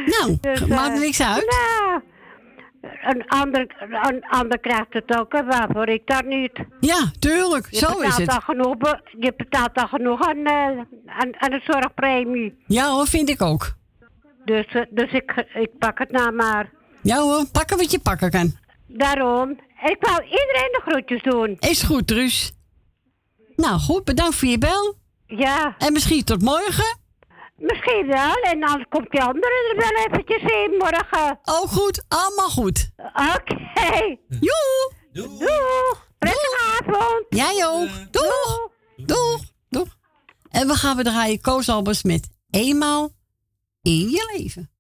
[0.07, 1.47] Nou, Dus, maakt eh, niks uit.
[1.51, 2.01] Nou,
[3.15, 3.67] een ander,
[4.11, 6.53] een ander krijgt het ook, en waarvoor ik dat niet.
[6.81, 7.67] Ja, tuurlijk.
[7.71, 8.29] Je Zo is betaalt het.
[8.31, 8.77] al genoeg,
[9.19, 10.67] je betaalt al genoeg aan, eh,
[11.07, 12.59] aan, aan de zorgpremie.
[12.67, 13.73] Ja hoor, vind ik ook.
[14.45, 16.71] Dus, eh, dus ik, ik pak het nou maar.
[17.03, 18.53] Ja hoor, pakken wat je pakken kan.
[18.87, 19.51] Daarom.
[19.85, 21.57] Ik wou iedereen de groetjes doen.
[21.61, 22.53] Is goed, Truus.
[23.57, 24.95] Nou goed, bedankt voor je bel.
[25.37, 25.75] Ja.
[25.79, 26.99] En misschien tot morgen.
[27.57, 28.33] Misschien wel.
[28.35, 31.39] En dan komt die andere er wel eventjes in morgen.
[31.45, 32.91] Oh goed, allemaal goed.
[32.97, 34.17] Oké.
[34.29, 34.93] Joe.
[35.13, 36.09] Doeg.
[36.19, 37.27] Prettige avond.
[37.29, 37.89] Jij ook.
[38.11, 38.69] Doeg.
[38.97, 39.41] Doeg.
[39.69, 39.97] Doeg.
[40.51, 43.11] En we gaan we draaien Koos Albers met Eenmaal
[43.83, 44.71] in je leven.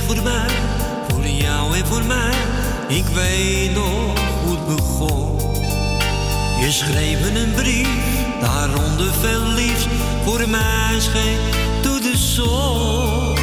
[0.00, 0.48] Vliegt voorbij,
[1.08, 2.34] voor jou en voor mij.
[2.88, 5.38] Ik weet nog hoe het begon.
[6.60, 7.88] Je schreef een brief,
[8.40, 9.86] daaronder veel liefst.
[10.24, 11.38] Voor mij scheen
[11.82, 13.36] door de zon.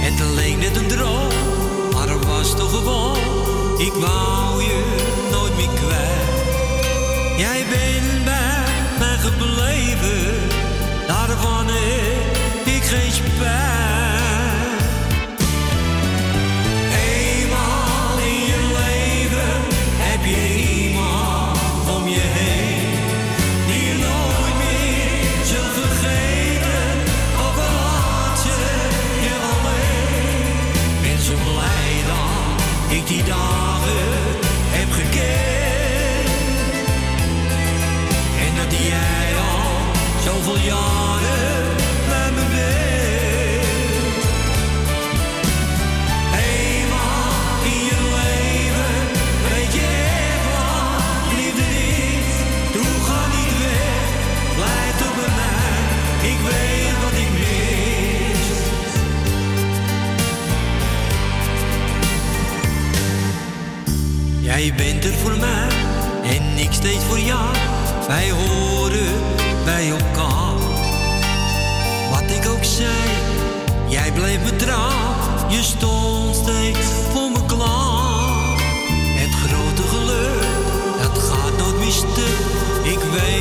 [0.00, 1.28] Het leek net een droom,
[1.92, 3.16] maar het was toch gewoon.
[3.78, 4.82] Ik wou je
[5.30, 6.38] nooit meer kwijt.
[7.36, 8.64] Jij bent bij
[8.98, 10.48] mij gebleven,
[11.06, 13.69] daarvan heb ik geen spijt.
[64.60, 65.68] Jij bent er voor mij
[66.22, 67.54] en ik steeds voor jou.
[68.06, 69.12] Wij horen
[69.64, 70.54] bij elkaar.
[72.10, 73.08] Wat ik ook zei,
[73.88, 74.90] jij bleef me trouw.
[75.48, 78.58] Je stond steeds voor me klaar.
[79.20, 80.42] Het grote geluk,
[81.02, 82.92] dat gaat nooit meer.
[82.92, 83.39] Ik weet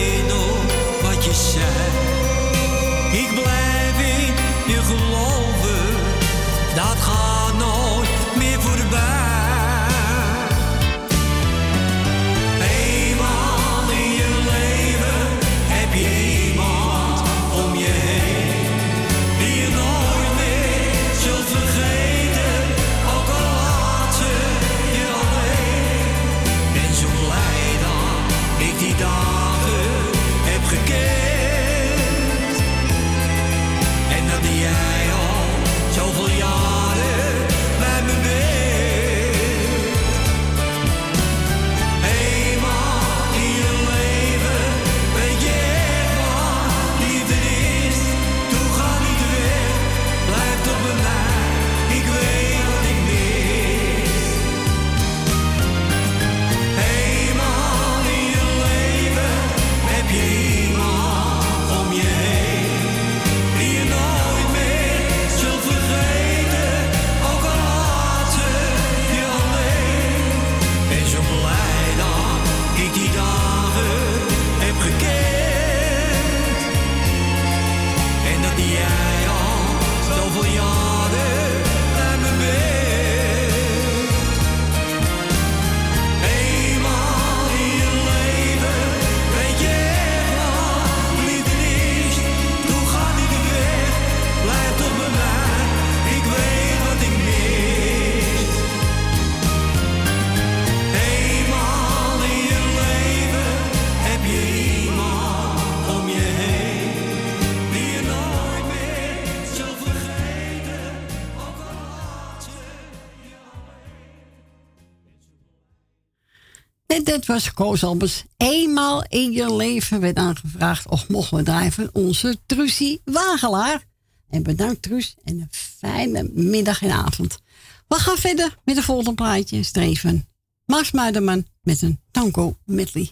[117.09, 118.23] dit was Koos Albers.
[118.37, 123.83] Eenmaal in je leven werd aangevraagd of mochten we draaien van onze Trusie Wagelaar.
[124.29, 127.39] En bedankt Truus en een fijne middag en avond.
[127.87, 129.63] We gaan verder met de volgende plaatje.
[129.63, 130.27] Streven.
[130.65, 133.09] Max Muiderman met een tango medley.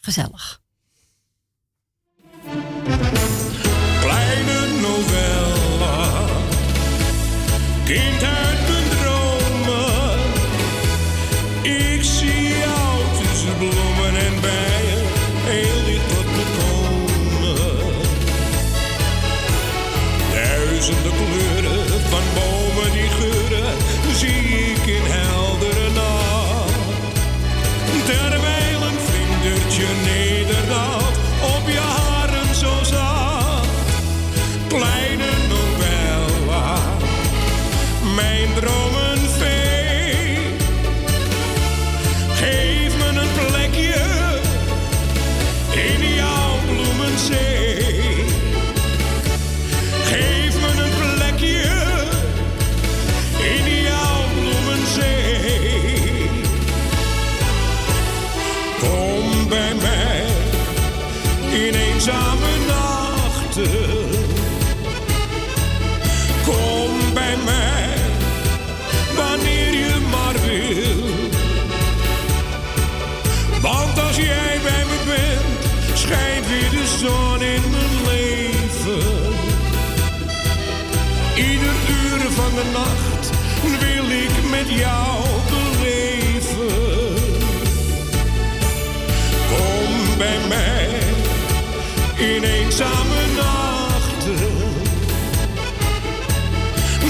[0.00, 0.60] Gezellig.
[4.00, 6.28] Kleine novella,
[82.54, 83.30] de nacht
[83.62, 87.14] wil ik met jou beleven.
[89.48, 90.88] Kom bij mij
[92.16, 94.50] in eenzame nachten.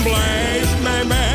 [0.03, 1.32] Blijf bij mij,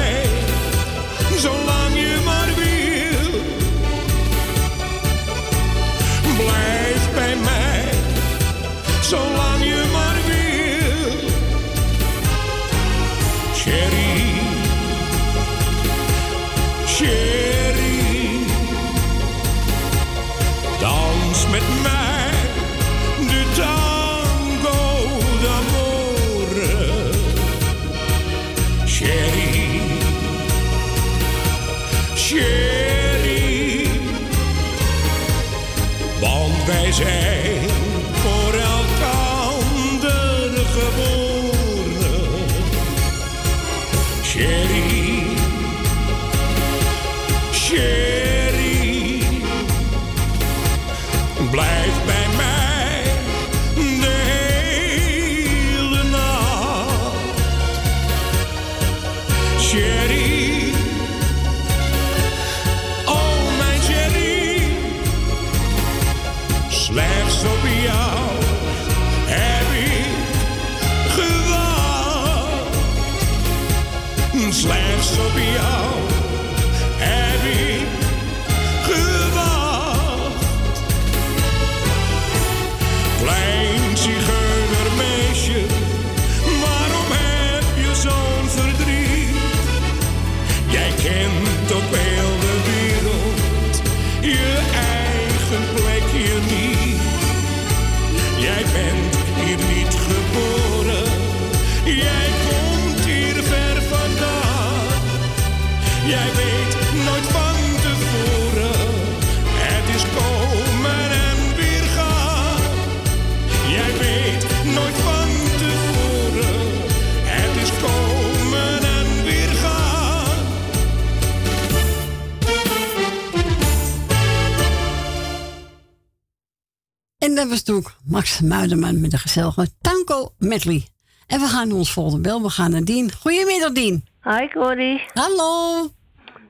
[127.37, 130.87] dat was toen Max Muiderman met de gezellige Tango Medley.
[131.27, 132.41] En we gaan naar ons volgende bel.
[132.41, 133.11] We gaan naar Dien.
[133.11, 134.07] Goedemiddag, Dien.
[134.23, 135.01] Hi, Corrie.
[135.13, 135.89] Hallo.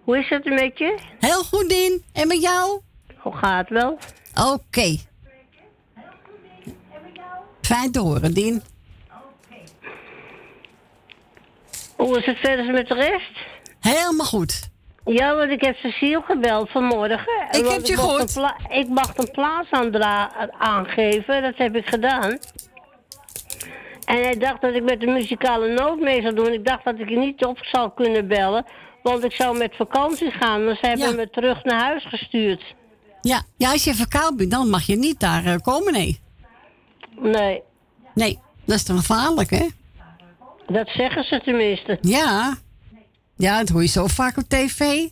[0.04, 1.00] Hoe is het met je?
[1.20, 2.04] Heel goed, Dien.
[2.14, 2.82] En met jou?
[3.18, 3.98] Hoe gaat het wel?
[4.54, 4.98] Oké.
[7.62, 8.64] Fijn te horen, Dien.
[11.96, 13.38] Hoe is het verder met de rest?
[13.80, 14.70] Helemaal goed.
[15.08, 17.48] Ja, want ik heb Cecile gebeld vanmorgen.
[17.52, 18.40] Ik heb je gehoord.
[18.70, 19.70] ik mag een plaats
[20.58, 22.38] aangeven, dat heb ik gedaan.
[24.06, 26.54] En hij dacht dat ik met de muzikale noot mee zou doen.
[26.54, 28.66] Ik dacht dat ik je niet op zou kunnen bellen,
[29.04, 30.66] want ik zou met vakantie gaan.
[30.66, 32.76] Maar ze hebben me terug naar huis gestuurd.
[33.22, 36.20] Ja, ja als je verkoud bent, dan mag je niet daar eh, komen, nee.
[37.20, 37.62] Nee.
[38.14, 39.68] Nee, dat is toch gevaarlijk, hè?
[40.68, 41.98] Dat zeggen ze tenminste.
[42.02, 42.58] Ja.
[43.38, 45.08] Ja, dat hoor je zo vaak op tv.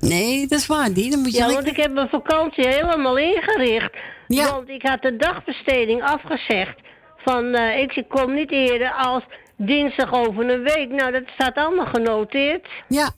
[0.00, 1.10] Nee, dat is waar, die.
[1.10, 3.92] Dan moet je Ja, want ik heb mijn vakantie helemaal ingericht.
[4.26, 6.74] Want ik had de dagbesteding afgezegd.
[7.16, 9.22] Van, eh, ik kom niet eerder als
[9.56, 10.88] dinsdag over een week.
[10.90, 12.68] Nou, dat staat allemaal genoteerd.
[12.88, 13.10] Ja.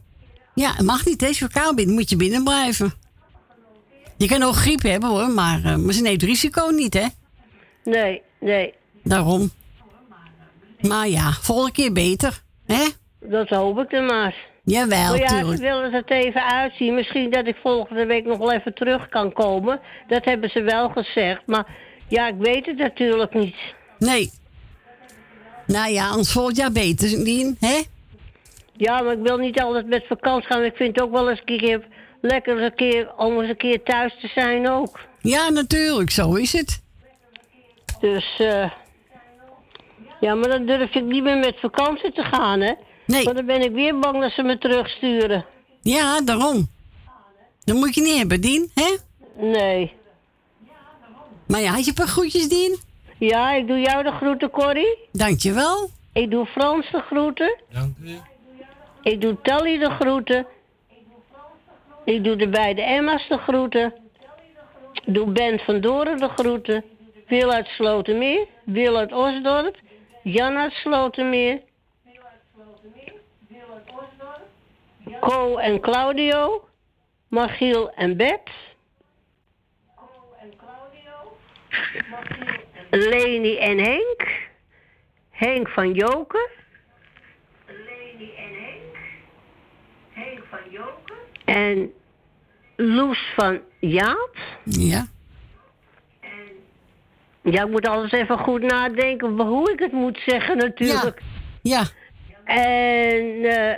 [0.55, 1.19] Ja, het mag niet.
[1.19, 2.93] Deze verkouden bent, moet je binnen blijven.
[4.17, 7.07] Je kan ook griep hebben hoor, maar, eh, maar ze neemt risico niet, hè?
[7.85, 8.75] Nee, nee.
[9.03, 9.51] Daarom.
[10.81, 12.85] Maar ja, volgende keer beter, hè?
[13.21, 14.35] Dat hoop ik dan maar.
[14.65, 15.57] Jawel, maar ja, tuurlijk.
[15.57, 16.95] ze willen het even uitzien.
[16.95, 19.81] Misschien dat ik volgende week nog wel even terug kan komen.
[20.09, 21.43] Dat hebben ze wel gezegd.
[21.47, 21.67] Maar
[22.09, 23.57] ja, ik weet het natuurlijk niet.
[23.99, 24.31] Nee.
[25.67, 27.83] Nou ja, anders volgend jaar beter, Dien, hè?
[28.73, 30.65] Ja, maar ik wil niet altijd met vakantie gaan.
[30.65, 31.87] Ik vind het ook wel eens een keer
[32.21, 35.01] lekker een keer, om eens een keer thuis te zijn ook.
[35.21, 36.83] Ja, natuurlijk, zo is het.
[38.01, 38.71] Dus, eh
[40.21, 42.73] ja, maar dan durf ik niet meer met vakantie te gaan, hè?
[43.07, 43.25] Nee.
[43.25, 45.45] Want dan ben ik weer bang dat ze me terugsturen.
[45.83, 46.69] Ja, daarom.
[47.65, 48.97] Dat moet je niet hebben, Dien, hè?
[49.37, 49.93] Nee.
[51.47, 52.79] Maar ja, had je een paar groetjes, Dien?
[53.19, 54.99] Ja, ik doe jou de groeten, Corrie.
[55.13, 55.91] Dankjewel.
[56.13, 57.57] Ik doe Frans de groeten.
[57.73, 58.19] Dank u.
[59.03, 60.47] Ik doe Tally de groeten.
[62.05, 63.95] Ik doe de beide Emma's de groeten.
[64.93, 66.85] Ik doe Ben van Doren de groeten.
[67.27, 68.47] Wil uit Slotermeer.
[68.65, 69.77] Wil uit Osdorp.
[70.25, 71.61] Jan uit Slotermeer.
[75.21, 76.69] Co en Claudio.
[77.29, 78.51] Margiel en Bert.
[82.91, 84.51] Leni en Henk.
[85.31, 86.49] Henk van Joken.
[91.45, 91.93] En
[92.77, 94.37] Loes van Jaap.
[94.65, 95.07] Ja.
[97.45, 101.23] Ja, ik moet alles even goed nadenken hoe ik het moet zeggen natuurlijk.
[101.63, 101.83] Ja.
[102.45, 103.77] En eh,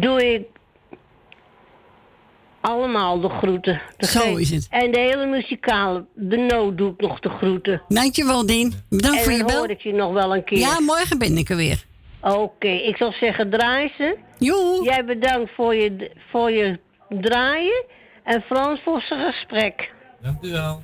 [0.00, 0.46] doe ik
[2.60, 3.80] allemaal de groeten.
[3.98, 4.66] Zo is het.
[4.70, 7.82] En de hele muzikale, de nood doe ik nog de groeten.
[7.88, 8.74] Dankjewel, Dien.
[8.88, 9.56] Bedankt en voor je bel.
[9.56, 10.58] hoor ik je nog wel een keer.
[10.58, 11.84] Ja, morgen ben ik er weer.
[12.20, 14.16] Oké, ik zal zeggen draai ze.
[14.38, 14.84] Joe.
[14.84, 17.84] Jij bedankt voor je, voor je draaien.
[18.26, 19.92] En Frans voor zijn gesprek.
[20.22, 20.82] Dank u wel.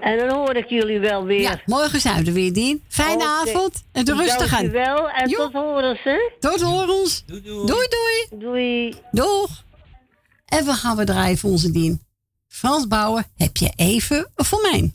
[0.00, 1.40] En dan hoor ik jullie wel weer.
[1.40, 2.84] Ja, morgen zijn we er weer, Dien.
[2.88, 4.62] Fijne avond en de rustig aan.
[4.62, 6.18] Dankjewel en tot horens, hè.
[6.40, 7.24] Tot horens.
[7.26, 7.66] Doei, doei.
[7.66, 8.94] Doei, Doei.
[9.10, 9.64] Doeg.
[10.46, 12.00] En we gaan we draaien voor onze Dien.
[12.48, 14.92] Frans Bouwen, heb je even voor mij?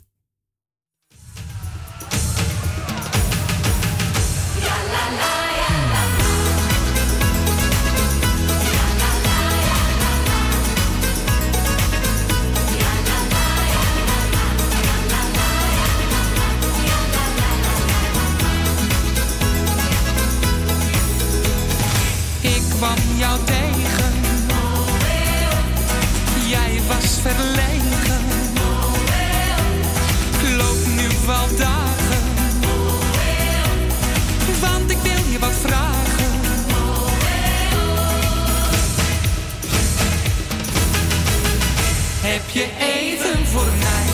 [42.32, 44.08] Heb je even voor mij?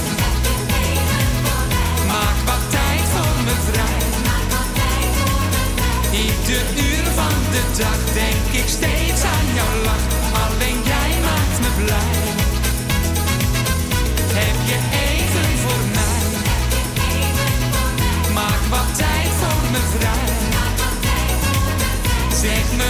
[2.07, 4.01] Maak wat tijd voor me vrij.
[6.25, 10.05] Ieder uur van de dag denk ik steeds aan jouw lach.
[10.43, 12.17] Alleen jij maakt me blij.
[14.39, 16.21] Heb je even voor mij?
[18.33, 20.29] Maak wat tijd voor me vrij.
[22.41, 22.89] Zeg me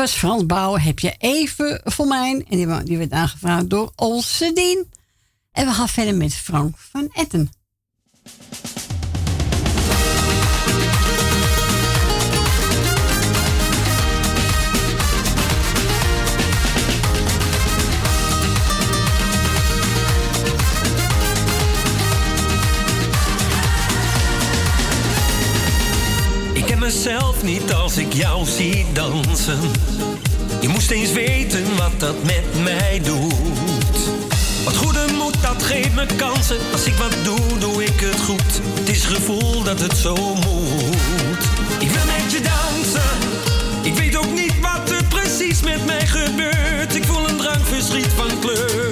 [0.00, 2.44] was Frans Bouw, Heb je even voor mij?
[2.48, 4.88] En die, werd aangevraagd door Olsedien.
[5.52, 7.50] En we gaan verder met Frank van Etten.
[27.42, 29.58] niet als ik jou zie dansen.
[30.60, 33.34] Je moest eens weten wat dat met mij doet.
[34.64, 36.56] Wat goede moed, dat geeft me kansen.
[36.72, 38.60] Als ik wat doe, doe ik het goed.
[38.74, 41.44] Het is gevoel dat het zo moet.
[41.78, 43.10] Ik wil met je dansen.
[43.82, 46.94] Ik weet ook niet wat er precies met mij gebeurt.
[46.94, 48.89] Ik voel een drang verschiet van kleur.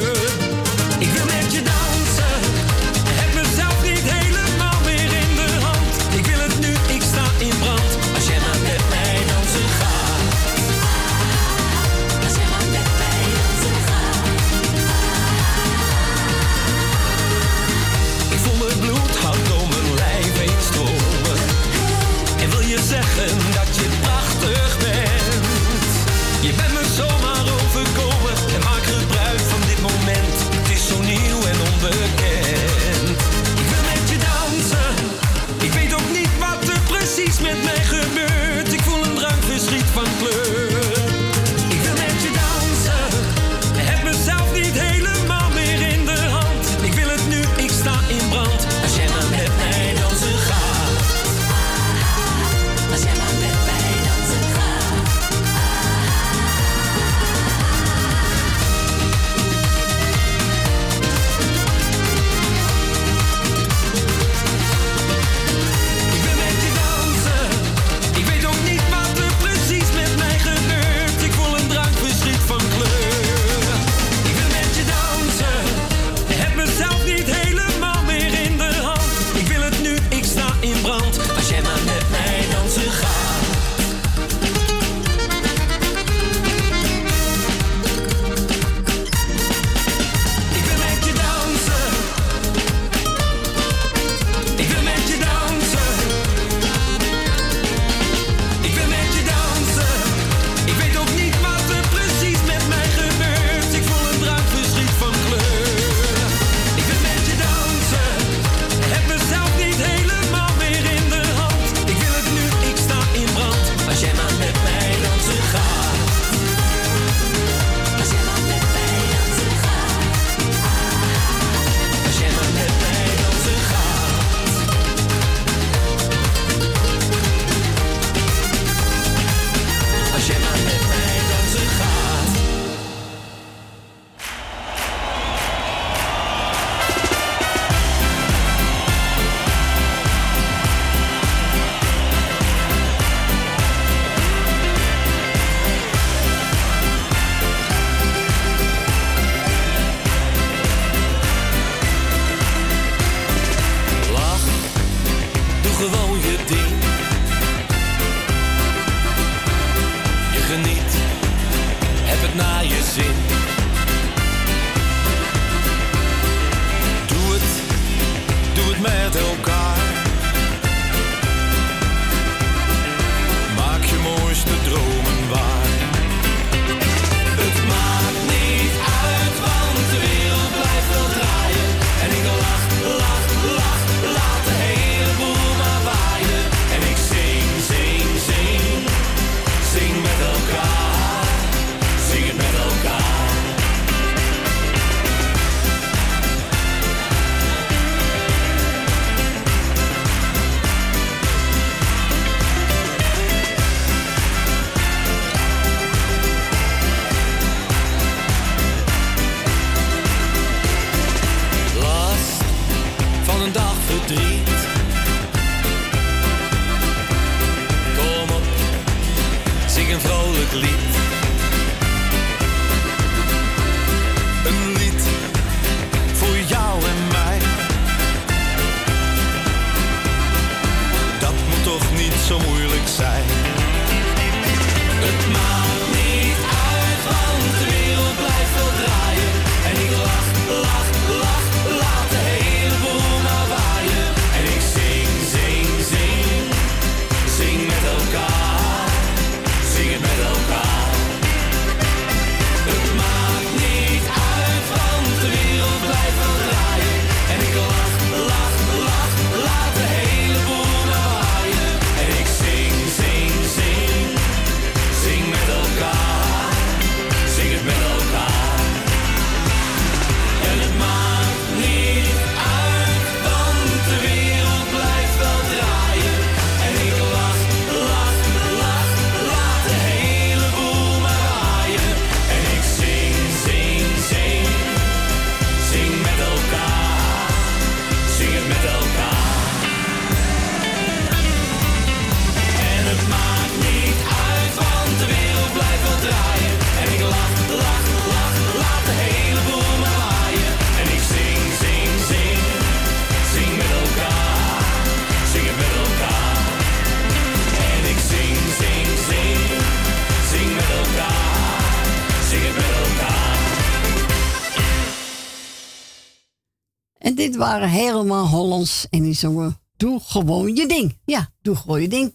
[317.38, 320.98] waren helemaal Hollands en die zongen Doe gewoon je ding.
[321.04, 322.14] Ja, doe gewoon je ding.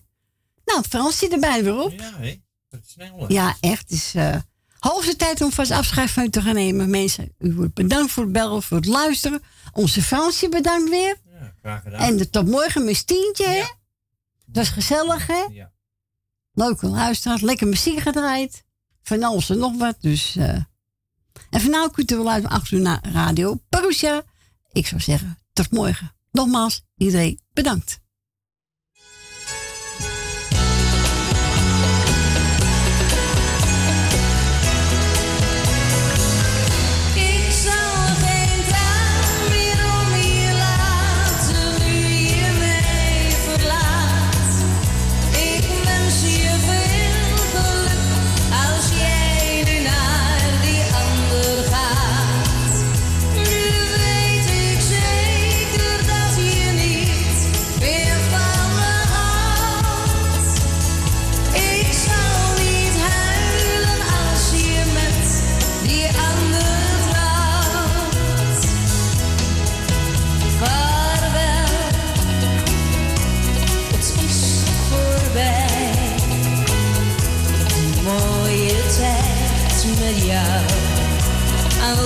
[0.65, 1.91] Nou, Frans zit erbij weer op.
[1.91, 2.41] Ja, hé.
[2.69, 3.31] Dat is snel.
[3.31, 3.91] Ja, echt.
[3.91, 4.35] is eh, uh,
[4.79, 6.89] hoogste tijd om vast afscheid van u te gaan nemen.
[6.89, 9.43] Mensen, u wordt bedankt voor het bellen, voor het luisteren.
[9.71, 11.17] Onze Fransie bedankt weer.
[11.31, 11.99] Ja, graag gedaan.
[11.99, 13.75] En de, tot morgen mis tientje.
[14.45, 15.43] Dat is gezellig, hè?
[15.51, 15.71] Ja.
[16.53, 18.63] Leuke luisteraars, lekker muziek gedraaid.
[19.03, 20.35] Van alles en nog wat, dus...
[20.35, 20.57] Eh.
[21.49, 24.23] En vanavond kunt u wel luisteren uur naar Radio Parousia
[24.73, 26.15] ik zou zeggen, tot morgen.
[26.31, 28.02] Nogmaals, iedereen bedankt.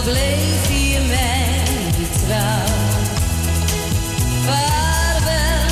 [0.07, 1.63] bleef hier mij
[1.97, 2.75] niet trouw.
[4.45, 5.65] Vaarwel,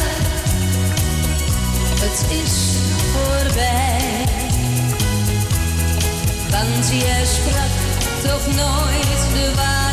[2.00, 2.78] het is
[3.14, 4.26] voorbij.
[6.50, 7.74] Want jij sprak
[8.24, 9.85] toch nooit de waarheid.